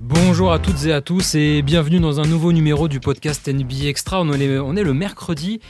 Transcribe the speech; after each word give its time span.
Bonjour 0.00 0.52
à 0.52 0.58
toutes 0.58 0.86
et 0.86 0.92
à 0.92 1.00
tous 1.00 1.34
et 1.34 1.62
bienvenue 1.62 2.00
dans 2.00 2.20
un 2.20 2.24
nouveau 2.24 2.52
numéro 2.52 2.86
du 2.86 3.00
podcast 3.00 3.48
NBA 3.48 3.86
Extra. 3.86 4.20
On 4.20 4.32
est, 4.32 4.58
on 4.58 4.76
est 4.76 4.84
le 4.84 4.94
mercredi 4.94 5.60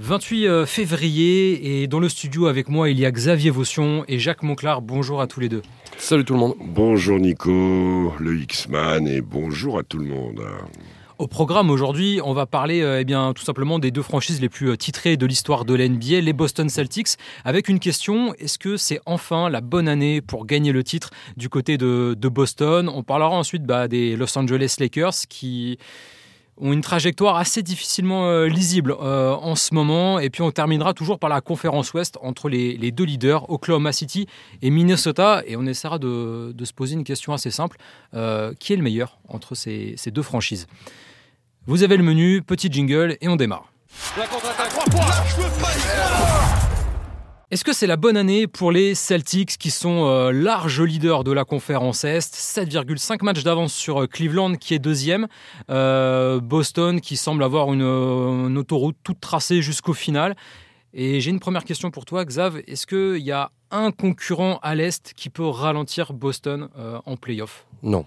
28 0.00 0.46
euh, 0.46 0.66
février 0.66 1.82
et 1.82 1.86
dans 1.86 1.98
le 1.98 2.08
studio 2.08 2.46
avec 2.46 2.68
moi 2.68 2.90
il 2.90 3.00
y 3.00 3.06
a 3.06 3.10
Xavier 3.10 3.50
Vaution 3.50 4.04
et 4.06 4.18
Jacques 4.18 4.42
Monclar. 4.42 4.82
Bonjour 4.82 5.20
à 5.20 5.26
tous 5.26 5.40
les 5.40 5.48
deux. 5.48 5.62
Salut 5.96 6.24
tout 6.24 6.34
le 6.34 6.40
monde. 6.40 6.54
Bonjour 6.60 7.18
Nico, 7.18 8.12
le 8.18 8.36
X-Man 8.36 9.08
et 9.08 9.20
bonjour 9.20 9.78
à 9.78 9.82
tout 9.82 9.98
le 9.98 10.06
monde. 10.06 10.42
Au 11.18 11.26
programme 11.26 11.68
aujourd'hui, 11.68 12.20
on 12.22 12.32
va 12.32 12.46
parler 12.46 12.80
euh, 12.80 13.00
eh 13.00 13.04
bien, 13.04 13.32
tout 13.32 13.42
simplement 13.42 13.80
des 13.80 13.90
deux 13.90 14.02
franchises 14.02 14.40
les 14.40 14.48
plus 14.48 14.70
euh, 14.70 14.76
titrées 14.76 15.16
de 15.16 15.26
l'histoire 15.26 15.64
de 15.64 15.74
l'NBA, 15.74 16.20
les 16.20 16.32
Boston 16.32 16.68
Celtics, 16.68 17.16
avec 17.44 17.68
une 17.68 17.80
question, 17.80 18.34
est-ce 18.34 18.56
que 18.56 18.76
c'est 18.76 19.00
enfin 19.04 19.50
la 19.50 19.60
bonne 19.60 19.88
année 19.88 20.20
pour 20.20 20.46
gagner 20.46 20.70
le 20.70 20.84
titre 20.84 21.10
du 21.36 21.48
côté 21.48 21.76
de, 21.76 22.14
Boston? 22.22 22.88
On 22.88 23.02
parlera 23.02 23.30
ensuite 23.30 23.64
bah, 23.64 23.88
des 23.88 24.14
Los 24.14 24.38
Angeles 24.38 24.76
Lakers 24.78 25.26
qui 25.28 25.76
ont 26.56 26.72
une 26.72 26.82
trajectoire 26.82 27.34
assez 27.34 27.64
difficilement 27.64 28.28
euh, 28.28 28.46
lisible 28.46 28.92
en 28.92 29.56
ce 29.56 29.74
moment. 29.74 30.20
Et 30.20 30.30
puis 30.30 30.42
on 30.42 30.52
terminera 30.52 30.94
toujours 30.94 31.18
par 31.18 31.30
la 31.30 31.40
conférence 31.40 31.92
Ouest 31.94 32.16
entre 32.22 32.48
les, 32.48 32.92
deux 32.92 33.04
leaders, 33.04 33.50
Oklahoma 33.50 33.90
City 33.90 34.28
et 34.62 34.70
Minnesota. 34.70 35.42
Et 35.48 35.56
on 35.56 35.66
essaiera 35.66 35.98
de, 35.98 36.54
se 36.62 36.72
poser 36.72 36.94
une 36.94 37.04
question 37.04 37.32
assez 37.32 37.50
simple. 37.50 37.76
Qui 38.12 38.72
est 38.72 38.76
le 38.76 38.82
meilleur 38.82 39.18
entre 39.28 39.56
ces, 39.56 39.96
deux 40.12 40.22
franchises? 40.22 40.68
Vous 41.68 41.82
avez 41.82 41.98
le 41.98 42.02
menu, 42.02 42.40
petit 42.40 42.72
jingle 42.72 43.18
et 43.20 43.28
on 43.28 43.36
démarre. 43.36 43.70
La 44.16 44.24
est-ce 47.50 47.62
que 47.62 47.74
c'est 47.74 47.86
la 47.86 47.98
bonne 47.98 48.16
année 48.16 48.46
pour 48.46 48.72
les 48.72 48.94
Celtics 48.94 49.58
qui 49.58 49.70
sont 49.70 50.06
euh, 50.06 50.32
larges 50.32 50.80
leaders 50.80 51.24
de 51.24 51.32
la 51.32 51.44
conférence 51.44 52.04
Est 52.04 52.34
7,5 52.34 53.22
matchs 53.22 53.42
d'avance 53.42 53.74
sur 53.74 54.02
euh, 54.02 54.06
Cleveland 54.06 54.54
qui 54.54 54.72
est 54.72 54.78
deuxième. 54.78 55.28
Euh, 55.68 56.40
Boston 56.40 57.02
qui 57.02 57.18
semble 57.18 57.44
avoir 57.44 57.70
une, 57.72 57.82
une 57.82 58.56
autoroute 58.56 58.96
toute 59.02 59.20
tracée 59.20 59.60
jusqu'au 59.60 59.92
final. 59.92 60.36
Et 60.94 61.20
j'ai 61.20 61.30
une 61.30 61.40
première 61.40 61.64
question 61.64 61.90
pour 61.90 62.06
toi, 62.06 62.24
Xav. 62.24 62.62
Est-ce 62.66 62.86
qu'il 62.86 63.22
y 63.22 63.32
a 63.32 63.50
un 63.70 63.90
concurrent 63.90 64.58
à 64.62 64.74
l'Est 64.74 65.12
qui 65.14 65.28
peut 65.28 65.46
ralentir 65.46 66.14
Boston 66.14 66.70
euh, 66.78 66.98
en 67.04 67.16
playoff? 67.16 67.66
Non. 67.82 68.06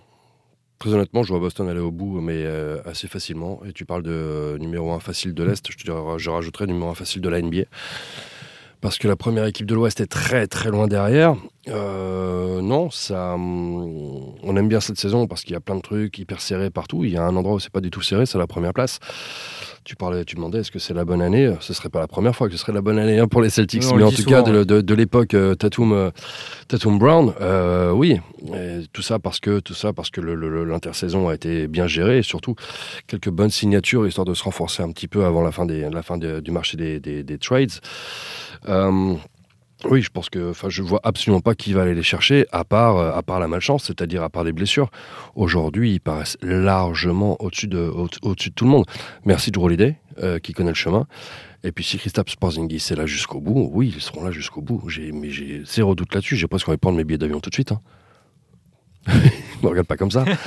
Très 0.82 0.96
honnêtement, 0.96 1.22
je 1.22 1.30
vois 1.30 1.38
Boston 1.38 1.70
aller 1.70 1.80
au 1.80 1.92
bout, 1.92 2.22
mais 2.22 2.42
euh, 2.44 2.82
assez 2.86 3.08
facilement. 3.08 3.62
Et 3.68 3.72
tu 3.72 3.86
parles 3.86 4.02
de 4.02 4.10
euh, 4.10 4.58
numéro 4.58 4.92
1 4.94 5.00
facile 5.00 5.36
de 5.36 5.44
l'Est, 5.44 5.72
je, 5.72 5.78
te 5.78 5.84
dirais, 5.84 6.02
je 6.18 6.28
rajouterais 6.32 6.66
numéro 6.66 6.90
1 6.90 6.96
facile 6.96 7.22
de 7.22 7.30
la 7.30 7.40
NBA 7.40 7.66
parce 8.82 8.98
que 8.98 9.08
la 9.08 9.16
première 9.16 9.46
équipe 9.46 9.68
de 9.68 9.76
l'Ouest 9.76 10.02
est 10.02 10.08
très 10.08 10.48
très 10.48 10.72
loin 10.72 10.88
derrière. 10.88 11.36
Euh, 11.68 12.62
non, 12.62 12.90
ça, 12.90 13.36
hum, 13.36 14.34
on 14.42 14.56
aime 14.58 14.68
bien 14.68 14.80
cette 14.80 14.98
saison 14.98 15.28
parce 15.28 15.44
qu'il 15.44 15.54
y 15.54 15.56
a 15.56 15.60
plein 15.60 15.76
de 15.76 15.82
trucs 15.82 16.18
hyper 16.18 16.42
serrés 16.42 16.72
partout. 16.72 17.06
Il 17.06 17.12
y 17.12 17.18
a 17.18 17.24
un 17.24 17.36
endroit 17.36 17.54
où 17.54 17.60
c'est 17.60 17.72
pas 17.72 17.80
du 17.80 17.92
tout 17.92 18.02
serré, 18.02 18.26
c'est 18.26 18.40
la 18.40 18.48
première 18.48 18.74
place. 18.74 18.98
Tu 19.84 19.96
parlais, 19.96 20.24
tu 20.26 20.36
demandais 20.36 20.60
est-ce 20.60 20.70
que 20.70 20.78
c'est 20.78 20.94
la 20.94 21.06
bonne 21.06 21.24
année? 21.24 21.56
Ce 21.60 21.74
serait 21.74 21.90
pas 21.90 22.00
la 22.00 22.08
première 22.08 22.36
fois 22.36 22.48
que 22.48 22.54
ce 22.54 22.60
serait 22.60 22.72
la 22.72 22.82
bonne 22.82 23.00
année 23.00 23.18
hein, 23.18 23.28
pour 23.28 23.42
les 23.42 23.50
Celtics, 23.50 23.84
mais 23.96 24.04
en 24.04 24.12
tout 24.12 24.18
souvent, 24.18 24.30
cas 24.30 24.42
de, 24.44 24.64
de, 24.64 24.80
de 24.82 24.94
l'époque 24.94 25.34
euh, 25.34 25.56
Tatum, 25.56 25.92
euh, 25.92 26.12
Tatum 26.68 27.00
Brown, 27.00 27.34
euh, 27.42 27.92
oui. 27.92 28.20
Et 28.54 28.84
tout 28.94 29.02
ça 29.02 29.18
parce 29.18 29.40
que 29.40 29.60
tout 29.60 29.74
ça 29.74 29.92
parce 29.92 30.12
que 30.12 30.22
l'intersaison 30.22 31.30
a 31.30 31.34
été 31.34 31.68
bien 31.68 31.88
gérée 31.88 32.20
et 32.20 32.24
surtout 32.24 32.54
quelques 33.08 33.30
bonnes 33.30 33.50
signatures 33.50 34.06
histoire 34.08 34.26
de 34.26 34.36
se 34.36 34.44
renforcer 34.44 34.84
un 34.84 34.92
petit 34.92 35.08
peu 35.08 35.26
avant 35.26 35.42
la 35.42 35.52
fin 35.52 35.66
des, 35.66 35.90
la 35.90 36.04
fin 36.04 36.18
de, 36.18 36.40
du 36.42 36.52
marché 36.52 36.78
des, 36.78 37.00
des, 37.00 37.24
des 37.24 37.38
trades. 37.40 37.72
Oui, 39.90 40.02
je 40.02 40.10
pense 40.10 40.30
que, 40.30 40.52
enfin, 40.52 40.70
je 40.70 40.82
vois 40.84 41.00
absolument 41.04 41.42
pas 41.42 41.56
qui 41.56 41.74
va 41.74 41.84
aller 41.84 41.96
les 41.96 42.04
chercher, 42.04 42.46
à 42.52 42.64
part, 42.64 42.98
euh, 42.98 43.12
à 43.14 43.24
part 43.24 43.40
la 43.40 43.48
malchance, 43.48 43.86
c'est-à-dire 43.86 44.24
à 44.24 44.30
part 44.30 44.44
des 44.44 44.52
blessures. 44.52 44.92
Aujourd'hui, 45.36 45.94
ils 45.94 46.00
paraissent 46.00 46.38
largement 46.42 47.42
au-dessus 47.42 47.68
de, 47.68 47.80
au, 47.80 48.08
au-dessus 48.22 48.50
de 48.50 48.56
tout 48.56 48.66
le 48.66 48.72
monde. 48.72 48.86
Merci 49.26 49.52
de 49.52 49.60
euh, 50.20 50.40
qui 50.40 50.54
connaît 50.54 50.70
le 50.70 50.76
chemin. 50.76 51.08
Et 51.64 51.72
puis 51.72 51.84
si 51.84 51.98
Christophe 51.98 52.30
Sporzingis 52.30 52.88
est 52.92 52.96
là 52.96 53.06
jusqu'au 53.06 53.40
bout, 53.40 53.70
oui, 53.72 53.94
ils 53.96 54.02
seront 54.02 54.24
là 54.24 54.32
jusqu'au 54.32 54.62
bout. 54.62 54.82
Mais 55.14 55.30
j'ai 55.30 55.64
zéro 55.66 55.96
doute 55.96 56.14
là-dessus. 56.14 56.36
J'ai 56.36 56.48
presque 56.48 56.68
envie 56.68 56.78
de 56.78 56.82
prendre 56.82 56.98
mes 56.98 57.04
billets 57.04 57.18
d'avion 57.18 57.40
tout 57.40 57.50
de 57.50 57.56
suite. 57.56 57.72
Hein. 57.72 57.82
ne 59.68 59.70
regarde 59.70 59.88
pas 59.88 59.98
comme 59.98 60.12
ça. 60.12 60.26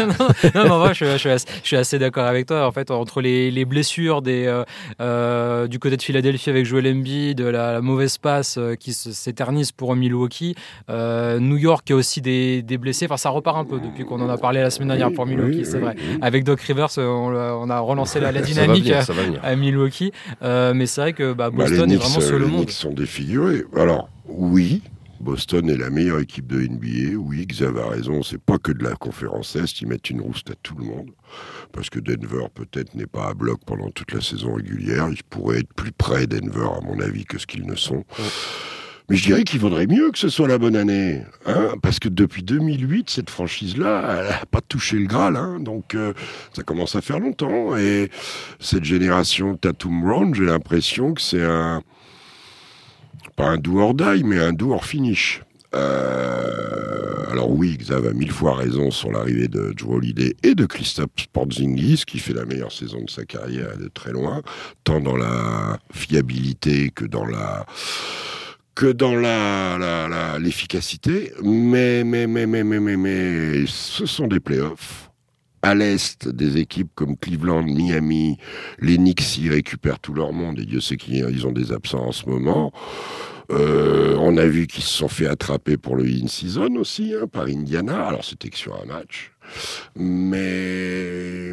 non, 0.54 0.64
non, 0.68 0.78
moi, 0.78 0.92
je, 0.92 1.04
je, 1.04 1.16
suis 1.16 1.30
assez, 1.30 1.46
je, 1.62 1.66
suis 1.66 1.76
assez, 1.76 1.98
d'accord 1.98 2.24
avec 2.24 2.46
toi. 2.46 2.66
En 2.66 2.72
fait, 2.72 2.90
entre 2.90 3.20
les, 3.20 3.50
les 3.50 3.64
blessures 3.64 4.22
des, 4.22 4.46
euh, 4.46 4.64
euh, 5.00 5.66
du 5.66 5.78
côté 5.78 5.96
de 5.96 6.02
Philadelphie 6.02 6.50
avec 6.50 6.66
Joel 6.66 6.86
Embiid, 6.86 7.38
de 7.38 7.44
la, 7.44 7.72
la 7.72 7.80
mauvaise 7.80 8.18
passe 8.18 8.56
euh, 8.58 8.74
qui 8.74 8.92
s'éternise 8.92 9.72
pour 9.72 9.94
Milwaukee, 9.96 10.54
euh, 10.90 11.38
New 11.38 11.56
York 11.56 11.90
a 11.90 11.94
aussi 11.94 12.20
des, 12.20 12.62
des, 12.62 12.78
blessés. 12.78 13.06
Enfin, 13.06 13.16
ça 13.16 13.30
repart 13.30 13.56
un 13.56 13.64
peu 13.64 13.80
depuis 13.80 14.04
qu'on 14.04 14.20
en 14.20 14.28
a 14.28 14.38
parlé 14.38 14.60
la 14.60 14.70
semaine 14.70 14.88
dernière 14.88 15.12
pour 15.12 15.26
Milwaukee, 15.26 15.58
oui, 15.58 15.64
c'est 15.64 15.76
oui, 15.76 15.82
vrai. 15.82 15.94
Oui. 15.98 16.18
Avec 16.20 16.44
Doc 16.44 16.60
Rivers, 16.60 16.88
on, 16.98 17.02
on 17.02 17.70
a 17.70 17.80
relancé 17.80 18.20
la, 18.20 18.32
la 18.32 18.40
dynamique 18.42 18.84
venir, 18.86 19.40
à, 19.42 19.56
Milwaukee. 19.56 20.12
mais 20.42 20.86
c'est 20.86 21.00
vrai 21.00 21.12
que 21.12 21.32
bah, 21.32 21.50
Boston 21.50 21.78
bah, 21.78 21.84
Knicks, 21.86 21.94
est 21.94 22.04
vraiment 22.04 22.20
sur 22.20 22.38
le 22.38 22.44
les 22.44 22.50
monde. 22.50 22.64
Knicks 22.64 22.72
sont 22.72 22.92
défigurés. 22.92 23.64
Alors, 23.76 24.08
oui, 24.26 24.82
Boston 25.24 25.70
est 25.70 25.76
la 25.76 25.88
meilleure 25.88 26.20
équipe 26.20 26.46
de 26.46 26.60
NBA. 26.60 27.16
Oui, 27.16 27.46
Xav 27.46 27.78
a 27.78 27.88
raison, 27.88 28.22
c'est 28.22 28.40
pas 28.40 28.58
que 28.58 28.72
de 28.72 28.84
la 28.84 28.94
conférence 28.94 29.56
Est, 29.56 29.80
ils 29.80 29.88
mettent 29.88 30.10
une 30.10 30.20
rouste 30.20 30.50
à 30.50 30.54
tout 30.62 30.76
le 30.76 30.84
monde. 30.84 31.10
Parce 31.72 31.88
que 31.88 31.98
Denver, 31.98 32.46
peut-être, 32.54 32.94
n'est 32.94 33.06
pas 33.06 33.28
à 33.28 33.34
bloc 33.34 33.58
pendant 33.66 33.90
toute 33.90 34.12
la 34.12 34.20
saison 34.20 34.54
régulière. 34.54 35.08
Ils 35.10 35.24
pourraient 35.24 35.60
être 35.60 35.72
plus 35.72 35.92
près 35.92 36.26
Denver, 36.26 36.68
à 36.76 36.80
mon 36.82 37.00
avis, 37.00 37.24
que 37.24 37.38
ce 37.38 37.46
qu'ils 37.46 37.66
ne 37.66 37.74
sont. 37.74 38.04
Ouais. 38.18 38.24
Mais 39.08 39.16
je 39.16 39.24
dirais 39.24 39.44
qu'il 39.44 39.60
vaudrait 39.60 39.86
mieux 39.86 40.10
que 40.10 40.18
ce 40.18 40.28
soit 40.28 40.48
la 40.48 40.56
bonne 40.56 40.76
année. 40.76 41.22
Hein 41.44 41.74
parce 41.82 41.98
que 41.98 42.08
depuis 42.08 42.42
2008, 42.42 43.10
cette 43.10 43.28
franchise-là, 43.28 44.18
elle 44.18 44.28
n'a 44.28 44.46
pas 44.50 44.62
touché 44.62 44.96
le 44.96 45.06
Graal. 45.06 45.36
Hein 45.36 45.58
donc, 45.60 45.94
euh, 45.94 46.14
ça 46.54 46.62
commence 46.62 46.96
à 46.96 47.02
faire 47.02 47.18
longtemps. 47.18 47.76
Et 47.76 48.10
cette 48.60 48.84
génération 48.84 49.56
Tatum 49.56 50.02
Brown, 50.02 50.34
j'ai 50.34 50.44
l'impression 50.44 51.12
que 51.12 51.20
c'est 51.20 51.44
un 51.44 51.82
pas 53.36 53.46
un 53.46 53.56
do 53.56 53.78
or 53.78 53.94
die, 53.94 54.22
mais 54.24 54.38
un 54.38 54.52
do 54.52 54.72
or 54.72 54.84
finish. 54.84 55.42
Euh, 55.74 57.30
alors 57.30 57.50
oui, 57.50 57.76
Xav 57.76 58.06
a 58.06 58.12
mille 58.12 58.30
fois 58.30 58.54
raison 58.54 58.90
sur 58.92 59.10
l'arrivée 59.10 59.48
de 59.48 59.72
Joe 59.76 59.96
Holiday 59.96 60.36
et 60.44 60.54
de 60.54 60.66
Christophe 60.66 61.08
Porzingis, 61.32 62.04
qui 62.06 62.20
fait 62.20 62.32
la 62.32 62.44
meilleure 62.44 62.70
saison 62.70 63.02
de 63.02 63.10
sa 63.10 63.24
carrière 63.24 63.76
de 63.76 63.88
très 63.88 64.12
loin, 64.12 64.42
tant 64.84 65.00
dans 65.00 65.16
la 65.16 65.78
fiabilité 65.92 66.90
que 66.90 67.04
dans 67.04 67.26
la 67.26 67.66
que 68.76 68.86
dans 68.86 69.14
la, 69.14 69.78
la, 69.78 70.08
la 70.08 70.38
l'efficacité. 70.38 71.32
Mais, 71.42 72.04
mais, 72.04 72.26
mais, 72.26 72.46
mais, 72.46 72.64
mais, 72.64 72.80
mais, 72.80 72.96
mais, 72.96 73.64
ce 73.66 74.06
sont 74.06 74.26
des 74.26 74.40
playoffs. 74.40 75.10
À 75.64 75.74
l'Est, 75.74 76.28
des 76.28 76.58
équipes 76.58 76.90
comme 76.94 77.16
Cleveland, 77.16 77.62
Miami, 77.62 78.36
les 78.80 78.98
Knicks 78.98 79.38
y 79.38 79.48
récupèrent 79.48 79.98
tout 79.98 80.12
leur 80.12 80.34
monde, 80.34 80.58
et 80.58 80.66
Dieu 80.66 80.78
sait 80.78 80.98
qu'ils 80.98 81.46
ont 81.46 81.52
des 81.52 81.72
absents 81.72 82.08
en 82.08 82.12
ce 82.12 82.28
moment. 82.28 82.70
Euh, 83.50 84.14
on 84.20 84.36
a 84.36 84.44
vu 84.44 84.66
qu'ils 84.66 84.84
se 84.84 84.92
sont 84.92 85.08
fait 85.08 85.26
attraper 85.26 85.78
pour 85.78 85.96
le 85.96 86.04
in-season 86.04 86.76
aussi, 86.76 87.14
hein, 87.14 87.26
par 87.26 87.44
Indiana. 87.44 88.06
Alors 88.06 88.26
c'était 88.26 88.50
que 88.50 88.58
sur 88.58 88.78
un 88.78 88.84
match. 88.84 89.32
Mais 89.96 91.48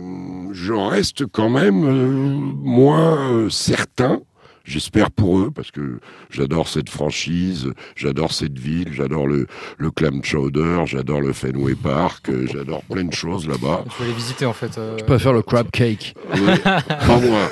je 0.51 0.73
reste 0.73 1.25
quand 1.27 1.49
même 1.49 1.85
euh, 1.85 2.09
moins 2.09 3.31
euh, 3.31 3.49
certain 3.49 4.21
J'espère 4.63 5.09
pour 5.11 5.39
eux, 5.39 5.51
parce 5.53 5.71
que 5.71 5.99
j'adore 6.29 6.67
cette 6.67 6.89
franchise, 6.89 7.71
j'adore 7.95 8.31
cette 8.31 8.59
ville, 8.59 8.89
j'adore 8.93 9.27
le, 9.27 9.47
le 9.77 9.91
clam 9.91 10.23
chowder, 10.23 10.83
j'adore 10.85 11.21
le 11.21 11.33
Fenway 11.33 11.75
Park, 11.75 12.29
j'adore 12.51 12.83
plein 12.83 13.05
de 13.05 13.13
choses 13.13 13.47
là-bas. 13.47 13.85
Je 13.97 14.03
vais 14.03 14.09
les 14.09 14.15
visiter 14.15 14.45
en 14.45 14.53
fait. 14.53 14.77
Euh... 14.77 14.97
Je 14.99 15.03
préfère 15.03 15.33
le 15.33 15.41
crab 15.41 15.69
cake. 15.71 16.13
Oui, 16.33 16.39
pas 16.63 17.19
moi. 17.19 17.49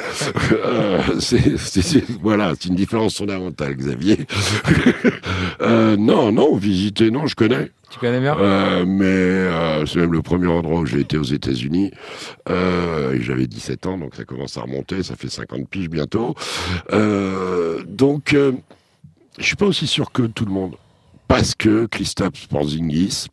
Euh, 0.52 1.02
c'est, 1.20 1.58
c'est, 1.58 2.03
voilà, 2.22 2.53
c'est 2.59 2.70
une 2.70 2.75
différence 2.75 3.18
fondamentale, 3.18 3.76
Xavier. 3.76 4.18
euh, 5.62 5.97
non, 5.97 6.32
non, 6.32 6.55
visiter, 6.58 7.12
non, 7.12 7.26
je 7.28 7.35
connais. 7.35 7.72
Tu 7.90 8.00
connais 8.00 8.20
bien 8.20 8.38
euh, 8.38 8.86
Mais 8.86 9.06
euh, 9.06 9.86
c'est 9.86 10.00
même 10.00 10.14
le 10.14 10.22
premier 10.22 10.47
endroit 10.47 10.82
où 10.82 10.86
j'ai 10.86 11.00
été 11.00 11.18
aux 11.18 11.24
États-Unis. 11.24 11.91
Euh, 12.50 13.18
j'avais 13.22 13.47
17 13.47 13.86
ans, 13.88 13.97
donc 13.97 14.16
ça 14.16 14.26
commence 14.26 14.58
à 14.58 14.62
remonter. 14.62 15.03
Ça 15.03 15.16
fait 15.16 15.30
50 15.30 15.68
piges 15.68 15.90
bientôt. 15.90 16.36
Donc, 16.91 18.36
je 18.36 19.44
suis 19.44 19.56
pas 19.56 19.66
aussi 19.66 19.88
sûr 19.88 20.12
que 20.12 20.24
tout 20.24 20.46
le 20.46 20.52
monde. 20.52 20.76
Parce 21.28 21.53
que 21.53 21.86
Christophe 21.86 22.47
Porzingis. 22.47 23.28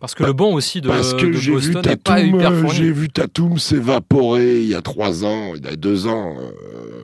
Parce 0.00 0.14
que 0.14 0.24
le 0.24 0.32
banc 0.32 0.52
aussi 0.52 0.80
de, 0.80 0.88
parce 0.88 1.12
que 1.12 1.26
de 1.26 1.50
Boston 1.52 1.82
vu 1.82 1.88
n'est 1.88 1.96
pas 1.96 2.16
Tatum, 2.16 2.40
hyper. 2.40 2.68
J'ai 2.68 2.90
vu 2.90 3.10
Tatum 3.10 3.58
s'évaporer 3.58 4.62
il 4.62 4.68
y 4.68 4.74
a 4.74 4.80
trois 4.80 5.26
ans, 5.26 5.52
il 5.54 5.64
y 5.64 5.68
a 5.68 5.76
deux 5.76 6.06
ans. 6.06 6.36
Euh, 6.38 7.02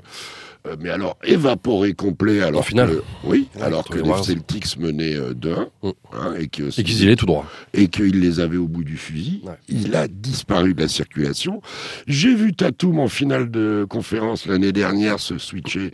mais 0.81 0.91
alors 0.91 1.17
évaporé 1.25 1.93
complet 1.95 2.43
alors 2.43 2.67
que, 2.67 3.03
oui 3.25 3.49
Ouais, 3.57 3.63
alors 3.63 3.85
que 3.85 3.99
les. 3.99 4.23
Celtics 4.23 4.79
menaient 4.79 5.15
euh, 5.17 5.33
2-1 5.35 5.67
Mm. 5.83 5.91
hein, 6.15 6.35
et 6.39 6.49
qu'ils 6.49 6.71
y 6.79 7.05
allaient 7.05 7.17
tout 7.17 7.27
droit. 7.27 7.47
et 7.75 7.89
qu'il 7.89 8.21
les 8.21 8.41
avait 8.41 8.57
au 8.57 8.67
bout 8.67 8.83
du 8.85 8.97
fusil. 8.97 9.41
Ouais. 9.45 9.53
Il 9.69 9.95
a 9.95 10.09
disparu 10.09 10.75
de 10.75 10.81
la 10.83 10.89
circulation. 10.89 11.61
J'ai 12.07 12.35
vu 12.35 12.55
Tatum 12.55 12.99
en 12.99 13.09
finale 13.09 13.51
de 13.51 13.87
conférence 13.89 14.47
l'année 14.47 14.73
dernière 14.73 15.21
se 15.21 15.39
switcher 15.39 15.91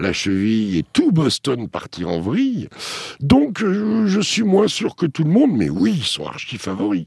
la 0.00 0.12
cheville 0.12 0.78
et 0.78 0.84
tout 0.92 1.12
Boston 1.12 1.68
partir 1.68 2.08
en 2.08 2.20
vrille. 2.20 2.68
Donc 3.20 3.62
euh, 3.62 4.06
je 4.06 4.20
suis 4.20 4.42
moins 4.42 4.68
sûr 4.68 4.96
que 4.96 5.06
tout 5.06 5.24
le 5.24 5.30
monde, 5.30 5.52
mais 5.54 5.68
oui, 5.70 5.94
ils 5.98 6.04
sont 6.04 6.26
archi 6.26 6.56
favoris. 6.58 7.06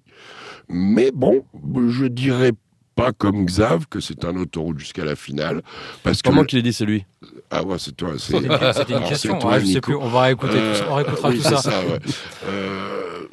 Mais 0.70 1.12
bon, 1.14 1.44
je 1.90 2.06
dirais 2.06 2.52
pas 3.00 3.12
comme 3.14 3.46
Xav 3.46 3.86
que 3.90 4.00
c'est 4.00 4.26
un 4.26 4.36
autoroute 4.36 4.80
jusqu'à 4.80 5.06
la 5.06 5.16
finale. 5.16 5.62
Parce 6.04 6.22
que 6.22 6.30
Comment 6.30 6.44
qu'il 6.44 6.60
ait 6.60 6.64
dit, 6.64 6.74
c'est 6.74 6.86
lui 6.86 7.06
ah 7.52 7.64
ouais, 7.64 7.78
c'est 7.80 7.96
toi. 7.98 8.12
c'est- 8.18 8.34
C'était 8.34 8.46
une, 8.46 8.52
Alors, 8.52 9.10
question. 9.10 9.34
c'est 9.34 9.40
toi, 9.40 9.52
Ouais, 9.54 9.60
je 9.62 9.66
sais 9.66 9.72
Nico. 9.74 9.82
plus. 9.92 9.96
On 9.96 10.08
va 10.08 10.22
réécouter 10.22 10.54
tout 10.54 10.76
ça. 10.76 10.86
On 10.90 10.96
réécoutera 10.96 11.30
oui, 11.30 11.38
tout 11.38 11.44
ça. 11.44 11.80
ouais. 11.82 12.00
Euh, 12.46 13.28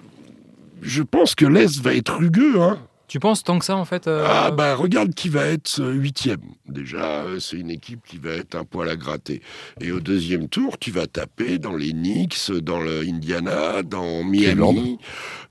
je 0.83 1.03
pense 1.03 1.35
que 1.35 1.45
l'Est 1.47 1.81
va 1.83 1.95
être 1.95 2.15
rugueux. 2.17 2.61
Hein. 2.63 2.79
Tu 3.09 3.21
penses 3.21 3.45
tant 3.45 3.59
que 3.59 3.65
ça 3.65 3.77
en 3.77 3.85
fait 3.85 4.09
euh, 4.09 4.27
Ah 4.29 4.51
bah 4.51 4.75
regarde 4.75 5.15
qui 5.15 5.29
va 5.29 5.45
être 5.47 5.81
euh, 5.81 5.93
huitième. 5.93 6.41
Déjà, 6.69 7.23
euh, 7.23 7.39
c'est 7.39 7.57
une 7.57 7.71
équipe 7.71 8.01
qui 8.07 8.19
va 8.19 8.31
être 8.31 8.57
un 8.57 8.65
poil 8.65 8.89
à 8.89 8.97
gratter. 8.97 9.43
Et 9.81 9.93
au 9.93 10.01
deuxième 10.01 10.49
tour, 10.49 10.77
tu 10.79 10.91
vas 10.91 11.07
taper 11.07 11.59
dans 11.59 11.77
les 11.77 11.93
Knicks, 11.93 12.51
dans 12.51 12.81
le 12.81 13.03
Indiana, 13.03 13.83
dans 13.85 14.25
Miami. 14.25 14.45
Cleveland. 14.55 14.99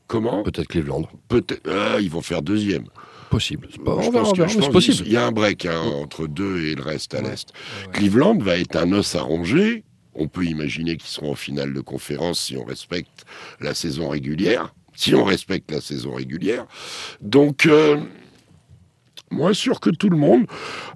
Comment? 0.07 0.43
Peut-être 0.43 0.67
Cleveland. 0.67 1.07
Peut-être. 1.29 1.61
Ah, 1.69 1.97
ils 2.01 2.09
vont 2.09 2.21
faire 2.21 2.41
deuxième. 2.41 2.85
Possible. 3.35 3.67
Pas- 3.83 3.95
on 3.95 4.09
verra 4.11 4.25
c'est 4.79 4.91
qu'il 5.03 5.11
y 5.11 5.17
a 5.17 5.25
un 5.25 5.31
break 5.31 5.65
hein, 5.65 5.79
entre 5.81 6.25
deux 6.27 6.61
et 6.67 6.75
le 6.75 6.81
reste 6.83 7.13
à 7.13 7.21
Ouais. 7.21 7.31
l'est. 7.31 7.47
ouais. 7.87 7.91
Cleveland 7.91 8.37
va 8.37 8.57
être 8.57 8.75
un 8.77 8.91
os 8.93 9.13
à 9.15 9.21
ronger. 9.21 9.83
On 10.13 10.27
peut 10.29 10.45
imaginer 10.45 10.95
qu'ils 10.95 11.09
seront 11.09 11.31
en 11.33 11.35
finale 11.35 11.73
de 11.73 11.81
conférence 11.81 12.39
si 12.39 12.55
on 12.55 12.63
respecte 12.63 13.25
la 13.59 13.73
saison 13.73 14.07
régulière. 14.09 14.73
Si 14.95 15.13
on 15.13 15.25
respecte 15.25 15.69
la 15.71 15.81
saison 15.81 16.13
régulière. 16.13 16.65
Donc, 17.19 17.65
euh, 17.65 17.97
moins 19.29 19.53
sûr 19.53 19.81
que 19.81 19.89
tout 19.89 20.09
le 20.09 20.15
monde. 20.15 20.45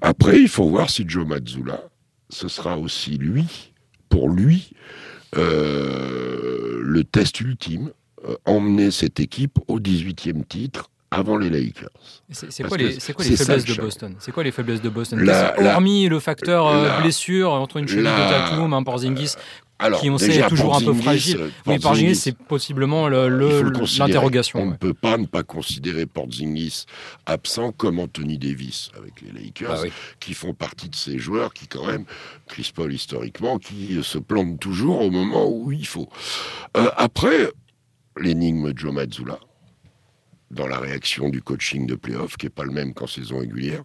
Après, 0.01 0.39
il 0.39 0.47
faut 0.47 0.69
voir 0.69 0.89
si 0.89 1.03
Joe 1.05 1.27
Mazzulla, 1.27 1.83
ce 2.29 2.47
sera 2.47 2.77
aussi 2.77 3.17
lui, 3.17 3.73
pour 4.07 4.29
lui, 4.29 4.71
euh, 5.35 6.79
le 6.81 7.03
test 7.03 7.41
ultime, 7.41 7.91
euh, 8.27 8.35
emmener 8.45 8.91
cette 8.91 9.19
équipe 9.19 9.59
au 9.67 9.79
18e 9.79 10.45
titre 10.45 10.89
avant 11.11 11.37
les 11.37 11.49
Lakers. 11.49 11.89
C'est 12.29 12.63
quoi 12.63 12.77
les, 12.77 12.97
quoi 13.13 13.25
faiblesses 13.25 13.67
le 13.67 13.75
de. 13.75 13.81
Boston? 13.81 14.15
C'est 14.19 14.31
quoi 14.31 14.43
les 14.43 14.51
faiblesses 14.51 14.81
de 14.81 14.89
Boston? 14.89 15.19
La- 15.23 15.55
Hormis 15.73 16.07
le 16.07 16.19
facteur 16.19 16.67
euh, 16.67 16.87
la- 16.87 17.01
blessure 17.01 17.51
entre 17.51 17.77
une 17.77 17.87
cheville 17.87 18.03
de 18.03 18.09
Tatum, 18.49 18.73
un 18.73 18.83
Porzingis, 18.83 19.33
Alors, 19.79 19.99
qui 20.01 20.11
on 20.11 20.19
sait 20.19 20.35
est 20.37 20.47
toujours 20.47 20.75
un 20.75 20.81
peu 20.81 20.93
fragile. 20.93 21.37
euh, 21.37 21.45
Oui, 21.65 21.79
Porzingis, 21.79 21.81
Porzingis, 21.81 22.15
c'est 22.15 22.37
possiblement 22.37 23.07
le- 23.07 23.27
le 23.27 23.71
l'interrogation. 23.97 24.59
On 24.61 24.65
ne 24.67 24.71
ouais. 24.73 24.77
peut 24.77 24.93
pas 24.93 25.17
ne 25.17 25.25
pas 25.25 25.41
considérer 25.41 26.05
Porzingis 26.05 26.85
absent 27.25 27.71
comme 27.71 27.97
Anthony 27.97 28.37
Davis 28.37 28.91
avec 28.95 29.13
les 29.21 29.31
Lakers, 29.31 29.71
Ah 29.73 29.81
oui. 29.81 29.91
qui 30.19 30.35
font 30.35 30.53
partie 30.53 30.89
de 30.89 30.95
ces 30.95 31.17
joueurs 31.17 31.53
qui, 31.55 31.67
quand 31.67 31.87
même, 31.87 32.05
Chris 32.47 32.71
Paul 32.75 32.93
historiquement, 32.93 33.57
qui 33.57 33.97
euh, 33.97 34.03
se 34.03 34.19
plantent 34.19 34.59
toujours 34.59 35.01
au 35.01 35.09
moment 35.09 35.49
où 35.49 35.71
il 35.71 35.87
faut. 35.87 36.07
Euh, 36.77 36.87
après, 36.97 37.51
l'énigme 38.19 38.73
Joe 38.75 38.93
Mazzulla, 38.93 39.39
dans 40.51 40.67
la 40.67 40.79
réaction 40.79 41.29
du 41.29 41.41
coaching 41.41 41.85
de 41.85 41.95
playoff, 41.95 42.37
qui 42.37 42.45
n'est 42.45 42.51
pas 42.51 42.63
le 42.63 42.71
même 42.71 42.93
qu'en 42.93 43.07
saison 43.07 43.39
régulière, 43.39 43.83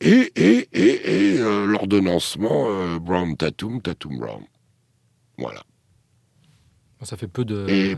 et, 0.00 0.32
et, 0.36 0.68
et, 0.72 1.34
et 1.34 1.40
euh, 1.40 1.66
l'ordonnancement 1.66 2.66
euh, 2.68 2.98
Brown-Tatum, 2.98 3.80
Tatum-Brown. 3.82 4.44
Voilà. 5.38 5.62
Ça 7.02 7.16
fait 7.16 7.28
peu 7.28 7.44
de, 7.44 7.66
Et 7.68 7.96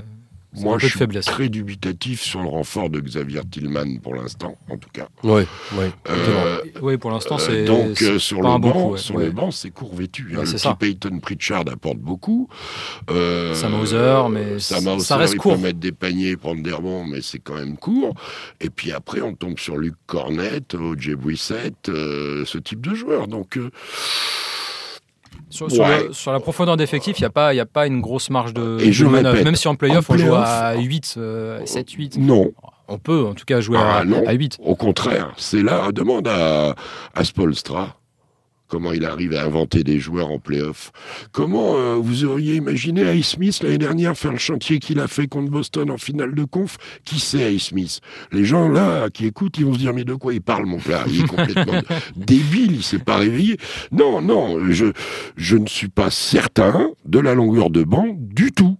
Moi, 0.56 0.78
je 0.78 0.86
suis 0.86 0.98
faiblesse. 0.98 1.24
très 1.24 1.48
dubitatif 1.48 2.20
sur 2.22 2.40
le 2.42 2.48
renfort 2.48 2.90
de 2.90 3.00
Xavier 3.00 3.40
Tillman 3.50 3.98
pour 4.02 4.14
l'instant, 4.14 4.56
en 4.70 4.76
tout 4.76 4.88
cas. 4.92 5.08
Oui, 5.22 5.42
oui. 5.76 5.86
Euh, 6.08 6.60
Oui, 6.82 6.96
pour 6.96 7.10
l'instant, 7.10 7.36
euh, 7.36 7.38
c'est. 7.38 7.64
donc 7.64 8.00
euh, 8.02 8.18
sur 8.18 8.38
le 8.42 8.58
banc, 8.58 8.72
coup, 8.72 8.92
ouais. 8.92 8.98
sur 8.98 9.16
Ouais. 9.16 9.24
le 9.26 9.30
banc, 9.32 9.50
c'est 9.50 9.70
court 9.70 9.94
vêtu. 9.94 10.28
hein. 10.32 10.40
Le 10.40 10.42
petit 10.42 10.58
ça. 10.58 10.74
Peyton 10.78 11.18
Pritchard 11.20 11.64
apporte 11.70 11.98
beaucoup. 11.98 12.48
Euh, 13.10 13.54
Sam 13.54 13.74
Hauser, 13.74 14.22
mais 14.30 14.58
Sam 14.58 14.84
ça 14.84 14.94
Hauser, 14.94 15.14
reste 15.14 15.34
il 15.34 15.38
court. 15.38 15.54
peut 15.56 15.62
mettre 15.62 15.78
des 15.80 15.92
paniers, 15.92 16.36
prendre 16.36 16.62
des 16.62 16.72
rebonds, 16.72 17.04
mais 17.04 17.20
c'est 17.22 17.38
quand 17.38 17.54
même 17.54 17.76
court. 17.76 18.14
Et 18.60 18.70
puis 18.70 18.92
après, 18.92 19.20
on 19.20 19.34
tombe 19.34 19.58
sur 19.58 19.76
Luc 19.76 19.94
Cornette, 20.06 20.74
O.J. 20.74 21.14
Brissett, 21.16 21.88
euh, 21.88 22.44
ce 22.44 22.58
type 22.58 22.80
de 22.86 22.94
joueur. 22.94 23.26
Donc 23.28 23.56
euh, 23.58 23.70
Sur, 25.54 25.70
sur 25.70 25.84
Ouais. 25.84 26.08
le- 26.08 26.12
sur 26.12 26.32
la 26.32 26.40
profondeur 26.40 26.76
d'effectif, 26.76 27.18
il 27.18 27.22
n'y 27.22 27.26
a, 27.26 27.30
pas- 27.30 27.54
y 27.54 27.60
a 27.60 27.66
pas 27.66 27.86
une 27.86 28.00
grosse 28.00 28.28
marge 28.28 28.52
de, 28.54 28.78
Et 28.80 28.90
je 28.92 29.04
de 29.04 29.10
manœuvre. 29.10 29.28
répète, 29.30 29.44
Même 29.44 29.54
si 29.56 29.68
en 29.68 29.76
playoff, 29.76 30.10
en 30.10 30.14
on 30.14 30.18
joue 30.18 30.34
à 30.34 30.74
8, 30.74 31.14
euh, 31.16 31.60
7, 31.64 31.90
8. 31.92 32.16
non, 32.18 32.50
On 32.88 32.98
peut 32.98 33.24
en 33.24 33.32
tout 33.34 33.44
cas 33.46 33.60
jouer 33.60 33.78
Ah, 33.80 33.98
à, 34.00 34.04
non. 34.04 34.22
à 34.26 34.32
8. 34.32 34.58
Au 34.62 34.74
contraire, 34.74 35.32
c'est 35.38 35.62
là, 35.62 35.90
demande 35.92 36.26
à, 36.28 36.74
à 37.14 37.24
Spolstra 37.24 37.96
comment 38.74 38.90
il 38.90 39.04
arrive 39.04 39.34
à 39.34 39.44
inventer 39.44 39.84
des 39.84 40.00
joueurs 40.00 40.32
en 40.32 40.40
play-off. 40.40 40.90
Comment 41.30 41.76
euh, 41.76 41.94
vous 41.94 42.24
auriez 42.24 42.56
imaginé 42.56 43.14
Ice 43.14 43.28
Smith 43.28 43.62
l'année 43.62 43.78
dernière 43.78 44.18
faire 44.18 44.32
le 44.32 44.38
chantier 44.38 44.80
qu'il 44.80 44.98
a 44.98 45.06
fait 45.06 45.28
contre 45.28 45.48
Boston 45.48 45.92
en 45.92 45.96
finale 45.96 46.34
de 46.34 46.42
conf? 46.42 46.76
Qui 47.04 47.20
c'est 47.20 47.54
Ice 47.54 47.66
Smith? 47.66 48.00
Les 48.32 48.44
gens 48.44 48.68
là 48.68 49.10
qui 49.10 49.26
écoutent, 49.26 49.58
ils 49.58 49.64
vont 49.64 49.74
se 49.74 49.78
dire 49.78 49.94
mais 49.94 50.02
de 50.02 50.14
quoi 50.14 50.34
il 50.34 50.42
parle 50.42 50.66
mon 50.66 50.78
plat? 50.78 51.04
Il 51.06 51.20
est 51.20 51.28
complètement 51.28 51.82
débile, 52.16 52.72
il 52.72 52.82
s'est 52.82 52.98
pas 52.98 53.16
réveillé. 53.16 53.58
Non, 53.92 54.20
non, 54.20 54.58
je, 54.72 54.86
je 55.36 55.56
ne 55.56 55.68
suis 55.68 55.86
pas 55.86 56.10
certain 56.10 56.90
de 57.04 57.20
la 57.20 57.36
longueur 57.36 57.70
de 57.70 57.84
banc 57.84 58.08
du 58.18 58.50
tout. 58.50 58.76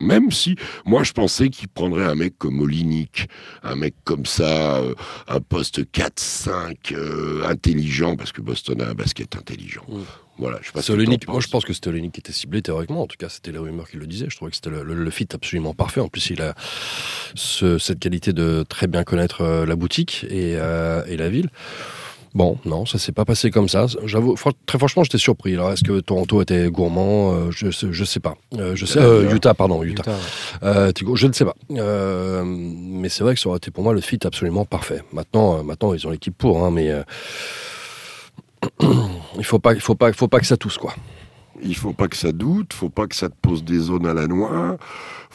Même 0.00 0.30
si, 0.30 0.56
moi, 0.84 1.02
je 1.04 1.12
pensais 1.12 1.48
qu'il 1.48 1.68
prendrait 1.68 2.04
un 2.04 2.14
mec 2.14 2.36
comme 2.36 2.60
Olinik, 2.60 3.28
un 3.62 3.76
mec 3.76 3.94
comme 4.04 4.26
ça, 4.26 4.76
euh, 4.76 4.94
un 5.26 5.40
poste 5.40 5.90
4-5, 5.90 6.92
euh, 6.92 7.42
intelligent, 7.46 8.14
parce 8.16 8.30
que 8.32 8.42
Boston 8.42 8.82
a 8.82 8.90
un 8.90 8.94
basket 8.94 9.34
intelligent. 9.36 9.84
Mm. 9.88 10.00
Voilà, 10.38 10.58
je 10.60 10.92
Olenek. 10.92 11.26
Moi, 11.28 11.40
je 11.40 11.48
pense 11.48 11.64
que 11.64 11.72
c'était 11.72 11.88
qui 12.10 12.20
était 12.20 12.32
ciblé 12.32 12.60
théoriquement. 12.60 13.00
En 13.02 13.06
tout 13.06 13.16
cas, 13.18 13.30
c'était 13.30 13.52
les 13.52 13.58
rumeurs 13.58 13.88
qui 13.88 13.96
le 13.96 14.06
disaient. 14.06 14.26
Je 14.28 14.36
trouvais 14.36 14.50
que 14.50 14.56
c'était 14.56 14.68
le, 14.68 14.82
le- 14.82 14.92
le 15.02 15.10
fit 15.10 15.26
absolument 15.32 15.72
parfait. 15.72 16.02
En 16.02 16.08
plus, 16.08 16.28
il 16.28 16.42
a 16.42 16.54
ce- 17.34 17.78
cette 17.78 17.98
qualité 17.98 18.34
de 18.34 18.64
très 18.68 18.86
bien 18.88 19.02
connaître 19.02 19.40
euh, 19.40 19.64
la 19.64 19.76
boutique 19.76 20.24
et, 20.28 20.56
euh, 20.56 21.02
et 21.06 21.16
la 21.16 21.30
ville. 21.30 21.48
Bon, 22.36 22.58
non, 22.66 22.84
ça 22.84 22.98
s'est 22.98 23.12
pas 23.12 23.24
passé 23.24 23.50
comme 23.50 23.66
ça. 23.66 23.86
J'avoue, 24.04 24.34
très 24.66 24.76
franchement, 24.76 25.02
j'étais 25.02 25.16
surpris. 25.16 25.54
Alors, 25.54 25.72
est-ce 25.72 25.82
que 25.82 26.00
Toronto 26.00 26.42
était 26.42 26.68
gourmand 26.68 27.32
Euh, 27.32 27.50
je, 27.50 27.68
je 27.70 28.04
sais 28.04 28.20
pas. 28.20 28.34
Euh, 28.58 28.76
je 28.76 28.84
sais. 28.84 28.98
euh, 28.98 29.34
Utah, 29.34 29.54
pardon, 29.54 29.82
Utah. 29.82 30.02
Utah, 30.02 30.10
ouais. 30.12 30.68
Euh, 30.68 30.92
je 31.14 31.26
ne 31.28 31.32
sais 31.32 31.46
pas. 31.46 31.54
Euh, 31.70 32.42
mais 32.44 33.08
c'est 33.08 33.24
vrai 33.24 33.34
que 33.34 33.40
ça 33.40 33.48
aurait 33.48 33.56
été 33.56 33.70
pour 33.70 33.82
moi 33.82 33.94
le 33.94 34.02
fit 34.02 34.18
absolument 34.26 34.66
parfait. 34.66 35.00
Maintenant, 35.14 35.60
euh, 35.60 35.62
maintenant 35.62 35.94
ils 35.94 36.06
ont 36.06 36.10
l'équipe 36.10 36.36
pour, 36.36 36.62
hein, 36.62 36.70
mais 36.70 36.90
euh, 36.90 37.02
il 39.38 39.44
faut 39.44 39.58
pas, 39.58 39.72
il 39.72 39.80
faut 39.80 39.94
pas, 39.94 40.08
il 40.08 40.14
faut 40.14 40.28
pas 40.28 40.38
que 40.40 40.46
ça 40.46 40.58
tousse 40.58 40.76
quoi. 40.76 40.94
Il 41.62 41.74
faut 41.74 41.94
pas 41.94 42.06
que 42.08 42.16
ça 42.18 42.32
doute, 42.32 42.74
faut 42.74 42.90
pas 42.90 43.06
que 43.06 43.16
ça 43.16 43.30
te 43.30 43.34
pose 43.40 43.64
des 43.64 43.78
zones 43.78 44.04
à 44.06 44.12
la 44.12 44.26
noix, 44.26 44.76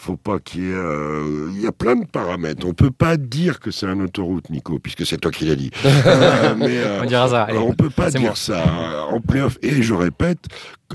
faut 0.01 0.17
pas 0.17 0.39
qu'il 0.39 0.63
y 0.63 0.69
ait... 0.69 0.73
euh, 0.73 1.49
Il 1.53 1.61
y 1.61 1.67
a 1.67 1.71
plein 1.71 1.95
de 1.95 2.05
paramètres. 2.05 2.65
On 2.65 2.73
peut 2.73 2.89
pas 2.91 3.17
dire 3.17 3.59
que 3.59 3.69
c'est 3.71 3.85
un 3.85 3.99
autoroute, 3.99 4.49
Nico, 4.49 4.79
puisque 4.79 5.05
c'est 5.05 5.17
toi 5.17 5.31
qui 5.31 5.45
l'as 5.45 5.55
dit. 5.55 5.71
Euh, 6.11 6.55
mais, 6.57 6.77
euh, 6.79 7.01
On 7.03 7.05
dira 7.05 7.27
ça. 7.29 7.43
allez. 7.43 7.53
Alors, 7.53 7.67
on 7.67 7.73
peut 7.73 7.89
pas 7.89 8.09
dire 8.09 8.21
moi. 8.21 8.35
ça 8.35 8.63
euh, 8.63 9.01
en 9.01 9.21
playoff. 9.21 9.57
Et 9.61 9.81
je 9.83 9.93
répète, 9.93 10.39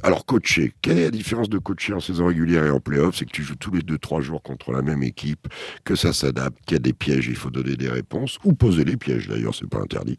alors 0.02 0.26
coacher, 0.26 0.72
quelle 0.82 0.98
est 0.98 1.04
la 1.04 1.10
différence 1.10 1.48
de 1.48 1.58
coacher 1.58 1.92
en 1.94 2.00
saison 2.00 2.26
régulière 2.26 2.64
et 2.66 2.70
en 2.70 2.80
playoff? 2.80 3.16
C'est 3.16 3.24
que 3.24 3.30
tu 3.30 3.42
joues 3.42 3.54
tous 3.54 3.70
les 3.72 3.82
deux, 3.82 3.98
trois 3.98 4.20
jours 4.20 4.42
contre 4.42 4.72
la 4.72 4.82
même 4.82 5.02
équipe, 5.02 5.46
que 5.84 5.94
ça 5.94 6.12
s'adapte, 6.12 6.58
qu'il 6.66 6.74
y 6.74 6.80
a 6.80 6.80
des 6.80 6.92
pièges, 6.92 7.28
il 7.28 7.36
faut 7.36 7.50
donner 7.50 7.76
des 7.76 7.88
réponses, 7.88 8.38
ou 8.44 8.52
poser 8.54 8.84
les 8.84 8.96
pièges 8.96 9.28
d'ailleurs, 9.28 9.54
c'est 9.54 9.68
pas 9.70 9.78
interdit. 9.80 10.18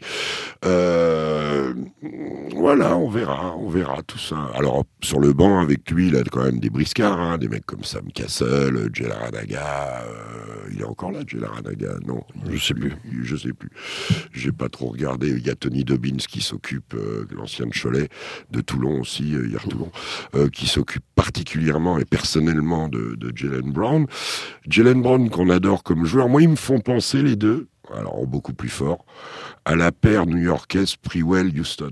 Voilà, 2.55 2.97
on 2.97 3.09
verra, 3.09 3.55
on 3.57 3.69
verra 3.69 4.01
tout 4.03 4.17
ça. 4.17 4.49
Alors 4.55 4.85
sur 5.03 5.19
le 5.19 5.33
banc 5.33 5.59
avec 5.59 5.89
lui, 5.91 6.07
il 6.07 6.15
a 6.15 6.23
quand 6.23 6.43
même 6.43 6.59
des 6.59 6.69
briscards, 6.69 7.19
hein, 7.19 7.37
des 7.37 7.47
mecs 7.49 7.65
comme 7.65 7.83
Sam 7.83 8.11
Castle, 8.13 8.76
Jelaranaga, 8.93 10.03
euh, 10.07 10.69
il 10.71 10.81
est 10.81 10.85
encore 10.85 11.11
là, 11.11 11.19
Jelaranaga, 11.25 11.95
non 12.05 12.23
Je 12.49 12.57
sais 12.57 12.73
plus. 12.73 12.93
je 13.23 13.35
sais 13.35 13.53
plus. 13.53 13.69
J'ai 14.33 14.51
pas 14.51 14.69
trop 14.69 14.87
regardé. 14.87 15.29
Il 15.29 15.45
y 15.45 15.49
a 15.49 15.55
Tony 15.55 15.83
Dobbins 15.83 16.17
qui 16.17 16.41
s'occupe, 16.41 16.93
euh, 16.93 17.25
l'ancien 17.31 17.65
de 17.65 17.73
Cholet, 17.73 18.09
de 18.51 18.61
Toulon 18.61 19.01
aussi, 19.01 19.35
euh, 19.35 19.47
hier 19.47 19.63
Toulon, 19.67 19.91
euh, 20.35 20.49
qui 20.49 20.67
s'occupe 20.67 21.03
particulièrement 21.15 21.99
et 21.99 22.05
personnellement 22.05 22.87
de, 22.89 23.15
de 23.15 23.35
Jalen 23.35 23.71
Brown. 23.71 24.05
Jalen 24.67 25.01
Brown 25.01 25.29
qu'on 25.29 25.49
adore 25.49 25.83
comme 25.83 26.05
joueur. 26.05 26.29
Moi, 26.29 26.41
ils 26.41 26.49
me 26.49 26.55
font 26.55 26.79
penser 26.79 27.21
les 27.21 27.35
deux, 27.35 27.67
alors 27.93 28.25
beaucoup 28.27 28.53
plus 28.53 28.69
fort, 28.69 29.05
à 29.65 29.75
la 29.75 29.91
paire 29.91 30.25
new-yorkaise 30.25 30.95
Prewell-Houston. 30.97 31.91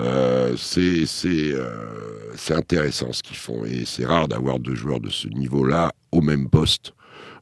Euh, 0.00 0.56
c'est 0.56 1.06
c'est 1.06 1.52
euh, 1.52 2.32
c'est 2.34 2.54
intéressant 2.54 3.12
ce 3.12 3.22
qu'ils 3.22 3.36
font 3.36 3.64
et 3.64 3.84
c'est 3.84 4.04
rare 4.04 4.26
d'avoir 4.26 4.58
deux 4.58 4.74
joueurs 4.74 5.00
de 5.00 5.10
ce 5.10 5.28
niveau-là 5.28 5.92
au 6.10 6.20
même 6.20 6.48
poste 6.48 6.94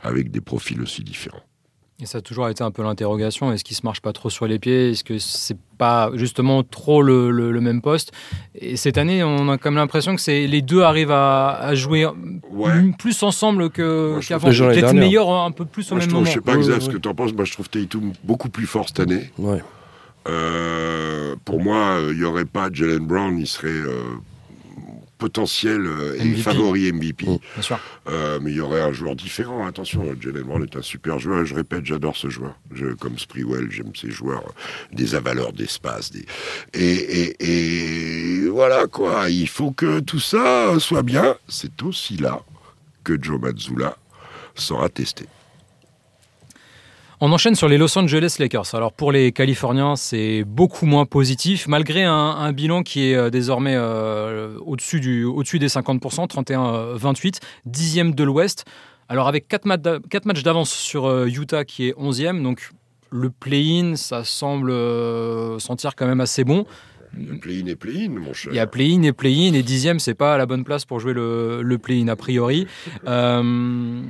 avec 0.02 0.30
des 0.30 0.40
profils 0.40 0.80
aussi 0.80 1.02
différents. 1.02 1.40
Et 2.00 2.06
ça 2.06 2.18
a 2.18 2.20
toujours 2.20 2.48
été 2.48 2.64
un 2.64 2.72
peu 2.72 2.82
l'interrogation. 2.82 3.52
Est-ce 3.52 3.62
qu'il 3.62 3.76
se 3.76 3.82
marche 3.84 4.00
pas 4.00 4.12
trop 4.12 4.28
sur 4.28 4.46
les 4.48 4.58
pieds 4.58 4.90
Est-ce 4.90 5.04
que 5.04 5.18
c'est 5.18 5.56
pas 5.78 6.10
justement 6.14 6.64
trop 6.64 7.00
le, 7.00 7.60
même 7.60 7.80
poste? 7.80 8.10
Et 8.56 8.76
cette 8.76 8.98
année, 8.98 9.22
on 9.22 9.48
a 9.48 9.56
comme 9.56 9.76
l'impression 9.76 10.16
que 10.16 10.20
c'est 10.20 10.48
les 10.48 10.62
deux 10.62 10.82
arrivent 10.82 11.12
à, 11.12 11.74
jouer 11.74 12.08
plus 12.98 13.22
ensemble 13.22 13.70
que 13.70 14.18
qu'avant. 14.26 14.48
Peut-être 14.48 14.94
meilleur 14.94 15.30
un 15.30 15.52
peu 15.52 15.64
plus 15.64 15.92
au 15.92 15.94
même 15.94 16.10
moment. 16.10 16.24
Je 16.24 16.32
sais 16.32 16.40
pas 16.40 16.56
exactement 16.56 16.90
ce 16.90 16.96
que 16.96 17.00
tu 17.00 17.08
en 17.08 17.14
penses. 17.14 17.32
Moi, 17.34 17.44
je 17.44 17.52
trouve 17.52 17.68
Tatum 17.68 18.12
beaucoup 18.24 18.48
plus 18.48 18.66
fort 18.66 18.88
cette 18.88 19.00
année. 19.00 19.30
Euh, 20.28 21.36
pour 21.44 21.60
moi, 21.60 21.98
il 22.10 22.18
n'y 22.18 22.24
aurait 22.24 22.44
pas 22.44 22.68
Jalen 22.72 23.06
Brown, 23.06 23.38
il 23.38 23.46
serait 23.46 23.68
euh, 23.68 24.02
potentiel 25.18 25.86
euh, 25.86 26.16
et 26.18 26.34
favori 26.34 26.92
MVP. 26.92 27.26
Mm. 27.26 27.38
Mais 28.42 28.50
il 28.50 28.56
y 28.56 28.60
aurait 28.60 28.82
un 28.82 28.92
joueur 28.92 29.16
différent. 29.16 29.66
Attention, 29.66 30.04
Jalen 30.20 30.42
Brown 30.42 30.62
est 30.62 30.76
un 30.76 30.82
super 30.82 31.18
joueur. 31.18 31.44
Je 31.44 31.54
répète, 31.54 31.84
j'adore 31.84 32.16
ce 32.16 32.28
joueur. 32.28 32.54
Je, 32.72 32.86
comme 32.94 33.18
Sprewell, 33.18 33.70
j'aime 33.70 33.92
ces 33.94 34.10
joueurs, 34.10 34.44
des 34.92 35.14
avaleurs 35.14 35.52
d'espace. 35.52 36.12
Des... 36.12 36.26
Et, 36.74 37.36
et, 37.40 38.48
voilà 38.48 38.86
quoi. 38.86 39.28
Il 39.30 39.48
faut 39.48 39.72
que 39.72 40.00
tout 40.00 40.20
ça 40.20 40.78
soit 40.78 41.02
bien. 41.02 41.36
C'est 41.48 41.82
aussi 41.82 42.16
là 42.16 42.42
que 43.04 43.20
Joe 43.20 43.40
Mazzulla 43.40 43.96
sera 44.54 44.88
testé. 44.88 45.26
On 47.24 47.30
enchaîne 47.30 47.54
sur 47.54 47.68
les 47.68 47.78
Los 47.78 47.96
Angeles 47.96 48.34
Lakers. 48.40 48.74
Alors 48.74 48.92
pour 48.92 49.12
les 49.12 49.30
Californiens, 49.30 49.94
c'est 49.94 50.42
beaucoup 50.42 50.86
moins 50.86 51.06
positif, 51.06 51.68
malgré 51.68 52.02
un, 52.02 52.52
bilan 52.52 52.82
qui 52.82 53.12
est 53.12 53.14
euh, 53.14 53.30
désormais 53.30 53.76
euh, 53.76 54.58
au-dessus 54.58 54.98
des 54.98 55.68
50%, 55.68 56.28
31-28, 56.28 57.38
dixième 57.64 58.16
de 58.16 58.24
l'Ouest. 58.24 58.64
Alors 59.08 59.28
avec 59.28 59.46
4, 59.46 59.66
matchs 59.66 60.42
d'avance 60.42 60.72
sur 60.72 61.06
euh, 61.06 61.28
Utah 61.28 61.64
qui 61.64 61.86
est 61.86 61.92
11e, 61.92 62.42
donc 62.42 62.70
le 63.12 63.30
play-in, 63.30 63.94
ça 63.94 64.24
semble 64.24 64.72
sentir 65.60 65.94
quand 65.94 66.08
même 66.08 66.20
assez 66.20 66.42
bon. 66.42 66.66
Il 67.18 67.28
y 67.28 67.30
a 67.30 67.38
play-in 67.38 67.66
et 67.66 67.76
play-in, 67.76 68.10
mon 68.10 68.32
cher. 68.32 68.52
Il 68.52 68.56
y 68.56 68.60
a 68.60 68.66
play-in 68.66 69.02
et 69.02 69.12
play-in, 69.12 69.52
et 69.54 69.62
dixième, 69.62 69.98
c'est 69.98 70.14
pas 70.14 70.38
la 70.38 70.46
bonne 70.46 70.64
place 70.64 70.84
pour 70.84 71.00
jouer 71.00 71.12
le, 71.12 71.62
le 71.62 71.78
play-in 71.78 72.08
a 72.08 72.16
priori. 72.16 72.66
Euh, 73.06 74.02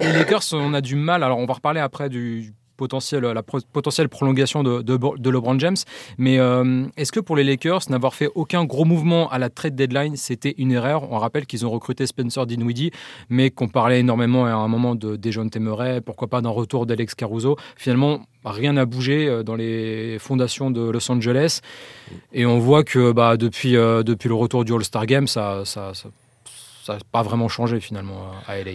les 0.00 0.12
Lakers, 0.12 0.42
on 0.52 0.72
a 0.72 0.80
du 0.80 0.96
mal. 0.96 1.22
Alors, 1.22 1.38
on 1.38 1.46
va 1.46 1.54
reparler 1.54 1.80
après 1.80 2.08
du 2.08 2.54
potentiel, 2.80 3.24
la 3.24 3.42
potentielle 3.42 4.08
prolongation 4.08 4.62
de, 4.62 5.30
LeBron 5.30 5.58
James. 5.58 5.76
Mais 6.16 6.38
euh, 6.38 6.86
est-ce 6.96 7.12
que 7.12 7.20
pour 7.20 7.36
les 7.36 7.44
Lakers, 7.44 7.82
n'avoir 7.90 8.14
fait 8.14 8.30
aucun 8.34 8.64
gros 8.64 8.86
mouvement 8.86 9.28
à 9.28 9.38
la 9.38 9.50
trade 9.50 9.74
deadline, 9.74 10.16
c'était 10.16 10.54
une 10.56 10.72
erreur? 10.72 11.12
On 11.12 11.18
rappelle 11.18 11.44
qu'ils 11.44 11.66
ont 11.66 11.70
recruté 11.70 12.06
Spencer 12.06 12.46
Dinwiddie, 12.46 12.90
mais 13.28 13.50
qu'on 13.50 13.68
parlait 13.68 14.00
énormément 14.00 14.46
à 14.46 14.52
un 14.52 14.68
moment 14.68 14.94
de 14.94 15.16
Dejounte 15.16 15.58
Murray, 15.58 16.00
pourquoi 16.00 16.28
pas 16.28 16.40
d'un 16.40 16.48
retour 16.48 16.86
d'Alex 16.86 17.14
Caruso. 17.14 17.56
Finalement, 17.76 18.22
rien 18.46 18.72
n'a 18.72 18.86
bougé 18.86 19.28
euh, 19.28 19.42
dans 19.42 19.56
les 19.56 20.18
fondations 20.18 20.70
de 20.70 20.80
Los 20.80 21.12
Angeles. 21.12 21.60
Et 22.32 22.46
on 22.46 22.58
voit 22.58 22.82
que 22.82 23.12
bah, 23.12 23.36
depuis, 23.36 23.76
euh, 23.76 24.02
depuis 24.02 24.30
le 24.30 24.36
retour 24.36 24.64
du 24.64 24.72
All-Star 24.72 25.04
Game, 25.04 25.26
ça 25.26 25.58
n'a 25.58 25.64
ça, 25.66 25.92
ça, 26.82 26.98
pas 27.12 27.22
vraiment 27.22 27.48
changé 27.48 27.78
finalement 27.78 28.32
à 28.46 28.56
LA. 28.56 28.72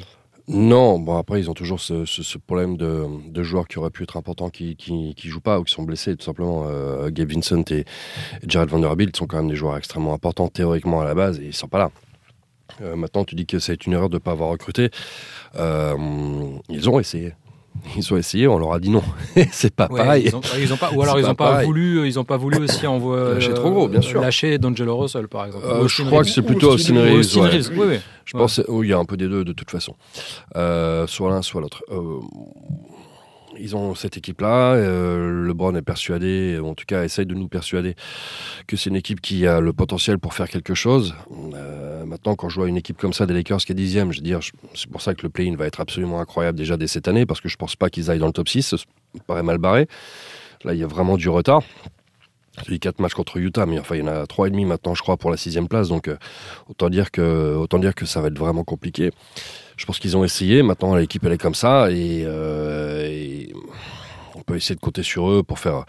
Non, 0.48 1.00
bon 1.00 1.18
après 1.18 1.40
ils 1.40 1.50
ont 1.50 1.56
toujours 1.56 1.80
ce, 1.80 2.38
problème 2.38 2.78
de, 2.78 3.44
joueurs 3.44 3.68
qui 3.68 3.80
auraient 3.80 3.90
pu 3.90 4.04
être 4.04 4.16
importants 4.16 4.50
qui, 4.50 4.75
qui, 4.75 5.16
jouent 5.28 5.42
pas 5.42 5.60
ou 5.60 5.64
qui 5.64 5.74
sont 5.74 5.84
blessés 5.84 6.16
tout 6.16 6.24
simplement. 6.24 6.66
Euh, 6.68 7.10
Gabe 7.10 7.32
Vincent 7.32 7.64
et, 7.72 7.86
Jared 8.46 8.70
Vanderbilt 8.70 9.16
sont 9.16 9.25
quand 9.25 9.38
même 9.38 9.50
des 9.50 9.56
joueurs 9.56 9.78
extrêmement 9.78 10.14
importants 10.14 10.48
théoriquement 10.48 11.02
à 11.02 11.06
la 11.06 11.16
base 11.16 11.40
et 11.40 11.46
ils 11.46 11.54
sont 11.54 11.68
pas 11.68 11.80
là. 11.80 11.92
Euh, 12.82 12.96
maintenant 12.96 13.24
tu 13.24 13.34
dis 13.34 13.48
que 13.48 13.58
c'est 13.58 13.88
une 13.88 13.94
erreur 13.94 14.10
de 14.10 14.16
ne 14.16 14.20
pas 14.20 14.32
avoir 14.32 14.50
recruté. 14.50 14.92
Euh, 15.56 15.96
ils 16.70 16.90
ont 16.90 17.00
essayé. 17.00 17.34
Ils 17.98 18.13
ont 18.13 18.18
essayé, 18.18 18.48
on 18.48 18.58
leur 18.58 18.74
a 18.74 18.80
dit 18.80 18.89
non. 18.89 19.04
c'est 19.51 19.74
pas 19.74 19.88
pareil. 19.88 20.25
Ils 20.25 20.36
ont, 20.74 20.77
pas, 20.77 20.92
ou 20.92 21.01
alors 21.01 21.20
ils 21.20 21.25
n'ont 21.25 21.36
pas, 21.36 21.63
voulu, 21.63 22.08
ils 22.08 22.20
ont 22.20 22.24
pas 22.24 22.38
voulu 22.38 22.58
aussi 22.60 22.86
envoyer 22.88 23.36
lâcher 23.36 23.54
trop 23.54 23.72
gros, 23.72 23.88
bien 23.88 24.01
sûr. 24.01 24.22
Lâcher 24.22 24.58
D'Angelo 24.58 24.98
Russell 24.98 25.27
par 25.27 25.46
exemple. 25.46 25.65
Euh, 25.65 25.88
je 25.88 26.04
crois 26.04 26.24
que 26.24 26.30
c'est 26.30 26.42
plutôt 26.42 26.72
Austin 26.72 27.01
Reeves. 27.01 27.72
Oui, 27.75 28.00
Je 28.25 28.38
pense 28.38 28.62
qu'il 28.62 28.89
y 28.89 28.94
a 28.94 28.98
un 28.98 29.06
peu 29.06 29.18
des 29.18 29.27
deux 29.27 29.44
de 29.44 29.54
toute 29.54 29.72
façon. 29.72 29.96
Euh, 30.56 31.08
soit 31.08 31.30
l'un, 31.30 31.42
soit 31.42 31.62
l'autre. 31.62 31.84
Euh, 31.92 32.20
ils 33.59 33.75
ont 33.75 33.95
cette 33.95 34.17
équipe-là. 34.17 34.74
Euh, 34.74 35.47
LeBron 35.47 35.75
est 35.75 35.81
persuadé, 35.81 36.59
en 36.62 36.74
tout 36.74 36.85
cas 36.88 37.03
essaye 37.03 37.25
de 37.25 37.35
nous 37.35 37.47
persuader 37.47 37.95
que 38.67 38.77
c'est 38.77 38.89
une 38.89 38.95
équipe 38.95 39.21
qui 39.21 39.47
a 39.47 39.59
le 39.59 39.74
potentiel 39.74 40.19
pour 40.19 40.33
faire 40.33 40.50
quelque 40.50 40.74
chose. 40.74 41.15
Euh, 41.53 42.05
maintenant, 42.05 42.35
quand 42.35 42.50
je 42.50 42.55
vois 42.55 42.67
une 42.67 42.77
équipe 42.77 42.97
comme 42.97 43.13
ça 43.13 43.25
des 43.25 43.33
Lakers 43.33 43.59
qui 43.59 43.71
est 43.71 43.75
dixième, 43.75 44.12
je 44.12 44.19
veux 44.19 44.24
dire, 44.24 44.39
c'est 44.74 44.89
pour 44.89 45.01
ça 45.01 45.13
que 45.13 45.24
le 45.24 45.29
play-in 45.29 45.55
va 45.55 45.65
être 45.65 45.79
absolument 45.79 46.19
incroyable 46.19 46.57
déjà 46.57 46.77
dès 46.77 46.88
cette 46.88 47.07
année, 47.07 47.25
parce 47.25 47.41
que 47.41 47.50
je 47.50 47.57
pense 47.57 47.75
pas 47.75 47.89
qu'ils 47.89 48.12
aillent 48.12 48.19
dans 48.19 48.27
le 48.27 48.33
top 48.33 48.50
6, 48.50 48.75
ça 48.75 48.77
paraît 49.27 49.43
mal 49.43 49.57
barré. 49.57 49.88
Là, 50.63 50.74
il 50.74 50.79
y 50.79 50.83
a 50.83 50.88
vraiment 50.88 51.17
du 51.17 51.29
retard. 51.29 51.62
Il 52.67 52.71
y 52.71 52.75
a 52.75 52.79
4 52.79 53.00
matchs 53.00 53.13
contre 53.13 53.38
Utah, 53.38 53.65
mais 53.65 53.79
enfin, 53.79 53.95
il 53.95 54.00
y 54.00 54.03
en 54.03 54.07
a 54.07 54.25
trois 54.27 54.47
et 54.47 54.50
demi 54.50 54.63
maintenant, 54.63 54.95
je 54.95 55.01
crois, 55.01 55.17
pour 55.17 55.29
la 55.29 55.35
sixième 55.35 55.67
place. 55.67 55.89
Donc, 55.89 56.07
euh, 56.07 56.15
autant 56.69 56.89
dire 56.89 57.12
que, 57.12 57.55
autant 57.55 57.79
dire 57.79 57.93
que 57.93 58.05
ça 58.05 58.21
va 58.21 58.29
être 58.29 58.38
vraiment 58.39 58.63
compliqué 58.63 59.12
je 59.77 59.86
pense 59.86 60.00
qu'ils 60.00 60.15
ont 60.17 60.24
essayé. 60.24 60.63
Maintenant, 60.63 60.96
l'équipe, 60.96 61.24
elle 61.25 61.34
est 61.34 61.38
comme 61.38 61.55
ça. 61.55 61.86
Euh, 61.86 63.08
et, 63.10 63.53
on 64.36 64.41
peut 64.41 64.55
essayer 64.55 64.75
de 64.75 64.82
compter 64.82 65.03
sur 65.03 65.29
eux 65.29 65.44
pour 65.44 65.60
faire 65.60 65.86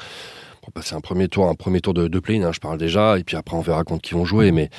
pour 0.63 0.73
passer 0.73 0.95
un 0.97 1.01
premier 1.01 1.29
tour, 1.29 1.49
un 1.49 1.55
premier 1.55 1.81
tour 1.81 1.95
de, 1.95 2.09
de 2.09 2.19
play 2.19 2.43
hein, 2.43 2.51
je 2.53 2.61
parle 2.61 2.79
déjà. 2.79 3.19
Et 3.19 3.25
puis 3.25 3.37
après, 3.37 3.57
on 3.57 3.61
verra 3.61 3.85
contre 3.85 4.03
qui 4.03 4.15
vont 4.15 4.25
jouer. 4.25 4.53
Mais 4.53 4.71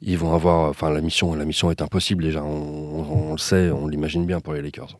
ils 0.00 0.18
vont 0.18 0.34
avoir. 0.34 0.68
Enfin, 0.70 0.90
la 0.90 1.00
mission, 1.00 1.34
la 1.34 1.44
mission 1.44 1.70
est 1.70 1.82
impossible 1.82 2.24
déjà. 2.24 2.42
On, 2.42 3.32
le 3.32 3.38
sait, 3.38 3.70
on 3.70 3.86
l'imagine 3.86 4.26
bien 4.26 4.40
pour 4.40 4.52
les 4.52 4.62
Lakers. 4.62 4.98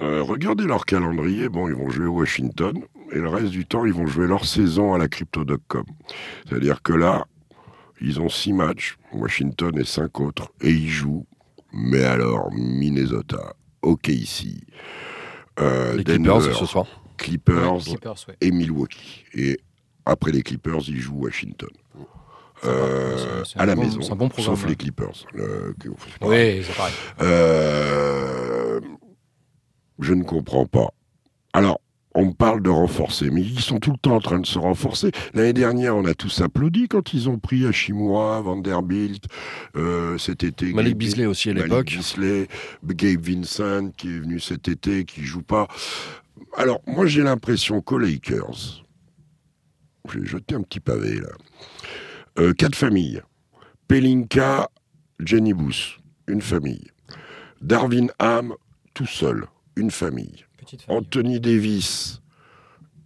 Euh, 0.00 0.22
regardez 0.22 0.64
leur 0.64 0.84
calendrier. 0.84 1.48
Bon, 1.48 1.68
ils 1.68 1.74
vont 1.74 1.90
jouer 1.90 2.06
Washington. 2.06 2.74
Et 3.12 3.18
le 3.18 3.28
reste 3.28 3.48
du 3.48 3.66
temps, 3.66 3.84
ils 3.84 3.92
vont 3.92 4.06
jouer 4.06 4.28
leur 4.28 4.44
saison 4.44 4.94
à 4.94 4.98
la 4.98 5.08
Crypto.com. 5.08 5.84
C'est-à-dire 6.48 6.82
que 6.82 6.92
là, 6.92 7.26
ils 8.00 8.20
ont 8.20 8.28
six 8.28 8.52
matchs, 8.52 8.96
Washington 9.12 9.76
et 9.78 9.84
cinq 9.84 10.20
autres, 10.20 10.52
et 10.60 10.70
ils 10.70 10.88
jouent 10.88 11.26
mais 11.72 12.04
alors, 12.04 12.50
Minnesota, 12.52 13.54
OKC, 13.82 14.64
euh, 15.60 15.96
les 15.96 16.04
Denver, 16.04 16.52
ce 16.52 16.66
soir. 16.66 16.86
Clippers, 17.16 17.80
et 18.40 18.50
Milwaukee. 18.50 19.24
Et 19.34 19.60
après 20.06 20.32
les 20.32 20.42
Clippers, 20.42 20.88
ils 20.88 21.00
jouent 21.00 21.20
Washington. 21.20 21.68
Euh, 22.64 23.42
à 23.56 23.64
la 23.64 23.74
maison, 23.74 24.00
sauf 24.02 24.66
les 24.66 24.76
Clippers. 24.76 25.26
oui, 26.22 26.62
c'est 26.62 26.76
pareil. 26.76 26.92
Euh, 27.22 28.80
je 29.98 30.12
ne 30.14 30.22
comprends 30.22 30.66
pas. 30.66 30.88
Alors, 31.52 31.80
on 32.14 32.32
parle 32.32 32.62
de 32.62 32.70
renforcer, 32.70 33.30
mais 33.30 33.42
ils 33.42 33.60
sont 33.60 33.78
tout 33.78 33.92
le 33.92 33.98
temps 33.98 34.16
en 34.16 34.20
train 34.20 34.40
de 34.40 34.46
se 34.46 34.58
renforcer. 34.58 35.12
L'année 35.32 35.52
dernière, 35.52 35.96
on 35.96 36.04
a 36.04 36.14
tous 36.14 36.40
applaudi 36.40 36.88
quand 36.88 37.14
ils 37.14 37.28
ont 37.28 37.38
pris 37.38 37.64
Hashimura, 37.66 38.40
Vanderbilt, 38.40 39.24
euh, 39.76 40.18
cet 40.18 40.42
été. 40.42 40.72
Malik 40.72 40.96
Bisley 40.96 41.26
aussi 41.26 41.50
à 41.50 41.54
l'époque. 41.54 41.86
Bisley, 41.86 42.48
Gabe 42.84 43.20
Vincent 43.20 43.90
qui 43.96 44.08
est 44.08 44.18
venu 44.18 44.40
cet 44.40 44.68
été, 44.68 45.04
qui 45.04 45.22
joue 45.22 45.42
pas. 45.42 45.68
Alors, 46.56 46.80
moi, 46.86 47.06
j'ai 47.06 47.22
l'impression 47.22 47.80
qu'aux 47.80 47.98
Lakers, 47.98 48.84
j'ai 50.12 50.24
jeté 50.24 50.56
un 50.56 50.62
petit 50.62 50.80
pavé 50.80 51.20
là, 51.20 51.28
euh, 52.38 52.52
quatre 52.54 52.74
familles. 52.74 53.22
Pelinka, 53.86 54.68
Jenny 55.20 55.52
Booth, 55.52 55.98
une 56.26 56.42
famille. 56.42 56.88
Darwin 57.60 58.10
Ham, 58.18 58.54
tout 58.94 59.06
seul, 59.06 59.46
une 59.76 59.90
famille. 59.90 60.44
Anthony 60.88 61.40
Davis 61.40 62.20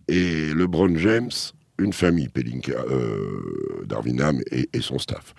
et 0.08 0.52
LeBron 0.54 0.96
James, 0.96 1.30
une 1.78 1.92
famille, 1.92 2.28
Pelinka, 2.28 2.72
euh, 2.72 3.84
Darwin 3.86 4.20
Ham 4.20 4.40
et, 4.50 4.68
son 4.80 4.98
staff. 4.98 5.34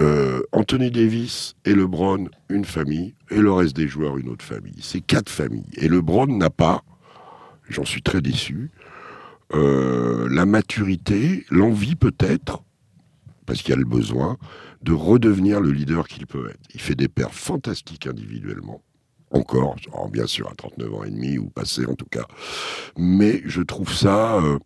Euh, 0.00 0.42
Anthony 0.52 0.90
Davis 0.90 1.54
et 1.64 1.74
LeBron, 1.74 2.28
une 2.48 2.64
famille, 2.64 3.14
et 3.30 3.38
le 3.38 3.52
reste 3.52 3.76
des 3.76 3.88
joueurs, 3.88 4.16
une 4.18 4.28
autre 4.28 4.44
famille. 4.44 4.78
C'est 4.80 5.00
quatre 5.00 5.30
familles. 5.30 5.66
Et 5.76 5.88
LeBron 5.88 6.26
n'a 6.26 6.50
pas, 6.50 6.84
j'en 7.68 7.84
suis 7.84 8.02
très 8.02 8.20
déçu, 8.20 8.70
euh, 9.54 10.28
la 10.30 10.46
maturité, 10.46 11.44
l'envie 11.50 11.96
peut-être, 11.96 12.62
parce 13.44 13.60
qu'il 13.60 13.70
y 13.70 13.74
a 13.74 13.80
le 13.80 13.84
besoin, 13.84 14.38
de 14.82 14.92
redevenir 14.92 15.60
le 15.60 15.70
leader 15.70 16.06
qu'il 16.06 16.26
peut 16.26 16.48
être. 16.48 16.60
Il 16.74 16.80
fait 16.80 16.94
des 16.94 17.08
paires 17.08 17.34
fantastiques 17.34 18.06
individuellement 18.06 18.82
encore, 19.32 19.76
bien 20.10 20.26
sûr 20.26 20.48
à 20.48 20.54
39 20.54 20.94
ans 20.94 21.04
et 21.04 21.10
demi, 21.10 21.38
ou 21.38 21.48
passé 21.48 21.86
en 21.86 21.94
tout 21.94 22.06
cas. 22.10 22.26
Mais 22.96 23.42
je 23.44 23.62
trouve 23.62 23.92
ça 23.92 24.36
euh, 24.36 24.58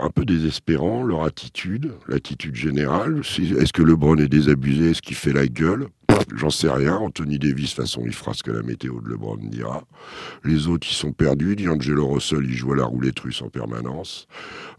un 0.00 0.10
peu 0.10 0.24
désespérant, 0.24 1.02
leur 1.02 1.24
attitude, 1.24 1.92
l'attitude 2.08 2.54
générale. 2.54 3.20
Est-ce 3.20 3.72
que 3.72 3.82
LeBron 3.82 4.16
est 4.16 4.28
désabusé? 4.28 4.90
Est-ce 4.90 5.02
qu'il 5.02 5.16
fait 5.16 5.32
la 5.32 5.46
gueule? 5.46 5.88
J'en 6.34 6.50
sais 6.50 6.70
rien. 6.70 6.96
Anthony 6.96 7.38
Davis, 7.38 7.70
de 7.70 7.76
toute 7.76 7.84
façon, 7.84 8.02
il 8.04 8.12
fera 8.12 8.34
ce 8.34 8.42
que 8.42 8.50
la 8.50 8.62
météo 8.62 9.00
de 9.00 9.08
LeBron 9.08 9.38
dira. 9.42 9.84
Les 10.44 10.68
autres, 10.68 10.86
ils 10.90 10.94
sont 10.94 11.12
perdus. 11.12 11.56
D'Angelo 11.56 12.08
Russell, 12.08 12.44
il 12.44 12.54
joue 12.54 12.72
à 12.72 12.76
la 12.76 12.84
roulette 12.84 13.20
russe 13.20 13.42
en 13.42 13.48
permanence. 13.48 14.26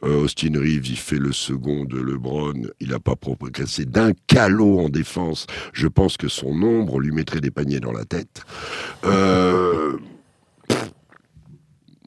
Euh, 0.04 0.24
Austin 0.24 0.54
Reeves, 0.56 0.88
il 0.88 0.98
fait 0.98 1.20
le 1.20 1.32
second 1.32 1.86
de 1.86 2.00
LeBron. 2.00 2.54
Il 2.80 2.90
n'a 2.90 3.00
pas 3.00 3.16
progressé 3.16 3.86
d'un 3.86 4.12
calot 4.28 4.80
en 4.80 4.90
défense. 4.90 5.48
Je 5.74 5.88
pense 5.88 6.18
que 6.18 6.28
son 6.28 6.62
ombre 6.62 7.00
lui 7.00 7.12
mettrait 7.12 7.42
des 7.42 7.52
paniers 7.52 7.80
dans 7.80 7.92
la 7.92 8.06
tête. 8.06 8.44
Euh, 9.06 9.98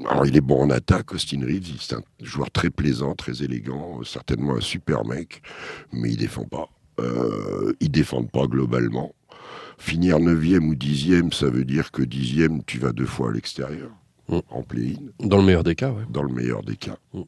alors 0.05 0.27
il 0.27 0.37
est 0.37 0.43
bon 0.43 0.63
en 0.63 0.71
attaque, 0.71 1.13
Austin 1.15 1.41
Reeves, 1.41 1.81
c'est 1.81 1.95
un 1.95 2.03
joueur 2.21 2.51
très 2.51 2.69
plaisant, 2.71 3.15
très 3.15 3.43
élégant, 3.43 4.03
certainement 4.05 4.57
un 4.57 4.61
super 4.61 5.05
mec, 5.05 5.43
mais 5.93 6.11
il 6.11 6.17
défend 6.19 6.45
pas. 6.45 6.69
Euh, 7.01 7.73
ils 7.81 7.91
défendent 7.91 8.31
pas 8.31 8.47
globalement. 8.47 9.15
Finir 9.79 10.19
9e 10.19 10.69
ou 10.69 10.75
10e, 10.75 11.33
ça 11.33 11.49
veut 11.51 11.65
dire 11.65 11.91
que 11.93 12.03
10e, 12.03 12.61
tu 12.67 12.79
vas 12.79 12.93
deux 12.93 13.07
fois 13.07 13.31
à 13.31 13.33
l'extérieur, 13.33 13.91
Mm. 14.29 14.39
en 14.51 14.63
play-in, 14.63 15.27
Dans 15.29 15.37
le 15.39 15.45
meilleur 15.45 15.63
des 15.65 15.75
cas, 15.77 15.91
ouais. 15.91 16.03
dans 16.11 16.23
le 16.25 16.33
meilleur 16.33 16.63
des 16.65 16.77
cas. 16.77 16.97
Mm. 17.15 17.21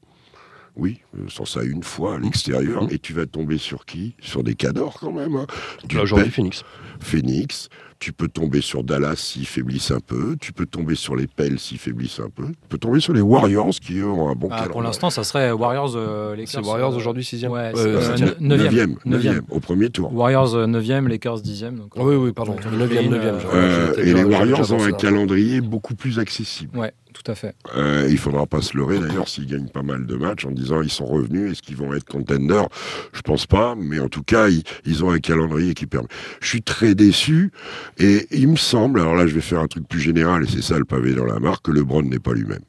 Oui, 0.76 1.00
euh, 1.16 1.28
sans 1.28 1.44
ça 1.44 1.62
une 1.64 1.82
fois 1.82 2.14
à 2.16 2.18
l'extérieur, 2.18 2.84
Mm. 2.84 2.88
et 2.90 2.98
tu 2.98 3.12
vas 3.12 3.26
tomber 3.26 3.58
sur 3.58 3.84
qui? 3.84 4.14
Sur 4.20 4.42
des 4.42 4.54
cadors 4.54 4.98
quand 4.98 5.12
même. 5.12 5.36
hein. 5.36 5.46
Du 5.84 5.98
aujourd'hui, 5.98 6.30
Phoenix. 6.30 6.64
Phoenix, 7.00 7.68
tu 8.00 8.12
peux 8.12 8.28
tomber 8.28 8.60
sur 8.60 8.84
Dallas 8.84 9.16
s'ils 9.16 9.46
faiblissent 9.46 9.90
un 9.90 10.00
peu, 10.00 10.36
tu 10.40 10.52
peux 10.52 10.66
tomber 10.66 10.94
sur 10.94 11.16
les 11.16 11.26
Pels 11.26 11.58
s'ils 11.58 11.78
faiblissent 11.78 12.20
un 12.20 12.30
peu, 12.30 12.46
tu 12.46 12.68
peux 12.68 12.78
tomber 12.78 13.00
sur 13.00 13.12
les 13.12 13.20
Warriors 13.20 13.70
qui 13.70 13.98
eux 13.98 14.06
ont 14.06 14.28
un 14.28 14.34
bon 14.34 14.48
Ah, 14.52 14.68
pour 14.68 14.82
l'instant, 14.82 15.10
ça 15.10 15.24
serait 15.24 15.50
Warriors 15.50 15.92
euh, 15.96 16.36
Lakers. 16.36 16.62
C'est 16.62 16.66
Warriors 16.68 16.92
euh, 16.92 16.96
aujourd'hui, 16.96 17.24
6 17.24 17.44
Ouais, 17.46 17.72
Euh, 17.76 18.00
c'est- 18.00 18.06
septième. 18.06 18.28
euh, 18.28 18.32
neuvième. 18.40 18.48
Neuvième, 18.48 18.90
Neuvième. 19.04 19.34
neuvième, 19.34 19.42
au 19.50 19.60
premier 19.60 19.90
tour. 19.90 20.14
Warriors 20.14 20.54
euh, 20.54 20.66
9e, 20.66 21.08
Lakers 21.08 21.40
10e. 21.40 21.76
Donc, 21.76 21.92
Ah 21.96 22.02
oui, 22.04 22.14
oui, 22.16 22.32
pardon. 22.32 22.52
donc, 22.52 22.64
9e, 22.66 23.06
euh, 23.06 23.08
9e, 23.10 23.40
genre. 23.40 23.50
Euh, 23.54 23.86
j'étais 23.96 24.08
et 24.10 24.14
les 24.14 24.24
Warriors 24.24 24.72
ont 24.72 24.82
un 24.82 24.90
ça. 24.90 24.96
calendrier 24.96 25.60
beaucoup 25.60 25.94
plus 25.94 26.18
accessible. 26.18 26.78
Ouais, 26.78 26.92
tout 27.12 27.28
à 27.30 27.34
fait. 27.34 27.54
Euh, 27.76 28.06
il 28.10 28.18
faudra 28.18 28.46
pas 28.46 28.62
se 28.62 28.76
leurrer 28.76 28.98
d'ailleurs 28.98 29.28
s'ils 29.28 29.46
gagnent 29.46 29.68
pas 29.68 29.82
mal 29.82 30.06
de 30.06 30.14
matchs 30.14 30.44
en 30.46 30.50
disant 30.52 30.82
ils 30.82 30.90
sont 30.90 31.06
revenus, 31.06 31.50
est-ce 31.52 31.62
qu'ils 31.62 31.76
vont 31.76 31.92
être 31.94 32.04
contenders? 32.04 32.68
Je 33.12 33.22
pense 33.22 33.46
pas, 33.46 33.74
mais 33.76 33.98
en 33.98 34.08
tout 34.08 34.22
cas 34.22 34.48
ils, 34.48 34.62
ils 34.86 35.04
ont 35.04 35.10
un 35.10 35.18
calendrier 35.18 35.74
qui 35.74 35.86
permet. 35.86 36.08
Je 36.40 36.48
suis 36.48 36.62
très 36.62 36.94
déçu 36.94 37.50
et 37.98 38.26
il 38.30 38.48
me 38.48 38.56
semble, 38.56 39.00
alors 39.00 39.14
là 39.14 39.26
je 39.26 39.34
vais 39.34 39.40
faire 39.40 39.60
un 39.60 39.66
truc 39.66 39.88
plus 39.88 40.00
général 40.00 40.44
et 40.44 40.46
c'est 40.46 40.62
ça 40.62 40.78
le 40.78 40.84
pavé 40.84 41.14
dans 41.14 41.24
la 41.24 41.40
marque, 41.40 41.66
que 41.66 41.72
LeBron 41.72 42.02
n'est 42.02 42.18
pas 42.18 42.32
lui-même. 42.32 42.64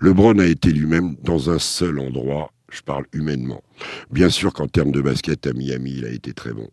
LeBron 0.00 0.38
a 0.38 0.46
été 0.46 0.70
lui-même 0.70 1.16
dans 1.22 1.50
un 1.50 1.58
seul 1.58 1.98
endroit, 1.98 2.52
je 2.70 2.82
parle 2.82 3.04
humainement. 3.12 3.62
Bien 4.10 4.30
sûr 4.30 4.52
qu'en 4.52 4.68
termes 4.68 4.92
de 4.92 5.00
basket 5.00 5.46
à 5.46 5.52
Miami 5.52 5.94
il 5.98 6.04
a 6.04 6.10
été 6.10 6.32
très 6.32 6.52
bon. 6.52 6.68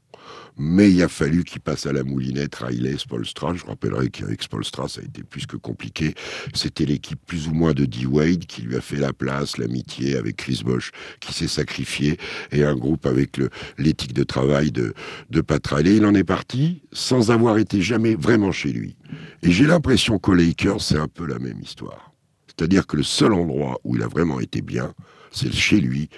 Mais 0.58 0.90
il 0.90 1.02
a 1.04 1.10
fallu 1.10 1.44
qu'il 1.44 1.60
passe 1.62 1.86
à 1.86 1.94
la 1.94 2.04
moulinette 2.04 2.56
Riley, 2.56 2.98
Spolstra. 2.98 3.54
Je 3.56 3.66
rappellerai 3.66 4.10
qu'avec 4.10 4.42
Spolstra, 4.42 4.88
ça 4.88 5.02
a 5.02 5.04
été 5.04 5.24
plus 5.24 5.46
que 5.46 5.58
compliqué. 5.58 6.14
C'était 6.54 6.86
l'équipe 6.86 7.20
plus 7.26 7.48
ou 7.48 7.54
moins 7.54 7.74
de 7.74 7.86
D-Wade 7.86 8.46
qui 8.46 8.62
lui 8.62 8.76
a 8.76 8.82
fait 8.82 8.96
la 8.96 9.12
place, 9.12 9.58
l'amitié 9.58 10.16
avec 10.16 10.38
Chris 10.38 10.62
Bosch 10.64 10.92
qui 11.20 11.34
s'est 11.34 11.48
sacrifié 11.48 12.18
et 12.52 12.64
un 12.64 12.76
groupe 12.76 13.06
avec 13.06 13.40
l'éthique 13.78 14.14
de 14.14 14.24
travail 14.24 14.72
de, 14.72 14.94
de 15.30 15.42
Pat 15.42 15.66
Riley. 15.68 15.98
Il 15.98 16.06
en 16.06 16.16
est 16.16 16.24
parti 16.24 16.82
sans 16.94 17.32
avoir 17.32 17.58
été 17.58 17.82
jamais 17.82 18.16
vraiment 18.16 18.52
chez 18.52 18.72
lui. 18.72 18.96
Et 19.44 19.52
j'ai 19.52 19.66
l'impression 19.66 20.20
qu'aux 20.20 20.34
Lakers, 20.34 20.82
c'est 20.82 20.98
un 20.98 21.08
peu 21.08 21.26
la 21.26 21.40
même 21.40 21.60
histoire. 21.62 22.14
C'est-à-dire 22.48 22.88
que 22.88 22.96
le 22.96 23.04
seul 23.04 23.34
endroit 23.34 23.80
où 23.84 23.96
il 23.96 24.04
a 24.04 24.08
vraiment 24.08 24.40
été 24.40 24.62
bien, 24.62 24.94
c'est 25.32 25.52
chez 25.52 25.82
lui, 25.82 26.10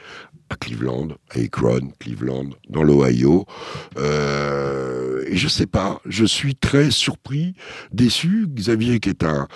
à 0.50 0.56
Cleveland, 0.56 1.10
à 1.30 1.40
Akron, 1.40 1.92
Cleveland, 2.00 2.50
dans 2.70 2.84
l'Ohio. 2.84 3.46
Euh, 3.98 5.24
et 5.28 5.36
je 5.36 5.48
sais 5.48 5.66
pas, 5.66 6.02
je 6.06 6.26
suis 6.26 6.56
très 6.56 6.92
surpris, 6.92 7.54
déçu. 7.92 8.48
Xavier, 8.48 9.00
qui 9.00 9.10
est 9.10 9.24
un, 9.24 9.48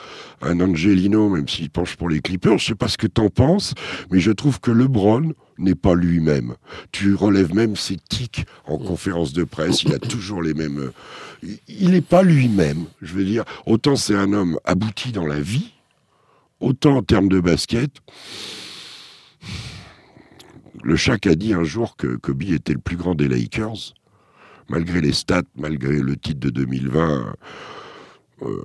un 0.42 0.60
Angelino, 0.60 1.30
même 1.30 1.48
s'il 1.48 1.70
penche 1.70 1.96
pour 1.96 2.10
les 2.10 2.20
Clippers, 2.20 2.58
je 2.58 2.68
sais 2.68 2.76
pas 2.76 2.88
ce 2.88 2.98
que 2.98 3.08
t'en 3.08 3.30
penses, 3.30 3.74
mais 4.12 4.20
je 4.20 4.32
trouve 4.32 4.60
que 4.60 4.72
LeBron 4.72 5.34
n'est 5.58 5.76
pas 5.76 5.96
lui-même. 5.96 6.56
Tu 6.92 7.14
relèves 7.14 7.54
même 7.54 7.76
ses 7.76 7.98
tics 8.10 8.46
en 8.66 8.78
conférence 8.78 9.34
de 9.34 9.44
presse, 9.44 9.84
il 9.84 9.94
a 9.94 10.00
toujours 10.00 10.42
les 10.42 10.54
mêmes... 10.54 10.92
Il 11.68 11.92
n'est 11.92 12.02
pas 12.02 12.22
lui-même, 12.22 12.86
je 13.02 13.14
veux 13.14 13.24
dire. 13.24 13.44
Autant 13.66 13.96
c'est 13.96 14.16
un 14.16 14.34
homme 14.34 14.60
abouti 14.66 15.12
dans 15.12 15.26
la 15.26 15.40
vie, 15.40 15.74
autant 16.60 16.98
en 16.98 17.02
termes 17.02 17.30
de 17.30 17.40
basket, 17.40 17.92
le 20.84 20.96
Shaq 20.96 21.28
a 21.28 21.36
dit 21.36 21.54
un 21.54 21.64
jour 21.64 21.96
que 21.96 22.16
Kobe 22.16 22.44
était 22.44 22.74
le 22.74 22.80
plus 22.80 22.98
grand 22.98 23.16
des 23.16 23.28
Lakers, 23.28 23.94
malgré 24.70 25.02
les 25.02 25.14
stats, 25.14 25.44
malgré 25.56 26.00
le 26.00 26.16
titre 26.18 26.40
de 26.40 26.50
2020, 26.50 27.36
euh, 28.42 28.64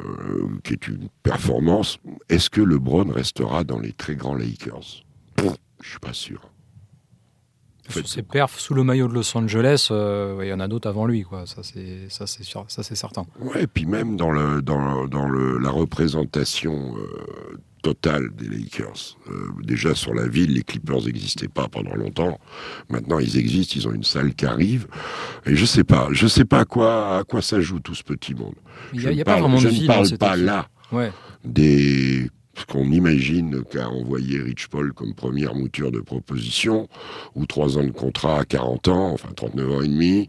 qui 0.65 0.73
est 0.73 0.89
une 0.89 1.09
performance. 1.23 1.99
Est-ce 2.29 2.49
que 2.49 2.61
LeBron 2.61 3.11
restera 3.13 3.65
dans 3.65 3.79
les 3.79 3.93
très 3.93 4.17
grands 4.17 4.35
Lakers? 4.35 5.05
Je 5.83 5.91
suis 5.91 5.99
pas 5.99 6.15
sûr. 6.15 6.41
Sur 7.89 8.09
ses 8.09 8.23
perfs 8.23 8.59
sous 8.59 8.75
le 8.75 8.83
maillot 8.83 9.07
de 9.07 9.15
Los 9.15 9.37
Angeles, 9.37 9.89
euh, 9.91 10.35
ouais, 10.37 10.49
il 10.49 10.51
y 10.51 10.53
en 10.53 10.59
a 10.59 10.67
d'autres 10.67 10.89
avant 10.89 11.07
lui, 11.07 11.23
quoi. 11.23 11.47
Ça, 11.47 11.63
c'est 11.63 12.09
ça, 12.09 12.27
c'est 12.27 12.43
sûr, 12.43 12.65
ça, 12.67 12.83
c'est 12.83 12.97
certain. 12.97 13.27
Ouais, 13.39 13.63
et 13.63 13.67
puis 13.69 13.87
même 13.87 14.17
dans, 14.17 14.33
le, 14.33 14.61
dans, 14.61 15.07
dans 15.07 15.29
le, 15.29 15.59
la 15.59 15.71
représentation 15.71 16.97
euh, 16.97 17.59
totale 17.91 18.31
des 18.37 18.49
Lakers. 18.49 19.17
Euh, 19.31 19.49
déjà 19.63 19.95
sur 19.95 20.13
la 20.13 20.27
ville, 20.27 20.53
les 20.55 20.63
Clippers 20.63 21.03
n'existaient 21.07 21.47
pas 21.49 21.69
pendant 21.69 21.95
longtemps. 21.95 22.39
Maintenant, 22.91 23.21
ils 23.21 23.37
existent, 23.39 23.75
ils 23.77 23.87
ont 23.87 23.93
une 23.93 24.03
salle 24.03 24.35
qui 24.35 24.45
arrive. 24.45 24.89
Et 25.47 25.55
je 25.55 25.65
sais 25.65 25.85
pas, 25.85 26.09
je 26.11 26.27
sais 26.27 26.45
pas 26.45 26.61
à 26.61 26.65
quoi, 26.65 27.19
à 27.19 27.23
quoi 27.25 27.43
ça 27.43 27.61
joue 27.61 27.79
tout 27.79 27.95
ce 27.95 28.03
petit 28.03 28.35
monde. 28.35 28.57
Il 28.93 29.01
Je 29.01 29.07
a, 29.07 29.11
ne 29.11 29.15
il 29.15 29.19
y 29.19 29.21
a 29.21 29.25
pas 29.25 29.33
parle- 29.33 29.43
vraiment 29.43 29.59
je 29.59 29.69
ne 29.69 30.17
pas 30.17 30.37
là 30.37 30.69
Ouais. 30.93 31.13
des 31.45 32.29
ce 32.59 32.65
qu'on 32.65 32.91
imagine 32.91 33.63
qu'a 33.71 33.87
envoyé 33.89 34.41
Rich 34.41 34.69
Paul 34.69 34.93
comme 34.95 35.15
première 35.15 35.55
mouture 35.55 35.93
de 35.93 36.01
proposition, 36.01 36.89
ou 37.35 37.45
trois 37.47 37.77
ans 37.79 37.85
de 37.85 37.91
contrat 37.91 38.41
à 38.41 38.45
40 38.47 38.89
ans, 38.89 39.11
enfin 39.13 39.29
39 39.37 39.71
ans 39.71 39.83
et 39.83 39.89
demi, 39.89 40.29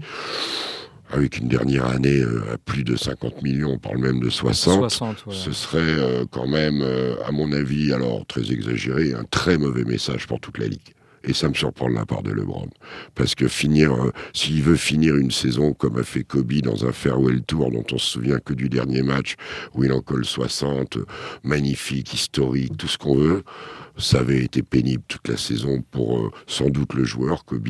avec 1.09 1.37
une 1.37 1.47
dernière 1.47 1.85
année 1.85 2.19
euh, 2.19 2.53
à 2.53 2.57
plus 2.57 2.83
de 2.83 2.95
50 2.95 3.41
millions, 3.41 3.71
on 3.71 3.77
parle 3.77 3.99
même 3.99 4.19
de 4.19 4.29
60. 4.29 4.75
60, 4.75 5.25
ouais. 5.25 5.33
Ce 5.35 5.51
serait 5.51 5.79
euh, 5.79 6.25
quand 6.29 6.47
même, 6.47 6.81
euh, 6.81 7.15
à 7.25 7.31
mon 7.31 7.51
avis, 7.53 7.93
alors 7.93 8.25
très 8.25 8.51
exagéré, 8.51 9.13
un 9.13 9.23
très 9.23 9.57
mauvais 9.57 9.85
message 9.85 10.27
pour 10.27 10.39
toute 10.39 10.57
la 10.57 10.67
Ligue. 10.67 10.93
Et 11.23 11.34
ça 11.34 11.49
me 11.49 11.53
surprend 11.53 11.89
de 11.89 11.95
la 11.95 12.06
part 12.06 12.23
de 12.23 12.32
LeBron. 12.32 12.69
Parce 13.15 13.36
que 13.36 13.47
finir, 13.47 13.93
euh, 13.93 14.12
s'il 14.34 14.62
veut 14.63 14.75
finir 14.75 15.15
une 15.15 15.32
saison 15.32 15.73
comme 15.73 15.97
a 15.97 16.03
fait 16.03 16.23
Kobe 16.23 16.53
dans 16.62 16.86
un 16.86 16.91
farewell 16.91 17.41
tour 17.43 17.71
dont 17.71 17.86
on 17.91 17.97
se 17.97 18.12
souvient 18.12 18.39
que 18.39 18.53
du 18.53 18.69
dernier 18.69 19.01
match 19.01 19.36
où 19.73 19.84
il 19.84 19.91
en 19.91 20.01
colle 20.01 20.25
60, 20.25 20.97
euh, 20.97 21.06
magnifique, 21.43 22.13
historique, 22.13 22.77
tout 22.77 22.88
ce 22.88 22.97
qu'on 22.97 23.15
veut, 23.15 23.43
ça 23.97 24.19
avait 24.19 24.43
été 24.43 24.62
pénible 24.62 25.03
toute 25.08 25.27
la 25.27 25.38
saison 25.38 25.82
pour 25.91 26.19
euh, 26.19 26.32
sans 26.45 26.69
doute 26.69 26.93
le 26.93 27.03
joueur 27.03 27.45
Kobe, 27.45 27.67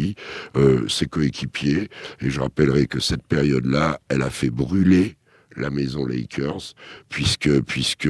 euh, 0.55 0.87
ses 0.87 1.05
coéquipiers. 1.05 1.89
Et 2.21 2.29
je 2.29 2.39
rappellerai 2.39 2.87
que 2.87 2.99
cette 2.99 3.25
période-là, 3.25 3.99
elle 4.09 4.21
a 4.21 4.29
fait 4.29 4.49
brûler 4.49 5.15
la 5.55 5.69
maison 5.71 6.05
Lakers, 6.05 6.75
puisque, 7.09 7.61
puisque 7.61 8.09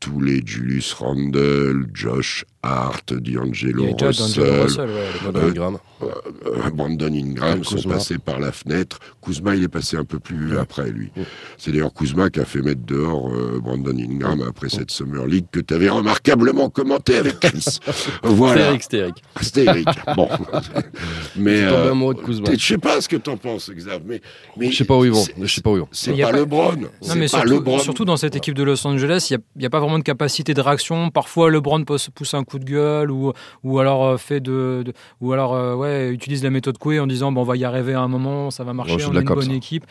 tous 0.00 0.20
les 0.20 0.42
Julius 0.46 0.94
Randle, 0.94 1.86
Josh 1.92 2.46
Hart, 2.66 3.12
D'Angelo 3.14 3.84
Russell, 4.00 4.62
Russell, 4.62 4.88
ouais, 4.90 5.00
à 5.00 5.12
l'époque. 5.12 5.32
Brandon 5.32 5.48
Ingram. 5.48 5.78
euh, 6.02 6.70
Brandon 6.74 7.12
Ingram 7.14 7.64
sont 7.64 7.76
Kuzma. 7.76 7.94
passés 7.94 8.18
par 8.18 8.38
la 8.40 8.52
fenêtre. 8.52 8.98
Kuzma, 9.22 9.54
il 9.56 9.62
est 9.62 9.68
passé 9.68 9.96
un 9.96 10.04
peu 10.04 10.18
plus 10.18 10.52
Ouais. 10.54 10.58
après, 10.60 10.90
lui. 10.90 11.10
Ouais. 11.16 11.22
C'est 11.58 11.70
d'ailleurs 11.72 11.92
Kuzma 11.94 12.30
qui 12.30 12.40
a 12.40 12.44
fait 12.44 12.60
mettre 12.62 12.82
dehors 12.84 13.30
euh, 13.32 13.60
Brandon 13.62 13.96
Ingram 13.98 14.42
après 14.48 14.68
cette 14.68 14.90
Summer 14.90 15.26
League 15.26 15.46
que 15.52 15.60
tu 15.60 15.72
avais 15.74 15.88
remarquablement 15.88 16.68
commenté 16.70 17.16
avec 17.16 17.40
Chris. 17.40 17.78
Voilà. 18.22 18.66
Eric, 18.68 18.82
c'était 18.82 18.98
Eric. 18.98 19.14
C'était 19.40 19.64
Eric. 19.64 19.88
bon. 20.16 20.28
mais 21.36 21.56
Je 21.56 21.60
suis 21.62 21.68
tombé 21.68 21.76
euh, 21.86 21.90
amoureux 21.92 22.14
de 22.14 22.20
Kuzma. 22.20 22.50
je 22.52 22.66
sais 22.66 22.78
pas 22.78 23.00
ce 23.00 23.08
que 23.08 23.16
t'en 23.16 23.36
penses, 23.36 23.70
Xav, 23.70 24.00
mais, 24.06 24.20
mais 24.56 24.70
Je 24.70 24.76
sais 24.76 24.84
pas 24.84 24.96
où 24.96 25.04
ils 25.04 25.12
vont. 25.12 25.22
c'est- 25.22 25.34
Je 25.40 25.46
sais 25.54 25.60
pas 25.60 25.70
où 25.70 25.76
ils 25.76 25.80
vont. 25.80 25.88
C'est 25.92 26.12
pas, 26.16 26.30
pas- 26.30 26.36
LeBron. 26.36 26.72
Non, 26.76 27.14
mais 27.16 27.20
pas 27.22 27.28
surtout, 27.28 27.48
LeBron. 27.48 27.78
surtout 27.78 28.04
dans 28.04 28.16
cette 28.16 28.36
équipe 28.36 28.54
de 28.54 28.62
Los 28.62 28.86
Angeles, 28.86 29.28
il 29.30 29.38
n'y 29.58 29.66
a, 29.66 29.70
pas 29.70 29.80
vraiment 29.80 29.98
de 29.98 30.04
capacité 30.04 30.54
de 30.54 30.60
réaction. 30.60 31.10
Parfois, 31.10 31.50
LeBron 31.50 31.84
pousse, 31.84 32.08
pousse 32.14 32.34
un 32.34 32.44
coup 32.44 32.55
de 32.58 32.64
gueule 32.64 33.10
ou, 33.10 33.32
ou 33.64 33.78
alors 33.78 34.04
euh, 34.04 34.16
fait 34.16 34.40
de, 34.40 34.82
de- 34.86 34.92
ou 35.20 35.32
alors 35.32 35.54
euh, 35.54 35.74
ouais 35.74 36.10
utilise 36.10 36.42
la 36.44 36.50
méthode 36.50 36.78
Coué 36.78 37.00
en 37.00 37.06
disant 37.06 37.32
bon, 37.32 37.42
on 37.42 37.44
va 37.44 37.56
y 37.56 37.64
arriver 37.64 37.94
à 37.94 38.00
un 38.00 38.08
moment, 38.08 38.50
ça 38.50 38.64
va 38.64 38.72
marcher, 38.72 39.04
on 39.06 39.12
la 39.12 39.20
une 39.20 39.26
bonne 39.26 39.42
ça. 39.42 39.52
équipe. 39.52 39.84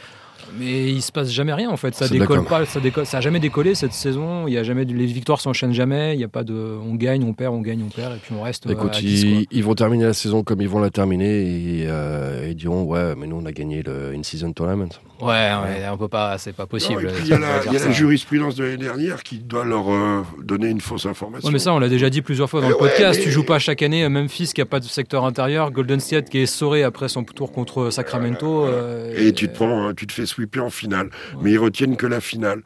Mais 0.60 0.92
il 0.92 1.02
se 1.02 1.12
passe 1.12 1.32
jamais 1.32 1.54
rien 1.54 1.72
en 1.72 1.76
fait. 1.76 1.96
Ça 1.96 2.08
décolle 2.08 2.46
pas, 2.46 2.66
ça 2.66 2.80
décolle, 2.80 3.06
ça 3.08 3.18
a 3.18 3.22
jamais 3.22 3.40
décollé 3.40 3.74
cette 3.74 3.94
saison. 3.94 4.48
Il 4.48 4.54
y 4.54 4.58
a 4.60 4.64
jamais, 4.64 4.86
les 4.86 5.06
victoires 5.08 5.42
s'enchaînent 5.42 5.74
jamais. 5.74 6.14
Il 6.14 6.20
y 6.20 6.24
a 6.24 6.28
pas 6.28 6.44
de, 6.44 6.54
on 6.54 6.94
gagne, 6.94 7.24
on 7.24 7.34
perd, 7.34 7.54
on 7.56 7.62
gagne, 7.62 7.82
on 7.84 7.90
perd 7.90 8.14
et 8.14 8.20
puis 8.20 8.34
on 8.38 8.44
reste. 8.44 8.68
euh, 8.68 8.72
Écoute, 8.72 8.94
à 8.96 9.00
10, 9.00 9.22
quoi. 9.26 9.32
ils, 9.34 9.48
ils 9.52 9.64
vont 9.64 9.74
terminer 9.74 10.04
la 10.06 10.14
saison 10.14 10.44
comme 10.44 10.62
ils 10.62 10.70
vont 10.70 10.80
la 10.80 10.92
terminer 10.92 11.26
et 11.42 11.86
euh, 11.88 12.48
ils 12.50 12.56
diront 12.56 12.84
ouais, 12.84 13.16
mais 13.18 13.26
nous 13.26 13.38
on 13.42 13.46
a 13.46 13.52
gagné 13.52 13.82
le 13.82 14.14
in-season 14.16 14.54
tournament. 14.54 14.90
Ouais, 15.22 15.28
ouais, 15.28 15.88
on 15.92 15.98
peut 15.98 16.08
pas, 16.08 16.38
c'est 16.38 16.52
pas 16.54 16.66
possible. 16.66 17.08
et 17.08 17.20
il 17.22 17.28
y 17.28 17.34
a 17.34 17.40
la, 17.40 17.64
y 17.66 17.78
a 17.78 17.86
la 17.86 17.92
jurisprudence 17.92 18.56
de 18.56 18.64
l'année 18.66 18.78
dernière 18.78 19.24
qui 19.24 19.38
doit 19.40 19.64
leur 19.64 19.90
euh, 19.92 20.24
donner 20.44 20.68
une 20.68 20.82
fausse 20.82 21.06
information. 21.06 21.48
Ouais, 21.48 21.54
mais 21.54 21.60
ça, 21.60 21.74
on 21.74 21.80
l'a 21.80 21.88
déjà 21.90 22.10
dit 22.10 22.22
plusieurs 22.22 22.50
fois 22.50 22.60
dans 22.62 22.68
Eh 22.68 22.72
le 22.72 22.78
podcast. 22.78 23.20
mais- 23.20 23.24
Tu 23.26 23.32
joues 23.32 23.46
pas 23.46 23.58
chaque 23.60 23.82
année 23.82 24.04
à 24.04 24.10
Memphis 24.10 24.52
qui 24.54 24.62
a 24.62 24.66
pas 24.66 24.80
de 24.80 24.86
secteur 24.86 25.24
intérieur, 25.26 25.72
Golden 25.72 26.00
State 26.00 26.30
qui 26.30 26.40
est 26.40 26.44
essoré 26.44 26.84
après 26.84 27.08
son 27.08 27.24
tour 27.24 27.52
contre 27.52 27.90
Sacramento. 27.92 28.66
euh, 28.66 29.14
Et 29.18 29.34
tu 29.34 29.48
te 29.48 29.54
prends, 29.56 29.94
tu 29.94 30.06
te 30.08 30.12
fais 30.14 30.26
sweeper 30.26 30.64
en 30.66 30.70
finale. 30.70 31.10
Mais 31.42 31.52
ils 31.52 31.58
retiennent 31.60 31.96
que 31.98 32.08
la 32.08 32.20
finale. 32.22 32.62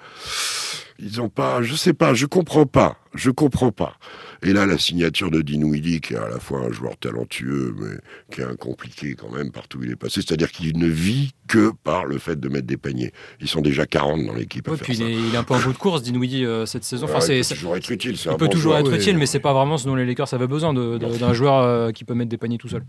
Ils 1.02 1.22
ont 1.22 1.30
pas, 1.30 1.62
je 1.62 1.76
sais 1.76 1.94
pas, 1.94 2.14
je 2.14 2.26
comprends 2.26 2.66
pas. 2.66 2.98
Je 3.16 3.32
comprends 3.32 3.72
pas. 3.72 3.96
Et 4.44 4.54
là, 4.54 4.66
la 4.66 4.78
signature 4.78 5.32
de 5.32 5.42
Dinouidi, 5.42 6.00
qui 6.00 6.14
est 6.14 6.18
à 6.18 6.30
la 6.30 6.40
fois 6.40 6.60
un 6.60 6.72
joueur 6.72 6.96
talentueux, 6.98 7.76
mais 7.78 7.98
qui 8.32 8.42
est 8.42 8.44
un 8.44 8.56
compliqué 8.56 9.16
quand 9.16 9.32
même 9.32 9.52
partout 9.52 9.80
où 9.80 9.84
il 9.84 9.92
est 9.92 9.96
passé, 9.96 10.22
c'est-à-dire 10.22 10.52
qu'il 10.52 10.78
ne 10.78 10.88
vit 10.88 11.34
que 11.48 11.72
par 11.84 12.06
le 12.06 12.20
fait 12.20 12.40
de 12.40 12.48
mettre 12.48 12.68
des 12.68 12.78
paniers. 12.78 13.12
Ils 13.42 13.48
sont 13.48 13.62
déjà 13.62 13.88
40 13.88 14.26
dans 14.28 14.34
l'équipe. 14.34 14.68
Ouais, 14.68 14.78
puis 14.78 14.94
il 14.94 15.02
est, 15.02 15.14
il 15.14 15.34
est, 15.34 15.38
un 15.38 15.44
peu 15.44 15.56
en 15.56 15.60
bout 15.60 15.74
de 15.74 15.78
course, 15.78 16.04
Dinouidi, 16.04 16.46
euh, 16.46 16.68
cette 16.68 16.84
saison. 16.84 17.08
Enfin, 17.10 17.20
il 17.28 17.42
peut 17.42 17.56
toujours 17.56 17.76
être 17.76 17.92
utile. 17.92 18.16
Il 18.16 18.30
peut 18.32 18.46
bon 18.46 18.48
toujours 18.48 18.74
joueur, 18.74 18.80
être 18.80 18.94
utile, 18.94 19.18
mais 19.18 19.26
c'est 19.26 19.40
pas 19.40 19.54
vraiment 19.54 19.78
ce 19.78 19.86
dont 19.86 19.96
les 19.96 20.06
Lakers 20.06 20.34
avaient 20.34 20.48
besoin 20.48 20.74
d'un 20.74 21.34
joueur 21.34 21.64
euh, 21.64 21.92
qui 21.92 22.06
peut 22.06 22.14
mettre 22.14 22.30
des 22.30 22.38
paniers 22.38 22.60
tout 22.60 22.70
seul. 22.70 22.84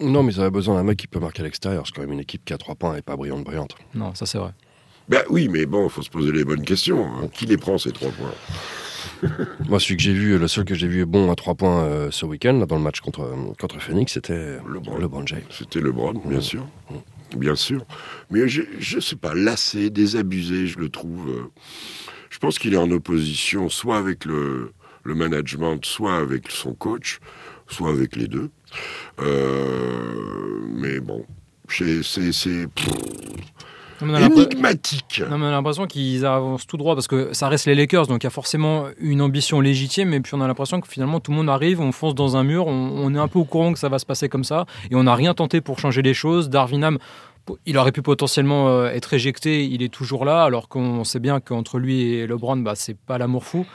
Non, 0.00 0.22
mais 0.22 0.34
ils 0.34 0.40
avaient 0.40 0.50
besoin 0.50 0.74
d'un 0.74 0.82
mec 0.82 0.98
qui 0.98 1.06
peut 1.06 1.20
marquer 1.20 1.40
à 1.40 1.44
l'extérieur. 1.44 1.84
C'est 1.86 1.94
quand 1.94 2.02
même 2.02 2.12
une 2.12 2.20
équipe 2.20 2.44
qui 2.44 2.52
a 2.52 2.58
3 2.58 2.74
points 2.74 2.96
et 2.96 3.02
pas 3.02 3.16
brillante, 3.16 3.44
brillante. 3.44 3.74
Non, 3.94 4.14
ça 4.14 4.26
c'est 4.26 4.38
vrai. 4.38 4.50
Ben 5.08 5.22
oui, 5.30 5.48
mais 5.48 5.66
bon, 5.66 5.84
il 5.84 5.90
faut 5.90 6.02
se 6.02 6.10
poser 6.10 6.32
les 6.32 6.44
bonnes 6.44 6.64
questions. 6.64 7.04
Hein. 7.06 7.28
Qui 7.32 7.46
les 7.46 7.56
prend 7.56 7.78
ces 7.78 7.92
3 7.92 8.10
points? 8.10 8.32
Moi, 9.68 9.80
celui 9.80 9.96
que 9.96 10.02
j'ai 10.02 10.12
vu, 10.12 10.38
le 10.38 10.48
seul 10.48 10.64
que 10.64 10.74
j'ai 10.74 10.88
vu 10.88 11.04
bon 11.06 11.30
à 11.30 11.34
3 11.34 11.54
points 11.54 11.84
euh, 11.84 12.10
ce 12.10 12.26
week-end, 12.26 12.54
dans 12.54 12.76
le 12.76 12.82
match 12.82 13.00
contre, 13.00 13.32
contre 13.58 13.80
Phoenix, 13.80 14.12
c'était 14.12 14.58
LeBron. 14.68 14.98
LeBron 14.98 15.26
James. 15.26 15.42
C'était 15.50 15.80
LeBron, 15.80 16.14
bien 16.24 16.38
mmh. 16.38 16.42
sûr. 16.42 16.66
Mmh. 16.90 16.94
Bien 17.38 17.54
sûr. 17.54 17.84
Mais 18.30 18.48
je 18.48 18.96
ne 18.96 19.00
sais 19.00 19.16
pas, 19.16 19.34
lassé, 19.34 19.90
désabusé, 19.90 20.66
je 20.66 20.78
le 20.78 20.88
trouve. 20.88 21.28
Euh, 21.28 21.50
je 22.30 22.38
pense 22.38 22.58
qu'il 22.58 22.74
est 22.74 22.78
en 22.78 22.90
opposition 22.90 23.68
soit 23.68 23.96
avec 23.96 24.24
le, 24.24 24.72
le 25.04 25.14
management, 25.14 25.84
soit 25.84 26.16
avec 26.16 26.50
son 26.50 26.74
coach, 26.74 27.20
soit 27.68 27.90
avec 27.90 28.16
les 28.16 28.28
deux. 28.28 28.50
Euh, 29.20 30.60
mais 30.68 31.00
bon, 31.00 31.24
c'est 31.68 32.02
énigmatique. 34.08 35.22
Non, 35.30 35.38
mais 35.38 35.46
on 35.46 35.48
a 35.48 35.52
l'impression 35.52 35.86
qu'ils 35.86 36.24
avancent 36.26 36.66
tout 36.66 36.76
droit 36.76 36.94
parce 36.94 37.08
que 37.08 37.32
ça 37.32 37.48
reste 37.48 37.66
les 37.66 37.74
Lakers, 37.74 38.06
donc 38.06 38.22
il 38.22 38.26
y 38.26 38.28
a 38.28 38.30
forcément 38.30 38.86
une 38.98 39.22
ambition 39.22 39.60
légitime. 39.60 40.12
Et 40.14 40.20
puis 40.20 40.34
on 40.34 40.40
a 40.40 40.46
l'impression 40.46 40.80
que 40.80 40.88
finalement 40.88 41.20
tout 41.20 41.30
le 41.30 41.36
monde 41.36 41.48
arrive, 41.48 41.80
on 41.80 41.92
fonce 41.92 42.14
dans 42.14 42.36
un 42.36 42.44
mur, 42.44 42.66
on, 42.66 43.14
est 43.14 43.18
un 43.18 43.28
peu 43.28 43.38
au 43.38 43.44
courant 43.44 43.72
que 43.72 43.78
ça 43.78 43.88
va 43.88 43.98
se 43.98 44.06
passer 44.06 44.28
comme 44.28 44.44
ça 44.44 44.66
et 44.90 44.94
on 44.94 45.04
n'a 45.04 45.14
rien 45.14 45.34
tenté 45.34 45.60
pour 45.60 45.78
changer 45.78 46.02
les 46.02 46.14
choses. 46.14 46.48
Darwinham 46.50 46.98
il 47.66 47.76
aurait 47.76 47.92
pu 47.92 48.02
potentiellement 48.02 48.68
euh, 48.68 48.90
être 48.90 49.12
éjecté, 49.12 49.66
il 49.66 49.82
est 49.82 49.92
toujours 49.92 50.24
là, 50.24 50.44
alors 50.44 50.68
qu'on 50.68 51.04
sait 51.04 51.20
bien 51.20 51.40
qu'entre 51.40 51.78
lui 51.78 52.14
et 52.14 52.26
LeBron, 52.26 52.56
bah, 52.56 52.74
c'est 52.74 52.96
pas 52.96 53.18
l'amour 53.18 53.44
fou. 53.44 53.66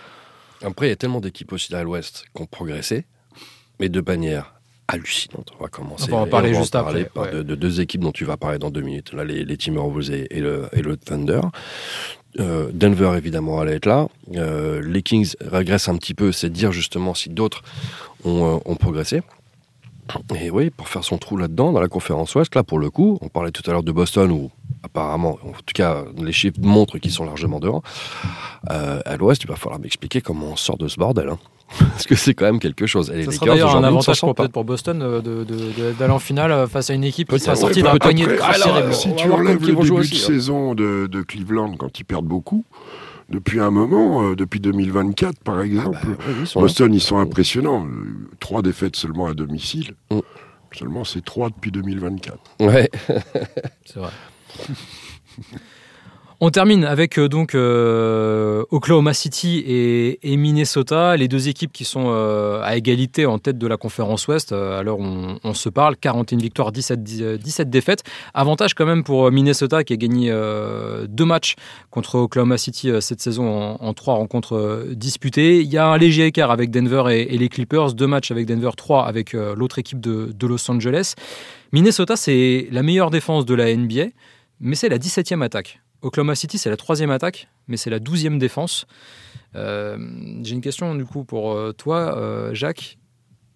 Après, 0.63 0.87
il 0.87 0.89
y 0.89 0.93
a 0.93 0.95
tellement 0.95 1.21
d'équipes 1.21 1.53
aussi 1.53 1.73
à 1.75 1.83
l'Ouest 1.83 2.25
qui 2.35 2.41
ont 2.41 2.47
progressé, 2.47 3.05
mais 3.79 3.89
de 3.89 4.01
manière 4.01 4.58
hallucinante. 4.89 5.51
On 5.57 5.63
va 5.63 5.69
commencer. 5.69 6.11
On 6.11 6.17
va 6.17 6.21
en 6.23 6.27
parler 6.27 6.53
juste 6.53 6.75
après. 6.75 7.09
De, 7.33 7.55
deux 7.55 7.81
équipes 7.81 8.01
dont 8.01 8.11
tu 8.11 8.25
vas 8.25 8.37
parler 8.37 8.57
dans 8.57 8.71
deux 8.71 8.81
minutes. 8.81 9.13
Là, 9.13 9.23
les, 9.23 9.45
les 9.45 9.57
Timberwolves 9.57 10.11
et, 10.11 10.27
et, 10.35 10.41
le, 10.41 10.67
et 10.73 10.81
le 10.81 10.97
Thunder. 10.97 11.41
Euh, 12.39 12.69
Denver, 12.73 13.13
évidemment, 13.17 13.59
allait 13.59 13.75
être 13.75 13.85
là. 13.85 14.07
Euh, 14.35 14.81
les 14.85 15.01
Kings 15.01 15.33
régressent 15.41 15.89
un 15.89 15.97
petit 15.97 16.13
peu, 16.13 16.31
c'est 16.31 16.49
dire 16.49 16.71
justement 16.71 17.13
si 17.13 17.29
d'autres 17.29 17.63
ont, 18.23 18.55
euh, 18.55 18.59
ont 18.65 18.75
progressé. 18.75 19.21
Et 20.39 20.49
oui, 20.49 20.71
pour 20.71 20.87
faire 20.87 21.03
son 21.03 21.19
trou 21.19 21.37
là-dedans, 21.37 21.71
dans 21.71 21.79
la 21.79 21.87
conférence 21.87 22.33
Ouest, 22.33 22.55
là 22.55 22.63
pour 22.63 22.79
le 22.79 22.89
coup, 22.89 23.19
on 23.21 23.29
parlait 23.29 23.51
tout 23.51 23.61
à 23.67 23.71
l'heure 23.71 23.83
de 23.83 23.91
Boston 23.91 24.31
où 24.31 24.49
apparemment, 24.81 25.37
en 25.43 25.51
tout 25.51 25.73
cas, 25.75 26.03
les 26.17 26.31
chiffres 26.31 26.59
montrent 26.59 26.97
qu'ils 26.97 27.11
sont 27.11 27.25
largement 27.25 27.59
devant. 27.59 27.83
À 28.67 29.17
l'Ouest, 29.17 29.43
il 29.43 29.47
va 29.47 29.55
falloir 29.55 29.79
m'expliquer 29.79 30.21
comment 30.21 30.47
on 30.47 30.55
sort 30.55 30.77
de 30.77 30.87
ce 30.87 30.95
bordel. 30.97 31.29
Hein. 31.29 31.37
Parce 31.77 32.07
que 32.07 32.15
c'est 32.15 32.33
quand 32.33 32.45
même 32.45 32.59
quelque 32.59 32.87
chose. 32.87 33.11
Et 33.11 33.25
ça 33.25 33.31
sera 33.31 33.45
d'ailleurs 33.45 33.75
un 33.75 33.83
avantage 33.83 34.19
pour, 34.19 34.33
peut-être 34.33 34.51
pour 34.51 34.63
Boston 34.63 34.99
d'aller 34.99 35.21
de, 35.21 35.93
de, 35.93 36.09
en 36.09 36.19
finale 36.19 36.51
euh, 36.51 36.67
face 36.67 36.89
à 36.89 36.93
une 36.93 37.03
équipe 37.03 37.31
qui 37.31 37.39
sera 37.39 37.55
sortie 37.55 37.83
d'un 37.83 37.97
panier 37.97 38.25
de 38.25 38.37
ah, 38.41 38.91
Si 38.91 39.13
tu 39.15 39.29
enlèves 39.29 39.59
le 39.59 39.67
début 39.67 39.87
de 39.87 39.93
aussi, 39.93 40.15
hein. 40.15 40.27
saison 40.27 40.75
de, 40.75 41.07
de 41.07 41.21
Cleveland 41.21 41.75
quand 41.77 41.99
ils 41.99 42.05
perdent 42.05 42.25
beaucoup, 42.25 42.65
depuis 43.29 43.59
un 43.59 43.69
moment, 43.69 44.23
euh, 44.23 44.35
depuis 44.35 44.59
2024 44.59 45.39
par 45.43 45.61
exemple. 45.61 45.99
Ah 46.01 46.05
bah, 46.05 46.23
oui, 46.27 46.33
ils 46.55 46.59
Boston, 46.59 46.93
ils 46.93 47.01
sont 47.01 47.17
impressionnants. 47.17 47.87
Trois 48.39 48.61
défaites 48.61 48.95
seulement 48.95 49.27
à 49.27 49.33
domicile. 49.33 49.95
Mm. 50.11 50.19
Seulement, 50.71 51.03
c'est 51.03 51.23
trois 51.23 51.49
depuis 51.49 51.71
2024. 51.71 52.37
Ouais. 52.59 52.89
c'est 53.85 53.99
vrai. 53.99 54.11
On 56.41 56.51
termine 56.51 56.85
avec 56.85 57.19
euh, 57.19 57.27
donc 57.27 57.53
euh, 57.53 58.63
Oklahoma 58.71 59.13
City 59.13 59.61
et, 59.67 60.37
Minnesota, 60.37 61.17
les 61.17 61.27
deux 61.27 61.49
équipes 61.49 61.73
qui 61.73 61.83
sont 61.83 62.05
euh, 62.07 62.61
à 62.63 62.77
égalité 62.77 63.25
en 63.25 63.39
tête 63.39 63.57
de 63.57 63.67
la 63.67 63.75
conférence 63.75 64.25
Ouest. 64.29 64.53
alors 64.53 64.99
on, 64.99 65.53
se 65.53 65.67
parle, 65.67 65.97
41 65.97 66.37
victoires, 66.37 66.71
17, 66.71 67.03
17 67.03 67.69
défaites. 67.69 68.03
Avantage 68.33 68.73
quand 68.73 68.85
même 68.85 69.03
pour 69.03 69.29
Minnesota 69.31 69.83
qui 69.83 69.91
a 69.91 69.97
gagné 69.97 70.31
deux 71.09 71.25
matchs 71.25 71.55
contre 71.89 72.15
Oklahoma 72.15 72.57
City 72.57 72.89
cette 73.01 73.21
saison 73.21 73.75
en, 73.79 73.93
trois 73.93 74.13
rencontres 74.13 74.85
disputées. 74.91 75.59
Il 75.59 75.67
y 75.67 75.77
a 75.77 75.87
un 75.87 75.97
léger 75.97 76.27
écart 76.27 76.51
avec 76.51 76.71
Denver 76.71 77.03
et, 77.09 77.37
les 77.37 77.49
Clippers, 77.49 77.93
deux 77.93 78.07
matchs 78.07 78.31
avec 78.31 78.45
Denver, 78.45 78.71
trois 78.77 79.05
avec 79.05 79.33
l'autre 79.33 79.79
équipe 79.79 79.99
de, 79.99 80.31
de 80.33 80.47
Los 80.47 80.71
Angeles. 80.71 81.15
Minnesota, 81.73 82.15
c'est 82.15 82.67
la 82.71 82.83
meilleure 82.83 83.09
défense 83.09 83.45
de 83.45 83.55
la 83.55 83.75
NBA, 83.75 84.05
mais 84.61 84.75
c'est 84.75 84.89
la 84.89 84.99
17e 84.99 85.41
attaque. 85.43 85.81
Oklahoma 86.01 86.35
City, 86.35 86.57
c'est 86.57 86.69
la 86.69 86.77
troisième 86.77 87.11
attaque, 87.11 87.49
mais 87.67 87.77
c'est 87.77 87.89
la 87.89 87.99
douzième 87.99 88.39
défense. 88.39 88.85
Euh, 89.55 89.97
j'ai 90.43 90.55
une 90.55 90.61
question 90.61 90.95
du 90.95 91.05
coup 91.05 91.23
pour 91.23 91.53
euh, 91.53 91.73
toi, 91.73 92.17
euh, 92.17 92.53
Jacques. 92.53 92.97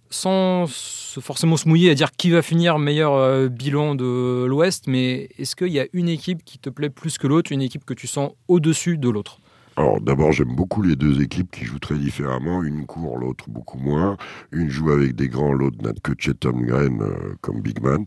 Sans 0.10 0.68
forcément 0.68 1.58
se 1.58 1.68
mouiller 1.68 1.90
à 1.90 1.96
dire 1.96 2.12
qui 2.12 2.30
va 2.30 2.44
finir 2.44 2.78
meilleur 2.78 3.50
bilan 3.50 3.96
de 3.96 4.46
l'Ouest, 4.46 4.86
mais 4.86 5.28
est-ce 5.40 5.56
qu'il 5.56 5.70
y 5.70 5.80
a 5.80 5.88
une 5.92 6.08
équipe 6.08 6.46
qui 6.46 6.60
te 6.60 6.70
plaît 6.70 6.92
plus 6.92 7.18
que 7.18 7.26
l'autre, 7.26 7.52
une 7.52 7.64
équipe 7.64 7.84
que 7.84 7.96
tu 7.96 8.06
sens 8.06 8.32
au-dessus 8.48 9.00
de 9.00 9.10
l'autre? 9.10 9.40
Alors 9.76 10.00
d'abord 10.00 10.32
j'aime 10.32 10.56
beaucoup 10.56 10.84
les 10.84 10.96
deux 10.96 11.20
équipes 11.24 11.50
qui 11.50 11.66
jouent 11.66 11.80
très 11.80 11.98
différemment, 11.98 12.62
une 12.62 12.86
court, 12.86 13.18
l'autre 13.18 13.46
beaucoup 13.48 13.80
moins, 13.80 14.18
une 14.52 14.70
joue 14.70 14.92
avec 14.92 15.16
des 15.16 15.30
grands, 15.30 15.52
l'autre 15.52 15.78
n'a 15.82 15.94
que 15.94 16.12
Chet 16.16 16.46
Holmgren 16.46 17.00
comme 17.42 17.62
big 17.62 17.82
man. 17.82 18.06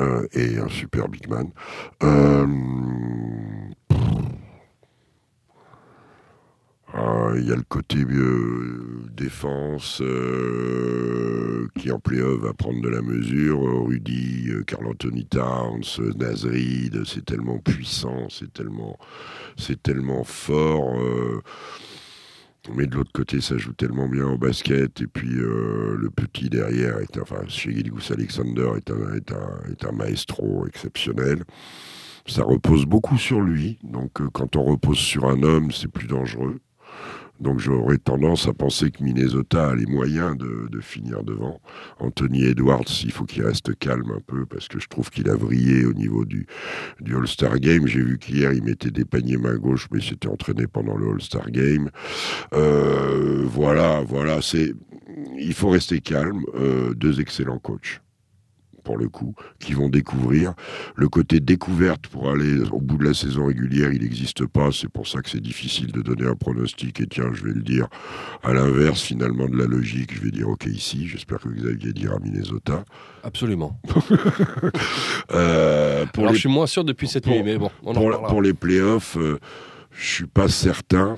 Euh, 0.00 0.26
et 0.32 0.58
un 0.58 0.68
super 0.68 1.08
big 1.08 1.28
man. 1.28 1.50
Euh, 2.02 2.46
ah, 6.94 7.32
il 7.36 7.46
y 7.46 7.52
a 7.52 7.56
le 7.56 7.62
côté 7.68 7.98
euh, 7.98 9.06
défense 9.12 10.02
qui 11.78 11.90
en 11.92 11.98
playoff 11.98 12.40
va 12.40 12.54
prendre 12.54 12.80
de 12.80 12.88
la 12.88 13.02
mesure. 13.02 13.60
Rudy, 13.86 14.48
Carl 14.66 14.86
Anthony 14.86 15.26
Towns, 15.26 16.00
Nazrid, 16.16 17.04
c'est 17.04 17.24
tellement 17.24 17.58
puissant, 17.58 18.28
c'est 18.30 18.52
tellement, 18.52 18.98
c'est 19.56 19.82
tellement 19.82 20.24
fort. 20.24 20.96
Mais 22.74 22.86
de 22.86 22.94
l'autre 22.94 23.12
côté, 23.12 23.40
ça 23.40 23.56
joue 23.56 23.72
tellement 23.72 24.08
bien 24.08 24.26
au 24.26 24.38
basket. 24.38 25.00
Et 25.00 25.06
puis 25.06 25.36
euh, 25.38 25.96
le 25.98 26.10
petit 26.10 26.50
derrière, 26.50 26.98
est, 26.98 27.18
enfin, 27.18 27.42
Gilgus 27.46 28.10
Alexander 28.10 28.72
est 28.76 28.90
un, 28.90 29.14
est, 29.14 29.32
un, 29.32 29.70
est 29.70 29.84
un, 29.84 29.92
maestro 29.92 30.66
exceptionnel. 30.66 31.44
Ça 32.26 32.42
repose 32.44 32.84
beaucoup 32.84 33.16
sur 33.16 33.40
lui. 33.40 33.78
Donc 33.82 34.20
euh, 34.20 34.28
quand 34.32 34.56
on 34.56 34.64
repose 34.64 34.98
sur 34.98 35.26
un 35.26 35.42
homme, 35.42 35.70
c'est 35.72 35.90
plus 35.90 36.06
dangereux. 36.06 36.60
Donc 37.40 37.58
j'aurais 37.58 37.98
tendance 37.98 38.46
à 38.46 38.52
penser 38.52 38.90
que 38.90 39.02
Minnesota 39.02 39.70
a 39.70 39.74
les 39.74 39.86
moyens 39.86 40.36
de, 40.36 40.80
finir 40.80 41.22
devant. 41.24 41.60
Anthony 41.98 42.44
Edwards, 42.44 42.84
il 43.04 43.12
faut 43.12 43.24
qu'il 43.24 43.44
reste 43.44 43.78
calme 43.78 44.12
un 44.16 44.20
peu 44.26 44.46
parce 44.46 44.66
que 44.66 44.80
je 44.80 44.88
trouve 44.88 45.10
qu'il 45.10 45.28
a 45.28 45.34
vrillé 45.34 45.84
au 45.84 45.92
niveau 45.92 46.24
du, 46.24 46.46
All-Star 47.06 47.58
Game. 47.58 47.86
J'ai 47.86 48.02
vu 48.02 48.18
qu'hier 48.18 48.52
il 48.52 48.62
mettait 48.62 48.90
des 48.90 49.04
paniers 49.04 49.36
main 49.36 49.56
gauche, 49.56 49.88
mais 49.92 49.98
il 49.98 50.04
s'était 50.04 50.28
entraîné 50.28 50.66
pendant 50.66 50.96
le 50.96 51.10
All-Star 51.10 51.50
Game. 51.50 51.90
Euh, 52.54 53.44
voilà, 53.46 54.02
voilà, 54.06 54.40
c'est 54.42 54.74
il 55.38 55.54
faut 55.54 55.70
rester 55.70 56.00
calme. 56.00 56.44
Euh, 56.54 56.94
deux 56.94 57.20
excellents 57.20 57.58
coachs 57.58 58.00
pour 58.90 58.98
le 58.98 59.08
coup, 59.08 59.36
qui 59.60 59.72
vont 59.72 59.88
découvrir. 59.88 60.54
Le 60.96 61.08
côté 61.08 61.38
découverte 61.38 62.08
pour 62.08 62.28
aller 62.28 62.58
au 62.72 62.80
bout 62.80 62.98
de 62.98 63.04
la 63.04 63.14
saison 63.14 63.46
régulière, 63.46 63.92
il 63.92 64.02
n'existe 64.02 64.46
pas. 64.46 64.70
C'est 64.72 64.88
pour 64.88 65.06
ça 65.06 65.20
que 65.22 65.30
c'est 65.30 65.40
difficile 65.40 65.92
de 65.92 66.02
donner 66.02 66.26
un 66.26 66.34
pronostic. 66.34 67.00
Et 67.00 67.06
tiens, 67.06 67.30
je 67.32 67.44
vais 67.44 67.52
le 67.52 67.62
dire 67.62 67.86
à 68.42 68.52
l'inverse, 68.52 69.00
finalement, 69.02 69.46
de 69.46 69.56
la 69.56 69.66
logique. 69.66 70.12
Je 70.12 70.22
vais 70.22 70.32
dire 70.32 70.48
OK 70.48 70.66
ici. 70.66 71.06
J'espère 71.06 71.38
que 71.38 71.50
Xavier 71.50 71.92
dira 71.92 72.18
Minnesota. 72.18 72.84
Absolument. 73.22 73.80
euh, 75.34 76.04
pour 76.06 76.24
Alors, 76.24 76.34
je 76.34 76.40
suis 76.40 76.48
moins 76.48 76.66
sûr 76.66 76.82
depuis 76.82 77.06
cette 77.06 77.28
nuit, 77.28 77.44
mais 77.44 77.58
bon. 77.58 77.70
On 77.84 77.94
pour, 77.94 78.10
pour, 78.26 78.42
les 78.42 78.54
playoffs, 78.54 79.16
euh, 79.16 79.38
je 79.92 80.14
suis 80.14 80.26
pas 80.26 80.48
certain. 80.48 81.14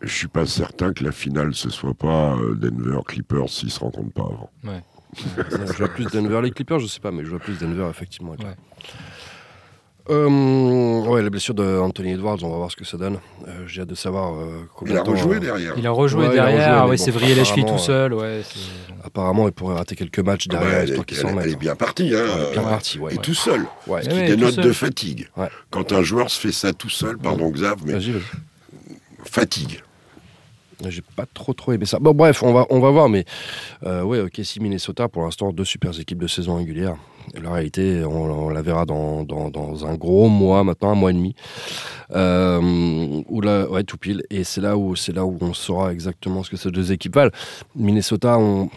Je 0.00 0.14
suis 0.14 0.28
pas 0.28 0.46
certain 0.46 0.92
que 0.92 1.02
la 1.02 1.10
finale 1.10 1.56
ce 1.56 1.70
soit 1.70 1.94
pas 1.94 2.36
euh, 2.36 2.54
Denver 2.54 3.00
Clippers 3.04 3.48
s'ils 3.48 3.72
se 3.72 3.80
rencontrent 3.80 4.12
pas 4.12 4.22
avant. 4.22 4.50
Ouais 4.62 4.80
je 5.16 5.76
vois 5.78 5.88
plus 5.88 6.06
Denver. 6.06 6.40
Les 6.42 6.50
Clippers, 6.50 6.78
je 6.80 6.86
sais 6.86 7.00
pas, 7.00 7.10
mais 7.10 7.24
je 7.24 7.30
vois 7.30 7.38
plus 7.38 7.58
Denver, 7.58 7.86
effectivement. 7.90 8.32
Ouais. 8.32 8.56
Euh, 10.10 11.06
ouais, 11.06 11.22
la 11.22 11.28
blessure 11.28 11.54
d'Anthony 11.54 12.12
Edwards, 12.12 12.38
on 12.42 12.48
va 12.48 12.56
voir 12.56 12.70
ce 12.70 12.76
que 12.76 12.84
ça 12.84 12.96
donne. 12.96 13.18
Euh, 13.46 13.64
j'ai 13.66 13.82
hâte 13.82 13.88
de 13.88 13.94
savoir 13.94 14.34
euh, 14.34 14.66
combien 14.74 14.94
Il 14.94 14.98
a 14.98 15.02
rejoué 15.02 15.38
derrière. 15.38 15.74
Il 15.76 15.86
a 15.86 15.90
rejoué 15.90 16.28
derrière, 16.30 16.86
ouais, 16.88 16.96
c'est 16.96 17.10
vrillé 17.10 17.34
la 17.34 17.44
cheville 17.44 17.66
tout 17.66 17.78
seul. 17.78 18.14
Ouais, 18.14 18.40
apparemment, 19.04 19.46
il 19.48 19.52
pourrait 19.52 19.74
rater 19.74 19.96
quelques 19.96 20.20
matchs 20.20 20.48
derrière, 20.48 20.86
ah 20.88 20.96
bah, 20.96 21.04
qu'il 21.04 21.16
s'en 21.16 21.38
Elle 21.38 21.52
est 21.52 21.56
bien 21.56 21.76
partie, 21.76 22.14
hein. 22.14 22.24
bien 22.52 22.62
partie, 22.62 22.98
ouais. 22.98 23.14
Et 23.14 23.18
tout 23.18 23.34
seul. 23.34 23.66
Ce 23.86 24.08
qui 24.08 24.24
dénote 24.24 24.56
de 24.56 24.72
fatigue. 24.72 25.28
Quand 25.70 25.92
un 25.92 26.02
joueur 26.02 26.30
se 26.30 26.40
fait 26.40 26.52
ça 26.52 26.72
tout 26.72 26.90
seul, 26.90 27.18
pardon 27.18 27.50
Xav, 27.50 27.76
mais 27.84 27.98
fatigue. 29.24 29.82
J'ai 30.86 31.02
pas 31.16 31.26
trop 31.26 31.52
trop 31.54 31.72
aimé 31.72 31.86
ça. 31.86 31.98
Bon 31.98 32.12
bref, 32.12 32.42
on 32.42 32.52
va 32.52 32.66
on 32.70 32.78
va 32.78 32.90
voir, 32.90 33.08
mais 33.08 33.24
euh, 33.84 34.02
ouais, 34.02 34.24
si 34.42 34.60
Minnesota 34.60 35.08
pour 35.08 35.22
l'instant 35.22 35.52
deux 35.52 35.64
super 35.64 35.98
équipes 35.98 36.20
de 36.20 36.28
saison 36.28 36.56
régulière. 36.56 36.96
la 37.34 37.52
réalité, 37.52 38.04
on, 38.04 38.48
la 38.48 38.62
verra 38.62 38.86
dans, 38.86 39.24
dans, 39.24 39.86
un 39.86 39.94
gros 39.96 40.28
mois 40.28 40.62
maintenant, 40.64 40.92
un 40.92 40.94
mois 40.94 41.10
et 41.10 41.14
demi, 41.14 41.34
euh, 42.12 43.22
où 43.28 43.40
là, 43.40 43.68
ouais, 43.68 43.82
tout 43.82 43.98
pile. 43.98 44.22
Et 44.30 44.44
c'est 44.44 44.60
là 44.60 44.76
où 44.76 44.94
là 45.12 45.24
où 45.24 45.36
on 45.40 45.52
saura 45.52 45.92
exactement 45.92 46.42
ce 46.42 46.50
que 46.50 46.56
ces 46.56 46.70
deux 46.70 46.92
équipes 46.92 47.16
valent. 47.16 47.32
Minnesota, 47.74 48.38
on 48.38 48.70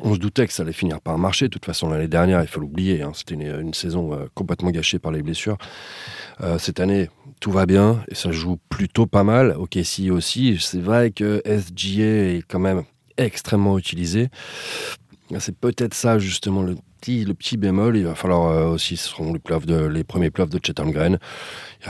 on 0.00 0.14
se 0.14 0.18
doutait 0.18 0.46
que 0.46 0.52
ça 0.52 0.62
allait 0.62 0.72
finir 0.72 1.00
par 1.00 1.18
marcher. 1.18 1.46
De 1.46 1.50
toute 1.50 1.64
façon, 1.64 1.88
l'année 1.88 2.08
dernière, 2.08 2.40
il 2.42 2.48
faut 2.48 2.60
l'oublier, 2.60 3.02
hein, 3.02 3.12
c'était 3.14 3.34
une, 3.34 3.74
saison 3.74 4.12
euh, 4.12 4.26
complètement 4.34 4.70
gâchée 4.70 4.98
par 4.98 5.12
les 5.12 5.22
blessures. 5.22 5.58
Euh, 6.42 6.58
cette 6.58 6.80
année, 6.80 7.10
tout 7.40 7.50
va 7.50 7.66
bien 7.66 8.02
et 8.08 8.14
ça 8.14 8.30
joue 8.32 8.58
plutôt 8.68 9.06
pas 9.06 9.24
mal. 9.24 9.54
Ok, 9.58 9.78
si 9.82 10.10
aussi, 10.10 10.58
c'est 10.60 10.80
vrai 10.80 11.10
que 11.10 11.42
SGA 11.44 12.36
est 12.36 12.42
quand 12.46 12.58
même 12.58 12.84
extrêmement 13.16 13.78
utilisé. 13.78 14.28
C'est 15.40 15.56
peut-être 15.56 15.94
ça 15.94 16.18
justement 16.18 16.62
le 16.62 16.76
petit, 17.00 17.24
le 17.24 17.34
petit 17.34 17.56
bémol. 17.56 17.96
Il 17.96 18.04
va 18.04 18.14
falloir 18.14 18.50
euh, 18.50 18.68
aussi, 18.70 18.96
ce 18.96 19.08
seront 19.08 19.34
les, 19.34 19.66
de, 19.66 19.86
les 19.86 20.04
premiers 20.04 20.30
playoffs 20.30 20.50
de 20.50 20.60
Chatham 20.64 20.90
Green. 20.90 21.18
Il 21.82 21.86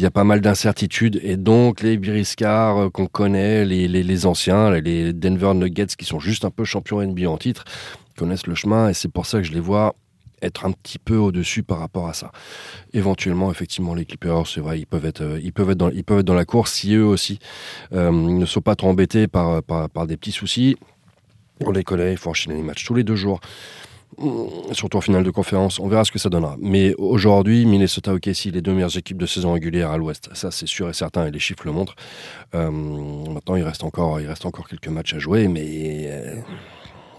y 0.00 0.06
a 0.06 0.10
pas 0.10 0.24
mal 0.24 0.40
d'incertitudes 0.40 1.18
et 1.22 1.36
donc 1.36 1.80
les 1.80 1.96
Biriscars 1.96 2.78
euh, 2.78 2.90
qu'on 2.90 3.06
connaît, 3.06 3.64
les, 3.64 3.88
les, 3.88 4.02
les, 4.02 4.26
anciens, 4.26 4.70
les 4.70 5.12
Denver 5.12 5.54
Nuggets 5.54 5.86
qui 5.96 6.04
sont 6.04 6.20
juste 6.20 6.44
un 6.44 6.50
peu 6.50 6.64
champions 6.64 7.02
NBA 7.02 7.28
en 7.28 7.38
titre, 7.38 7.64
connaissent 8.16 8.46
le 8.46 8.54
chemin 8.54 8.90
et 8.90 8.94
c'est 8.94 9.10
pour 9.10 9.26
ça 9.26 9.38
que 9.38 9.44
je 9.44 9.52
les 9.52 9.60
vois 9.60 9.94
être 10.42 10.64
un 10.64 10.72
petit 10.72 10.98
peu 10.98 11.16
au-dessus 11.16 11.62
par 11.62 11.78
rapport 11.78 12.08
à 12.08 12.14
ça. 12.14 12.30
Éventuellement, 12.92 13.50
effectivement, 13.50 13.94
les 13.94 14.04
Clippers, 14.04 14.46
c'est 14.46 14.60
vrai, 14.60 14.78
ils 14.78 14.86
peuvent 14.86 15.06
être, 15.06 15.22
euh, 15.22 15.40
ils 15.42 15.52
peuvent 15.52 15.70
être 15.70 15.78
dans, 15.78 15.90
ils 15.90 16.04
peuvent 16.04 16.20
être 16.20 16.26
dans 16.26 16.34
la 16.34 16.44
course 16.44 16.72
si 16.72 16.94
eux 16.94 17.04
aussi 17.04 17.38
euh, 17.92 18.10
ne 18.10 18.46
sont 18.46 18.60
pas 18.60 18.76
trop 18.76 18.88
embêtés 18.88 19.28
par, 19.28 19.62
par, 19.62 19.88
par, 19.90 20.06
des 20.06 20.16
petits 20.16 20.32
soucis. 20.32 20.76
On 21.64 21.72
les 21.72 21.84
connaît, 21.84 22.12
il 22.12 22.18
faut 22.18 22.30
enchaîner 22.30 22.56
les 22.56 22.62
matchs 22.62 22.84
tous 22.84 22.94
les 22.94 23.04
deux 23.04 23.16
jours. 23.16 23.40
Mm, 24.16 24.72
surtout 24.72 24.96
en 24.96 25.00
finale 25.00 25.22
de 25.22 25.30
conférence, 25.30 25.78
on 25.78 25.86
verra 25.86 26.04
ce 26.04 26.10
que 26.10 26.18
ça 26.18 26.28
donnera. 26.28 26.56
Mais 26.60 26.94
aujourd'hui, 26.98 27.66
Minnesota 27.66 28.14
OKC, 28.14 28.46
les 28.46 28.62
deux 28.62 28.72
meilleures 28.72 28.96
équipes 28.96 29.18
de 29.18 29.26
saison 29.26 29.52
régulière 29.52 29.90
à 29.90 29.98
l'Ouest, 29.98 30.30
ça 30.32 30.50
c'est 30.50 30.66
sûr 30.66 30.88
et 30.88 30.92
certain, 30.92 31.26
et 31.26 31.30
les 31.30 31.38
chiffres 31.38 31.64
le 31.64 31.72
montrent. 31.72 31.94
Euh, 32.54 32.70
maintenant, 32.70 33.56
il 33.56 33.62
reste 33.62 33.84
encore, 33.84 34.20
il 34.20 34.26
reste 34.26 34.46
encore 34.46 34.68
quelques 34.68 34.88
matchs 34.88 35.14
à 35.14 35.18
jouer, 35.18 35.46
mais 35.46 35.64
euh, 36.06 36.34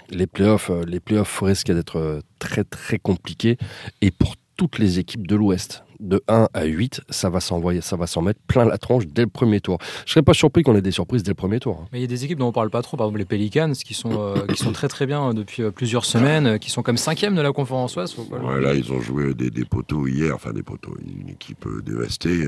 les 0.09 0.27
playoffs, 0.27 0.69
euh, 0.69 0.83
les 0.85 0.99
playoffs 0.99 1.39
risquent 1.41 1.71
d'être 1.71 2.21
très 2.39 2.63
très 2.63 2.99
compliqués, 2.99 3.57
et 4.01 4.11
pour 4.11 4.35
toutes 4.55 4.79
les 4.79 4.99
équipes 4.99 5.27
de 5.27 5.35
l'Ouest 5.35 5.83
de 5.99 6.21
1 6.27 6.47
à 6.53 6.65
8, 6.65 7.01
ça 7.09 7.29
va 7.29 7.39
s'envoyer, 7.39 7.81
ça 7.81 7.95
va 7.95 8.07
s'en 8.07 8.21
mettre 8.21 8.39
plein 8.47 8.65
la 8.65 8.77
tronche 8.77 9.05
dès 9.07 9.23
le 9.23 9.27
premier 9.27 9.59
tour. 9.59 9.77
Je 10.05 10.11
serais 10.11 10.21
pas 10.21 10.33
surpris 10.33 10.63
qu'on 10.63 10.75
ait 10.75 10.81
des 10.81 10.91
surprises 10.91 11.23
dès 11.23 11.31
le 11.31 11.35
premier 11.35 11.59
tour. 11.59 11.79
Hein. 11.81 11.87
Mais 11.91 11.99
il 11.99 12.01
y 12.01 12.05
a 12.05 12.07
des 12.07 12.25
équipes 12.25 12.39
dont 12.39 12.47
on 12.47 12.51
parle 12.51 12.69
pas 12.69 12.81
trop, 12.81 12.97
par 12.97 13.07
exemple 13.07 13.19
les 13.19 13.25
Pelicans, 13.25 13.73
qui 13.73 13.93
sont, 13.93 14.11
euh, 14.13 14.45
qui 14.47 14.57
sont 14.57 14.71
très 14.71 14.87
très 14.87 15.05
bien 15.05 15.33
depuis 15.33 15.63
euh, 15.63 15.71
plusieurs 15.71 16.05
semaines, 16.05 16.47
euh, 16.47 16.57
qui 16.57 16.69
sont 16.69 16.83
comme 16.83 16.97
cinquième 16.97 17.35
de 17.35 17.41
la 17.41 17.51
conférence 17.51 17.95
Ouest. 17.95 18.17
Ouais, 18.17 18.61
là, 18.61 18.73
ils 18.73 18.91
ont 18.91 19.01
joué 19.01 19.33
des, 19.33 19.49
des, 19.49 19.65
poteaux 19.65 20.07
hier, 20.07 20.33
enfin 20.35 20.51
des 20.51 20.63
poteaux, 20.63 20.95
une 21.01 21.29
équipe 21.29 21.67
dévastée 21.85 22.45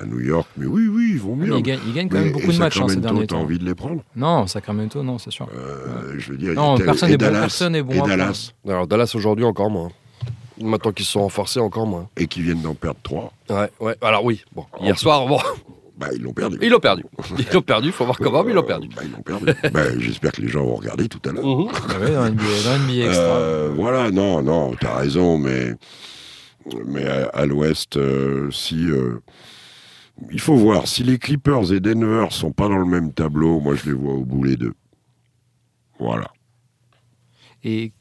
à 0.00 0.04
New 0.04 0.20
York. 0.20 0.48
Mais 0.56 0.66
oui, 0.66 0.88
oui, 0.88 1.10
ils 1.12 1.20
vont 1.20 1.36
mieux. 1.36 1.54
Ils, 1.56 1.62
gagnent, 1.62 2.08
quand 2.08 2.18
même 2.18 2.32
beaucoup 2.32 2.52
de 2.52 2.58
matchs 2.58 2.80
hein, 2.80 2.88
ces 2.88 2.96
derniers 2.96 3.26
temps. 3.26 3.36
T'as 3.36 3.42
envie 3.42 3.58
de 3.58 3.64
les 3.64 3.74
prendre? 3.74 4.02
Non, 4.16 4.46
Sacramento, 4.46 5.02
non, 5.02 5.18
c'est 5.18 5.30
sûr. 5.30 5.48
Je 6.16 6.32
veux 6.32 6.38
dire, 6.38 6.54
non, 6.54 6.76
personne 6.76 7.10
n'est 7.10 7.16
bon, 7.16 7.30
personne 7.30 7.74
est 7.74 7.82
bon. 7.82 8.04
Et 8.04 8.08
Dallas. 8.08 8.52
Alors 8.66 8.86
Dallas 8.86 9.12
aujourd'hui 9.14 9.44
encore 9.44 9.70
moins. 9.70 9.90
Maintenant 10.60 10.92
qu'ils 10.92 11.06
se 11.06 11.12
sont 11.12 11.20
renforcés, 11.22 11.60
encore 11.60 11.86
moins. 11.86 12.08
Et 12.16 12.26
qu'ils 12.26 12.42
viennent 12.42 12.62
d'en 12.62 12.74
perdre 12.74 13.00
trois. 13.02 13.32
Ouais, 13.50 13.70
ouais. 13.80 13.96
Alors 14.00 14.24
oui, 14.24 14.42
bon. 14.54 14.64
Hier 14.80 14.98
soir, 14.98 15.26
bon. 15.26 15.38
Bah, 15.98 16.06
ils 16.14 16.22
l'ont 16.22 16.32
perdu. 16.32 16.58
Ils 16.62 16.70
l'ont 16.70 16.78
perdu. 16.78 17.04
Ils 17.38 17.52
l'ont 17.52 17.60
perdu, 17.60 17.90
faut 17.90 18.04
voir 18.04 18.18
comment, 18.18 18.44
mais 18.44 18.52
ils 18.52 18.54
l'ont 18.54 18.62
perdu. 18.62 18.88
Bah, 18.94 19.02
ils 19.04 19.10
l'ont 19.10 19.22
perdu. 19.22 19.46
bah, 19.72 19.98
J'espère 19.98 20.30
que 20.30 20.40
les 20.40 20.48
gens 20.48 20.64
vont 20.64 20.76
regarder 20.76 21.08
tout 21.08 21.20
à 21.28 21.32
l'heure. 21.32 21.44
Mmh. 21.44 21.64
ouais, 22.00 22.12
dans 22.12 22.30
NBA, 22.30 23.06
extra. 23.06 23.24
Euh, 23.24 23.72
voilà, 23.74 24.12
non, 24.12 24.40
non, 24.40 24.76
t'as 24.80 24.96
raison, 24.96 25.38
mais, 25.38 25.74
mais 26.86 27.04
à, 27.04 27.46
l'ouest, 27.46 27.96
euh, 27.96 28.48
si. 28.52 28.88
Euh, 28.88 29.20
il 30.30 30.40
faut 30.40 30.54
voir, 30.54 30.86
si 30.86 31.02
les 31.02 31.18
Clippers 31.18 31.72
et 31.72 31.80
Denver 31.80 32.26
sont 32.30 32.52
pas 32.52 32.68
dans 32.68 32.78
le 32.78 32.84
même 32.84 33.12
tableau, 33.12 33.60
moi 33.60 33.74
je 33.74 33.86
les 33.86 33.92
vois 33.92 34.14
au 34.14 34.24
bout 34.24 34.44
les 34.44 34.56
deux. 34.56 34.74
Voilà. 35.98 36.30
Et 37.64 37.92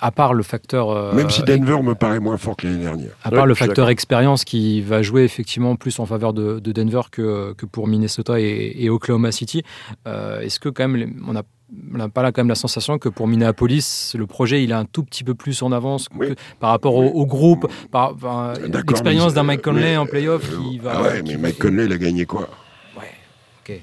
à 0.00 0.10
part 0.10 0.34
le 0.34 0.42
facteur. 0.42 0.90
Euh, 0.90 1.12
Même 1.12 1.30
si 1.30 1.42
Denver 1.42 1.82
me 1.82 1.94
paraît 1.94 2.20
moins 2.20 2.36
fort 2.36 2.56
que 2.56 2.66
l'année 2.66 2.82
dernière. 2.82 3.10
À 3.22 3.30
part 3.30 3.46
le 3.46 3.54
facteur 3.54 3.88
expérience 3.88 4.44
qui 4.44 4.80
va 4.80 5.02
jouer 5.02 5.24
effectivement 5.24 5.76
plus 5.76 5.98
en 5.98 6.06
faveur 6.06 6.32
de, 6.32 6.58
Denver 6.58 7.02
que, 7.10 7.52
que, 7.54 7.66
pour 7.66 7.86
Minnesota 7.88 8.40
et, 8.40 8.88
Oklahoma 8.88 9.32
City, 9.32 9.62
euh, 10.06 10.40
est-ce 10.40 10.58
que 10.58 10.68
quand 10.68 10.88
même 10.88 11.22
on 11.26 11.36
a 11.36 11.42
on 11.94 11.98
n'a 11.98 12.08
pas 12.08 12.22
là 12.22 12.32
quand 12.32 12.40
même 12.42 12.48
la 12.48 12.56
sensation 12.56 12.98
que 12.98 13.08
pour 13.08 13.28
Minneapolis, 13.28 14.16
le 14.18 14.26
projet 14.26 14.64
il 14.64 14.72
est 14.72 14.74
un 14.74 14.84
tout 14.84 15.04
petit 15.04 15.22
peu 15.22 15.34
plus 15.34 15.62
en 15.62 15.70
avance 15.70 16.08
par 16.58 16.70
rapport 16.70 16.96
au, 16.96 17.26
groupe, 17.26 17.70
par, 17.92 18.16
l'expérience 18.72 19.34
d'un 19.34 19.44
Mike 19.44 19.62
Conley 19.62 19.96
en 19.96 20.04
playoff 20.04 20.50
euh, 20.50 20.68
qui 20.68 20.78
va. 20.78 20.94
Ah 20.96 21.02
ouais, 21.02 21.22
mais 21.24 21.36
Mike 21.36 21.60
Conley 21.60 21.84
il 21.84 21.92
a 21.92 21.98
gagné 21.98 22.26
quoi? 22.26 22.48
Ouais, 22.98 23.12
ok. 23.62 23.80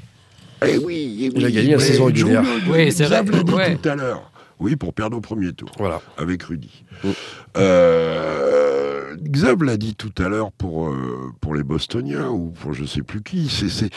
Eh 0.67 0.77
oui, 0.80 1.32
il 1.34 1.45
a 1.45 1.49
gagné 1.49 1.71
la 1.71 1.80
saison 1.80 2.06
régulière. 2.06 2.43
Oui, 2.69 2.91
c'est 2.91 3.06
vrai. 3.06 3.23
tout 3.23 3.89
à 3.89 3.95
l'heure. 3.95 4.30
Oui, 4.59 4.75
pour 4.75 4.93
perdre 4.93 5.17
au 5.17 5.21
premier 5.21 5.53
tour. 5.53 5.71
Voilà. 5.77 6.01
Avec 6.17 6.43
Rudy. 6.43 6.83
Mm. 7.03 7.09
Euh, 7.57 9.15
Xav 9.21 9.63
l'a 9.63 9.77
dit 9.77 9.95
tout 9.95 10.13
à 10.17 10.29
l'heure 10.29 10.51
pour, 10.51 10.89
euh, 10.89 11.31
pour 11.41 11.55
les 11.55 11.63
Bostoniens 11.63 12.29
ou 12.29 12.51
pour 12.51 12.73
je 12.73 12.85
sais 12.85 13.03
plus 13.03 13.21
qui. 13.21 13.49
C'est 13.49 13.89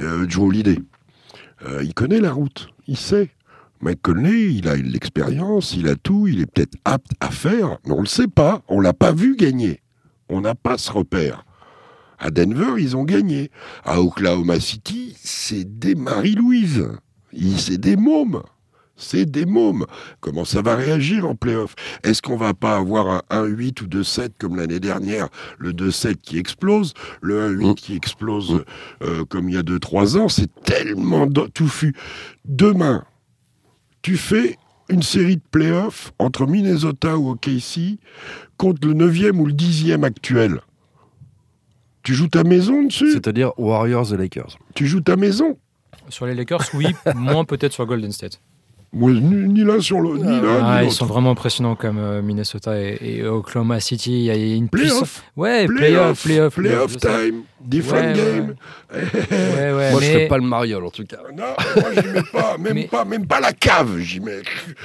euh, 0.00 0.26
Joe 0.28 0.48
Holiday. 0.48 0.78
Euh, 1.66 1.82
il 1.82 1.94
connaît 1.94 2.20
la 2.20 2.32
route. 2.32 2.68
Il 2.86 2.96
sait. 2.96 3.30
Mike 3.80 4.02
Conley, 4.02 4.54
il 4.54 4.68
a 4.68 4.74
l'expérience, 4.74 5.74
il 5.74 5.86
a 5.86 5.94
tout, 5.94 6.26
il 6.26 6.40
est 6.40 6.46
peut-être 6.46 6.76
apte 6.84 7.12
à 7.20 7.30
faire, 7.30 7.78
mais 7.84 7.92
on 7.92 7.98
ne 7.98 8.02
le 8.02 8.06
sait 8.06 8.26
pas. 8.26 8.62
On 8.66 8.80
l'a 8.80 8.92
pas 8.92 9.12
vu 9.12 9.36
gagner. 9.36 9.80
On 10.28 10.40
n'a 10.40 10.56
pas 10.56 10.78
ce 10.78 10.90
repère. 10.90 11.44
À 12.18 12.30
Denver, 12.30 12.74
ils 12.78 12.96
ont 12.96 13.04
gagné. 13.04 13.52
À 13.84 14.00
Oklahoma 14.00 14.58
City, 14.58 15.14
c'est 15.22 15.78
des 15.78 15.94
Marie-Louise. 15.94 16.88
C'est 17.56 17.78
des 17.78 17.96
mômes 17.96 18.42
c'est 18.98 19.24
des 19.24 19.46
mômes. 19.46 19.86
Comment 20.20 20.44
ça 20.44 20.60
va 20.60 20.76
réagir 20.76 21.26
en 21.26 21.34
playoff? 21.34 21.74
Est-ce 22.02 22.20
qu'on 22.20 22.36
va 22.36 22.52
pas 22.52 22.76
avoir 22.76 23.22
un 23.30 23.46
1-8 23.46 23.82
ou 23.82 23.86
2-7 23.86 24.30
comme 24.38 24.56
l'année 24.56 24.80
dernière 24.80 25.28
Le 25.58 25.72
2-7 25.72 26.16
qui 26.16 26.36
explose, 26.38 26.92
le 27.22 27.56
1-8 27.56 27.70
mm. 27.70 27.74
qui 27.74 27.94
explose 27.96 28.64
euh, 29.02 29.24
comme 29.24 29.48
il 29.48 29.54
y 29.54 29.58
a 29.58 29.62
2-3 29.62 30.18
ans, 30.18 30.28
c'est 30.28 30.52
tellement 30.64 31.26
touffu. 31.54 31.94
Demain, 32.44 33.04
tu 34.02 34.16
fais 34.16 34.56
une 34.88 35.02
série 35.02 35.36
de 35.36 35.42
playoffs 35.50 36.12
entre 36.18 36.46
Minnesota 36.46 37.16
ou 37.16 37.30
OKC 37.30 37.98
contre 38.56 38.88
le 38.88 38.94
9e 38.94 39.38
ou 39.38 39.46
le 39.46 39.52
10e 39.52 40.02
actuel. 40.02 40.60
Tu 42.02 42.14
joues 42.14 42.28
ta 42.28 42.42
maison 42.42 42.84
dessus? 42.84 43.12
C'est-à-dire 43.12 43.52
Warriors 43.58 44.14
et 44.14 44.16
Lakers. 44.16 44.58
Tu 44.74 44.86
joues 44.86 45.02
ta 45.02 45.16
maison? 45.16 45.58
Sur 46.08 46.26
les 46.26 46.34
Lakers, 46.34 46.62
oui, 46.74 46.86
moins 47.14 47.44
peut-être 47.44 47.72
sur 47.72 47.84
Golden 47.84 48.12
State 48.12 48.40
ni, 48.92 49.64
l'un 49.64 49.80
sur 49.80 50.00
le, 50.00 50.16
ni 50.16 50.40
l'un, 50.40 50.64
ah, 50.64 50.82
Ils 50.82 50.90
sont 50.90 51.06
vraiment 51.06 51.30
impressionnants 51.30 51.74
comme 51.74 51.98
euh, 51.98 52.22
Minnesota 52.22 52.78
et, 52.78 53.22
Oklahoma 53.24 53.80
City. 53.80 54.12
Il 54.12 54.24
y 54.24 54.30
a 54.30 54.56
une 54.56 54.68
puissance. 54.68 55.22
Ouais, 55.36 55.66
playoff, 55.66 56.22
playoff, 56.22 56.54
playoff, 56.54 56.96
time, 56.96 57.42
different 57.60 58.14
game. 58.14 58.54
Ouais, 58.90 59.72
ouais, 59.72 59.90
moi, 59.92 60.00
je 60.00 60.06
fais 60.06 60.28
pas 60.28 60.38
le 60.38 60.44
mariole 60.44 60.84
en 60.84 60.90
tout 60.90 61.04
cas. 61.04 61.18
Non, 61.36 61.44
moi, 61.76 61.90
j'y 61.94 62.08
mets 62.08 62.22
pas, 62.32 62.56
même 62.58 62.88
pas, 62.88 63.04
même 63.04 63.26
pas 63.26 63.40
la 63.40 63.52
cave, 63.52 63.98
j'y 63.98 64.20
mets. 64.20 64.42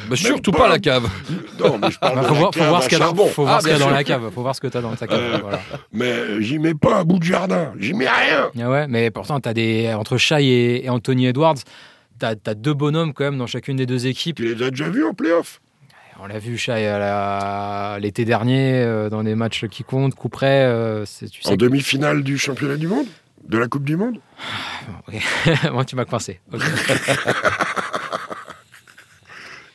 Bah, 0.09 0.15
surtout 0.17 0.51
pas... 0.51 0.67
la 0.67 0.79
cave. 0.79 1.07
Non, 1.59 1.77
mais 1.77 1.89
je 1.89 1.99
parle 1.99 2.15
bah, 2.15 2.23
faut, 2.23 2.33
de 2.33 2.39
voir, 2.39 2.53
faut 2.53 2.63
voir 2.65 2.83
ce 2.83 2.89
qu'il 2.89 2.97
y 2.97 3.01
a, 3.01 3.05
dans, 3.05 3.15
faut 3.27 3.43
voir 3.43 3.55
ah, 3.55 3.61
ce 3.61 3.67
qu'il 3.67 3.77
y 3.77 3.81
a 3.81 3.85
dans 3.85 3.89
la 3.89 4.03
cave. 4.03 4.31
Faut 4.35 4.41
voir 4.41 4.55
ce 4.55 4.61
que 4.61 4.67
t'as 4.67 4.81
dans 4.81 4.93
ta 4.95 5.07
cave. 5.07 5.19
Euh, 5.21 5.37
voilà. 5.41 5.61
Mais 5.93 6.41
j'y 6.41 6.59
mets 6.59 6.73
pas 6.73 6.97
un 6.97 7.03
bout 7.05 7.19
de 7.19 7.23
jardin. 7.23 7.71
J'y 7.79 7.93
mets 7.93 8.09
rien. 8.09 8.49
Ah 8.61 8.69
ouais, 8.69 8.87
mais 8.87 9.11
pourtant 9.11 9.39
t'as 9.39 9.53
des 9.53 9.93
entre 9.93 10.17
Shai 10.17 10.43
et, 10.43 10.85
et 10.85 10.89
Anthony 10.89 11.27
Edwards 11.27 11.55
t'as 12.19 12.35
as 12.45 12.53
deux 12.55 12.73
bonhommes 12.73 13.13
quand 13.13 13.25
même 13.25 13.37
dans 13.37 13.47
chacune 13.47 13.77
des 13.77 13.85
deux 13.85 14.07
équipes. 14.07 14.37
Tu 14.37 14.53
les 14.53 14.63
as 14.63 14.69
déjà 14.69 14.89
vus 14.89 15.03
en 15.03 15.13
playoff? 15.13 15.61
On 16.19 16.27
l'a 16.27 16.39
vu 16.39 16.59
l'été 18.01 18.23
dernier 18.23 18.81
euh, 18.81 19.09
dans 19.09 19.23
des 19.23 19.35
matchs 19.35 19.65
qui 19.67 19.83
comptent, 19.83 20.15
coup 20.15 20.29
près. 20.29 20.63
Euh, 20.65 21.05
en 21.45 21.55
demi-finale 21.55 22.23
du 22.23 22.37
championnat 22.37 22.77
du 22.77 22.87
monde? 22.87 23.07
De 23.47 23.57
la 23.57 23.67
Coupe 23.67 23.83
du 23.83 23.97
Monde? 23.97 24.19
Moi, 25.71 25.83
tu 25.83 25.97
m'as 25.97 26.05
coincé. 26.05 26.39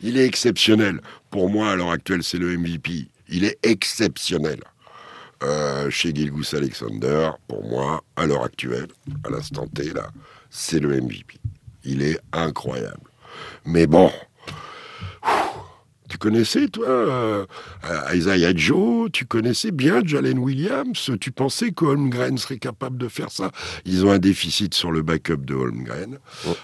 Il 0.00 0.16
est 0.16 0.24
exceptionnel. 0.24 1.00
Pour 1.28 1.50
moi, 1.50 1.72
à 1.72 1.76
l'heure 1.76 1.90
actuelle, 1.90 2.22
c'est 2.22 2.38
le 2.38 2.56
MVP. 2.56 3.08
Il 3.28 3.44
est 3.44 3.58
exceptionnel. 3.62 4.60
Euh, 5.42 5.90
chez 5.90 6.14
Gilgus 6.14 6.54
Alexander, 6.54 7.30
pour 7.46 7.68
moi, 7.68 8.02
à 8.16 8.26
l'heure 8.26 8.44
actuelle, 8.44 8.86
à 9.24 9.30
l'instant 9.30 9.66
T, 9.66 9.92
là, 9.92 10.10
c'est 10.50 10.80
le 10.80 11.00
MVP. 11.00 11.38
Il 11.90 12.02
est 12.02 12.20
incroyable. 12.34 13.10
Mais 13.64 13.86
bon, 13.86 14.10
Tu 16.08 16.16
connaissais, 16.16 16.68
toi, 16.68 16.88
euh, 16.88 17.46
Isaiah 18.14 18.52
Joe, 18.56 19.10
tu 19.12 19.26
connaissais 19.26 19.70
bien 19.70 20.00
Jalen 20.02 20.38
Williams, 20.38 21.10
tu 21.20 21.30
pensais 21.30 21.70
que 21.70 21.84
Holmgren 21.84 22.38
serait 22.38 22.56
capable 22.56 22.96
de 22.96 23.08
faire 23.08 23.30
ça? 23.30 23.50
Ils 23.84 24.06
ont 24.06 24.10
un 24.10 24.18
déficit 24.18 24.72
sur 24.72 24.90
le 24.90 25.02
backup 25.02 25.44
de 25.44 25.54
Holmgren. 25.54 26.18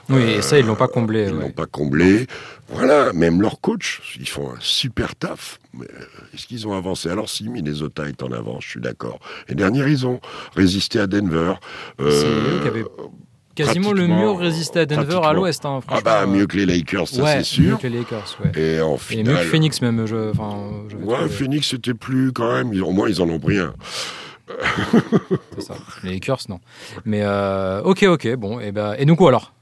Oui, 0.08 0.22
et 0.22 0.42
ça, 0.42 0.58
ils 0.58 0.64
l'ont 0.64 0.76
pas 0.76 0.88
comblé. 0.88 1.26
Ils 1.28 1.34
l'ont 1.34 1.50
pas 1.50 1.66
comblé. 1.66 2.26
Voilà, 2.68 3.12
même 3.12 3.42
leur 3.42 3.60
coach, 3.60 4.16
ils 4.18 4.28
font 4.28 4.50
un 4.50 4.58
super 4.60 5.14
taf. 5.14 5.58
Mais 5.74 5.86
est-ce 6.32 6.46
qu'ils 6.46 6.66
ont 6.66 6.72
avancé? 6.72 7.10
Alors 7.10 7.28
si, 7.28 7.50
Minnesota 7.50 8.08
est 8.08 8.22
en 8.22 8.32
avance, 8.32 8.64
je 8.64 8.70
suis 8.70 8.80
d'accord. 8.80 9.20
Et 9.48 9.54
dernier, 9.54 9.84
ils 9.86 10.06
ont 10.06 10.20
résisté 10.56 10.98
à 10.98 11.06
Denver. 11.06 11.54
C'est 11.98 12.26
eux 12.26 12.60
qui 12.62 12.68
avaient 12.68 12.84
quasiment 13.54 13.92
le 13.92 14.06
mieux 14.06 14.30
résisté 14.30 14.80
à 14.80 14.86
Denver 14.86 15.20
à 15.22 15.32
l'ouest. 15.32 15.64
Hein, 15.64 15.80
ah 15.88 16.00
bah 16.04 16.26
mieux 16.26 16.46
que 16.46 16.56
les 16.56 16.66
Lakers, 16.66 17.08
ça 17.08 17.26
c'est 17.26 17.44
sûr. 17.44 17.72
Mieux 17.72 17.76
que 17.76 17.86
les 17.86 17.98
Lakers, 17.98 18.38
ouais. 18.44 18.60
Et 18.60 18.80
en 18.80 18.96
finale, 18.96 19.34
mieux 19.34 19.40
que 19.40 19.46
Phoenix 19.46 19.80
même. 19.82 20.06
Je, 20.06 20.32
je 20.88 20.96
ouais, 20.96 21.28
Phoenix 21.28 21.68
c'était 21.68 21.94
plus 21.94 22.32
quand 22.32 22.52
même. 22.52 22.82
Au 22.82 22.92
moins 22.92 23.08
ils 23.08 23.20
en 23.22 23.28
ont 23.28 23.38
pris 23.38 23.58
un. 23.58 23.74
c'est 25.54 25.62
ça. 25.62 25.74
Les 26.02 26.14
Lakers 26.14 26.40
non. 26.48 26.60
Mais 27.04 27.22
euh, 27.22 27.82
ok 27.82 28.02
ok 28.04 28.34
bon 28.36 28.60
et 28.60 28.72
ben 28.72 28.94
et 28.98 29.06
donc 29.06 29.18
quoi 29.18 29.28
alors? 29.28 29.52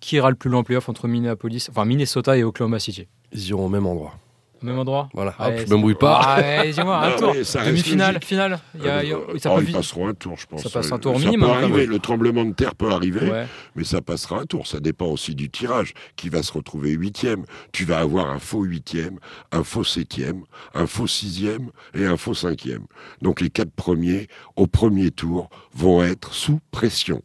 Qui 0.00 0.16
ira 0.16 0.30
le 0.30 0.36
plus 0.36 0.48
loin 0.48 0.60
en 0.60 0.64
playoff 0.64 0.88
entre 0.88 1.08
Minneapolis, 1.08 1.68
enfin 1.70 1.84
Minnesota 1.84 2.36
et 2.36 2.42
Oklahoma 2.42 2.78
City? 2.78 3.06
Ils 3.32 3.48
iront 3.48 3.66
au 3.66 3.68
même 3.68 3.86
endroit. 3.86 4.14
Au 4.62 4.66
même 4.66 4.78
endroit 4.78 5.08
Voilà, 5.14 5.34
hop, 5.38 5.52
je 5.66 5.74
me 5.74 5.94
pas. 5.94 6.20
Ah, 6.22 6.66
dis-moi, 6.66 6.98
un 6.98 7.12
tour. 7.12 7.34
Demi-finale, 7.34 8.22
finale. 8.22 8.60
Il 8.74 8.84
y 8.84 8.88
a, 8.88 9.04
y 9.04 9.12
a, 9.12 9.16
ça 9.38 9.52
oh, 9.52 9.58
peut 9.58 9.64
ils 9.66 9.72
passeront 9.72 10.08
un 10.08 10.14
tour, 10.14 10.36
je 10.36 10.46
pense. 10.46 10.62
Ça 10.62 10.70
passe 10.70 10.92
un 10.92 10.98
tour 10.98 11.18
minimum. 11.18 11.48
Peut 11.48 11.56
arriver, 11.56 11.86
le 11.86 11.98
tremblement 11.98 12.44
de 12.44 12.52
terre 12.52 12.74
peut 12.74 12.90
arriver, 12.90 13.46
mais 13.74 13.84
ça 13.84 14.00
passera 14.00 14.40
un 14.40 14.46
tour. 14.46 14.66
Ça 14.66 14.80
dépend 14.80 15.06
aussi 15.06 15.34
du 15.34 15.50
tirage. 15.50 15.94
Qui 16.16 16.28
va 16.28 16.42
se 16.42 16.52
retrouver 16.52 16.90
huitième? 16.90 17.44
Tu 17.72 17.84
vas 17.84 17.98
avoir 17.98 18.30
un 18.30 18.38
faux 18.38 18.62
huitième, 18.62 19.18
un 19.52 19.64
faux 19.64 19.84
septième, 19.84 20.42
un 20.74 20.86
faux 20.86 21.06
sixième 21.06 21.70
et 21.94 22.04
un 22.06 22.16
faux 22.16 22.34
cinquième. 22.34 22.84
Donc 23.22 23.40
les 23.40 23.50
quatre 23.50 23.72
premiers, 23.72 24.28
au 24.56 24.66
premier 24.66 25.10
tour, 25.10 25.48
vont 25.74 26.02
être 26.02 26.34
sous 26.34 26.60
pression 26.70 27.22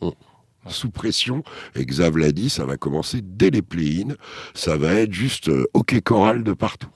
sous 0.67 0.89
pression. 0.89 1.43
Et 1.76 1.86
Xav 1.86 2.17
l'a 2.17 2.32
dit, 2.32 2.50
ça 2.50 2.65
va 2.65 2.78
commencer 2.78 3.19
dès 3.21 3.50
les 3.50 3.62
play-in. 3.62 4.15
Ça 4.54 4.78
va 4.78 4.93
être 4.93 5.13
juste 5.13 5.50
euh, 5.50 5.67
hockey 5.74 6.02
choral 6.02 6.43
de 6.43 6.54
partout. 6.54 6.89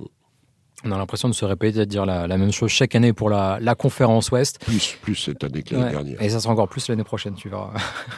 On 0.86 0.92
a 0.92 0.98
l'impression 0.98 1.28
de 1.28 1.34
se 1.34 1.44
répéter, 1.44 1.80
de 1.80 1.86
dire 1.86 2.06
la, 2.06 2.28
même 2.28 2.52
chose 2.52 2.72
chaque 2.72 2.96
année 2.96 3.12
pour 3.12 3.30
la, 3.30 3.76
conférence 3.78 4.32
Ouest. 4.32 4.60
Plus, 4.60 4.98
plus 5.02 5.16
cette 5.16 5.44
année 5.44 5.64
que 5.64 5.76
l'année 5.76 5.92
dernière. 5.92 6.22
Et 6.22 6.30
ça 6.30 6.40
sera 6.40 6.54
encore 6.54 6.70
plus 6.70 6.88
l'année 6.88 7.04
prochaine, 7.04 7.36
tu 7.36 7.50
verras. 7.50 7.74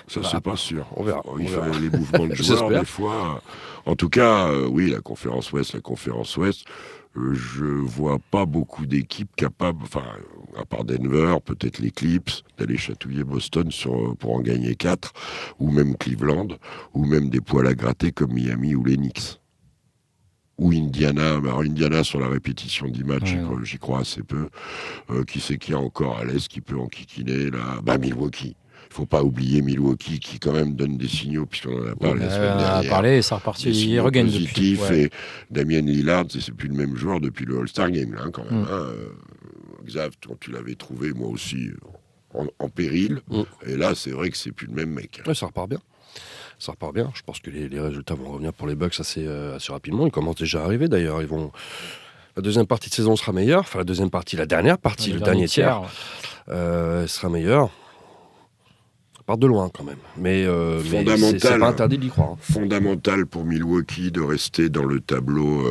Ça, 0.08 0.22
c'est 0.24 0.42
pas 0.42 0.56
sûr. 0.56 0.86
On 0.96 1.04
verra. 1.04 1.24
Il 1.40 1.48
faut 1.48 1.62
les 1.80 1.90
mouvements 1.90 2.28
de 2.28 2.36
joueurs, 2.36 2.70
des 2.70 2.86
fois. 2.86 3.42
En 3.86 3.96
tout 3.96 4.10
cas, 4.10 4.48
euh, 4.48 4.68
oui, 4.68 4.92
la 4.92 5.00
conférence 5.00 5.52
Ouest, 5.52 5.74
la 5.74 5.82
conférence 5.82 6.38
Ouest, 6.38 6.66
euh, 7.18 7.34
je 7.34 7.66
vois 7.66 8.20
pas 8.30 8.46
beaucoup 8.46 8.86
d'équipes 8.86 9.36
capables, 9.36 9.82
enfin, 9.84 10.04
à 10.58 10.66
part 10.66 10.84
Denver, 10.84 11.38
peut-être 11.44 11.80
l'Eclipse, 11.80 12.44
d'aller 12.58 12.78
chatouiller 12.78 13.24
Boston 13.24 13.72
sur, 13.72 14.16
pour 14.18 14.36
en 14.36 14.42
gagner 14.42 14.76
4, 14.76 15.14
ou 15.60 15.72
même 15.72 15.98
Cleveland, 15.98 16.50
ou 16.94 17.06
même 17.06 17.30
des 17.30 17.42
poils 17.42 17.68
à 17.68 17.74
gratter 17.74 18.12
comme 18.12 18.34
Miami 18.34 18.76
ou 18.76 18.84
les 18.84 18.98
Knicks 18.98 19.41
ou 20.58 20.72
Indiana. 20.72 21.36
Alors 21.36 21.62
Indiana 21.62 22.04
sur 22.04 22.20
la 22.20 22.28
répétition 22.28 22.88
10 22.88 23.04
matchs, 23.04 23.36
j'y 23.64 23.78
crois 23.78 24.00
assez 24.00 24.24
peu. 24.24 24.50
Euh, 25.10 25.24
qui 25.24 25.40
c'est 25.40 25.58
qu'il 25.58 25.74
y 25.74 25.78
a 25.78 25.80
encore 25.80 26.18
à 26.18 26.26
l'Est 26.26 26.48
qui 26.48 26.62
peut 26.62 26.78
enquiquiner 26.78 27.50
là? 27.50 27.80
Bah 27.84 27.98
Milwaukee. 27.98 28.56
Il 28.90 28.94
faut 28.94 29.06
pas 29.06 29.24
oublier 29.24 29.62
Milwaukee 29.62 30.20
qui 30.20 30.38
quand 30.38 30.52
même 30.52 30.76
donne 30.76 30.98
des 30.98 31.08
signaux 31.08 31.46
puisqu'on 31.46 31.82
en 31.82 31.92
a 31.92 31.96
parlé 31.96 32.26
la 32.26 32.30
semaine 32.30 32.58
dernière. 32.58 32.82
On 32.84 32.88
a 32.88 32.90
parlé, 32.90 33.22
ça 33.22 33.36
reparti, 33.38 33.72
il 33.72 34.00
regagne 34.02 34.30
depuis. 34.30 34.78
Et 34.92 35.10
Damien 35.50 35.80
Lillard, 35.80 36.26
c'est 36.30 36.54
plus 36.54 36.68
le 36.68 36.76
même 36.76 36.98
joueur 36.98 37.22
depuis 37.22 37.46
le 37.46 37.60
All-Star 37.60 37.90
Game 37.90 38.14
là, 38.14 38.26
quand 38.34 38.44
même. 38.44 38.62
Mm. 38.62 38.66
Hein. 38.66 38.68
Euh, 38.70 39.10
Xav, 39.86 40.12
tu 40.42 40.52
l'avais 40.52 40.76
trouvé 40.76 41.14
moi 41.14 41.30
aussi 41.30 41.70
en, 42.34 42.70
péril, 42.70 43.22
mm. 43.30 43.42
et 43.68 43.78
là 43.78 43.96
c'est 43.96 44.12
vrai 44.12 44.30
que 44.30 44.38
c'est 44.38 44.52
plus 44.52 44.68
le 44.68 44.74
même 44.74 44.92
mec. 44.92 45.22
ça 45.34 45.46
repart 45.46 45.70
bien 45.70 45.80
ça 46.62 46.74
repart 46.74 46.94
bien. 46.94 47.12
Je 47.16 47.24
pense 47.24 47.40
que 47.40 47.50
les, 47.50 47.80
résultats 47.80 48.14
vont 48.14 48.32
revenir 48.32 48.54
pour 48.54 48.68
les 48.68 48.76
Bucks 48.76 49.00
assez, 49.00 49.26
euh, 49.26 49.56
assez 49.56 49.72
rapidement. 49.72 50.06
Ils 50.06 50.12
commencent 50.12 50.36
déjà 50.36 50.62
à 50.62 50.66
arriver 50.66 50.88
d'ailleurs. 50.88 51.22
Ils 51.22 51.28
vont. 51.28 51.52
La 52.36 52.44
deuxième 52.44 52.68
partie 52.68 52.90
de 52.90 52.94
saison 52.94 53.16
sera 53.16 53.34
meilleure. 53.34 53.62
Enfin, 53.62 53.80
la 53.80 53.84
deuxième 53.84 54.12
partie, 54.12 54.38
la 54.38 54.46
dernière 54.46 54.78
partie, 54.78 55.12
le, 55.12 55.20
dernier 55.20 55.48
tiers, 55.48 55.82
euh, 56.50 57.08
sera 57.08 57.30
meilleure. 57.30 57.70
Ça 59.18 59.24
part 59.26 59.38
de 59.38 59.48
loin 59.48 59.70
quand 59.74 59.84
même. 59.84 59.98
Mais, 60.18 60.46
euh, 60.46 60.82
c'est 60.84 61.60
pas 61.60 61.68
interdit 61.68 61.98
d'y 61.98 62.10
croire. 62.10 62.32
Hein. 62.34 62.38
Fondamental 62.40 63.26
pour 63.26 63.44
Milwaukee 63.44 64.12
de 64.12 64.22
rester 64.22 64.70
dans 64.70 64.86
le 64.86 65.00
tableau. 65.00 65.66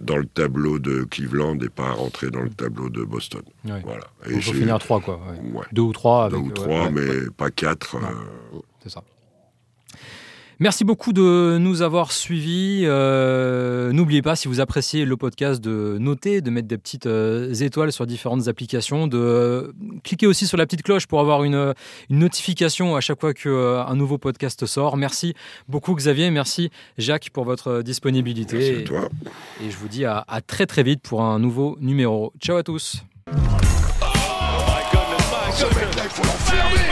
dans 0.00 0.18
le 0.18 0.26
tableau 0.26 0.78
de 0.78 1.04
Cleveland 1.04 1.58
et 1.60 1.68
pas 1.68 1.92
rentrer 1.92 2.30
dans 2.30 2.42
le 2.42 2.50
tableau 2.50 2.90
de 2.90 3.02
Boston. 3.02 3.42
Voilà. 3.64 4.04
Il 4.28 4.42
faut 4.42 4.52
finir 4.52 4.78
trois, 4.78 5.00
quoi. 5.00 5.20
Deux 5.72 5.82
ou 5.82 5.92
trois. 5.92 6.28
Deux 6.28 6.36
ou 6.36 6.50
trois, 6.50 6.90
mais 6.90 7.30
pas 7.36 7.50
quatre. 7.50 7.96
C'est 8.82 8.90
ça. 8.90 9.02
Merci 10.62 10.84
beaucoup 10.84 11.12
de 11.12 11.58
nous 11.58 11.82
avoir 11.82 12.12
suivis. 12.12 12.82
Euh, 12.84 13.90
n'oubliez 13.90 14.22
pas, 14.22 14.36
si 14.36 14.46
vous 14.46 14.60
appréciez 14.60 15.04
le 15.04 15.16
podcast, 15.16 15.60
de 15.60 15.96
noter, 15.98 16.40
de 16.40 16.50
mettre 16.50 16.68
des 16.68 16.78
petites 16.78 17.06
euh, 17.06 17.52
étoiles 17.52 17.90
sur 17.90 18.06
différentes 18.06 18.46
applications, 18.46 19.08
de 19.08 19.18
euh, 19.18 19.72
cliquer 20.04 20.28
aussi 20.28 20.46
sur 20.46 20.56
la 20.56 20.64
petite 20.64 20.84
cloche 20.84 21.08
pour 21.08 21.18
avoir 21.18 21.42
une, 21.42 21.74
notification 22.10 22.94
à 22.94 23.00
chaque 23.00 23.20
fois 23.20 23.34
qu'un 23.34 23.92
nouveau 23.96 24.18
podcast 24.18 24.64
sort. 24.64 24.96
Merci 24.96 25.34
beaucoup 25.66 25.96
Xavier, 25.96 26.30
merci 26.30 26.70
Jacques 26.96 27.30
pour 27.30 27.42
votre 27.42 27.82
disponibilité. 27.82 28.56
Merci 28.56 28.82
à 28.82 28.84
toi. 28.84 29.08
Et, 29.64 29.68
je 29.68 29.76
vous 29.76 29.88
dis 29.88 30.04
à, 30.04 30.24
très 30.46 30.66
très 30.66 30.84
vite 30.84 31.00
pour 31.02 31.24
un 31.24 31.40
nouveau 31.40 31.76
numéro. 31.80 32.32
Ciao 32.38 32.56
à 32.56 32.62
tous. 32.62 33.02
Oh 36.54 36.91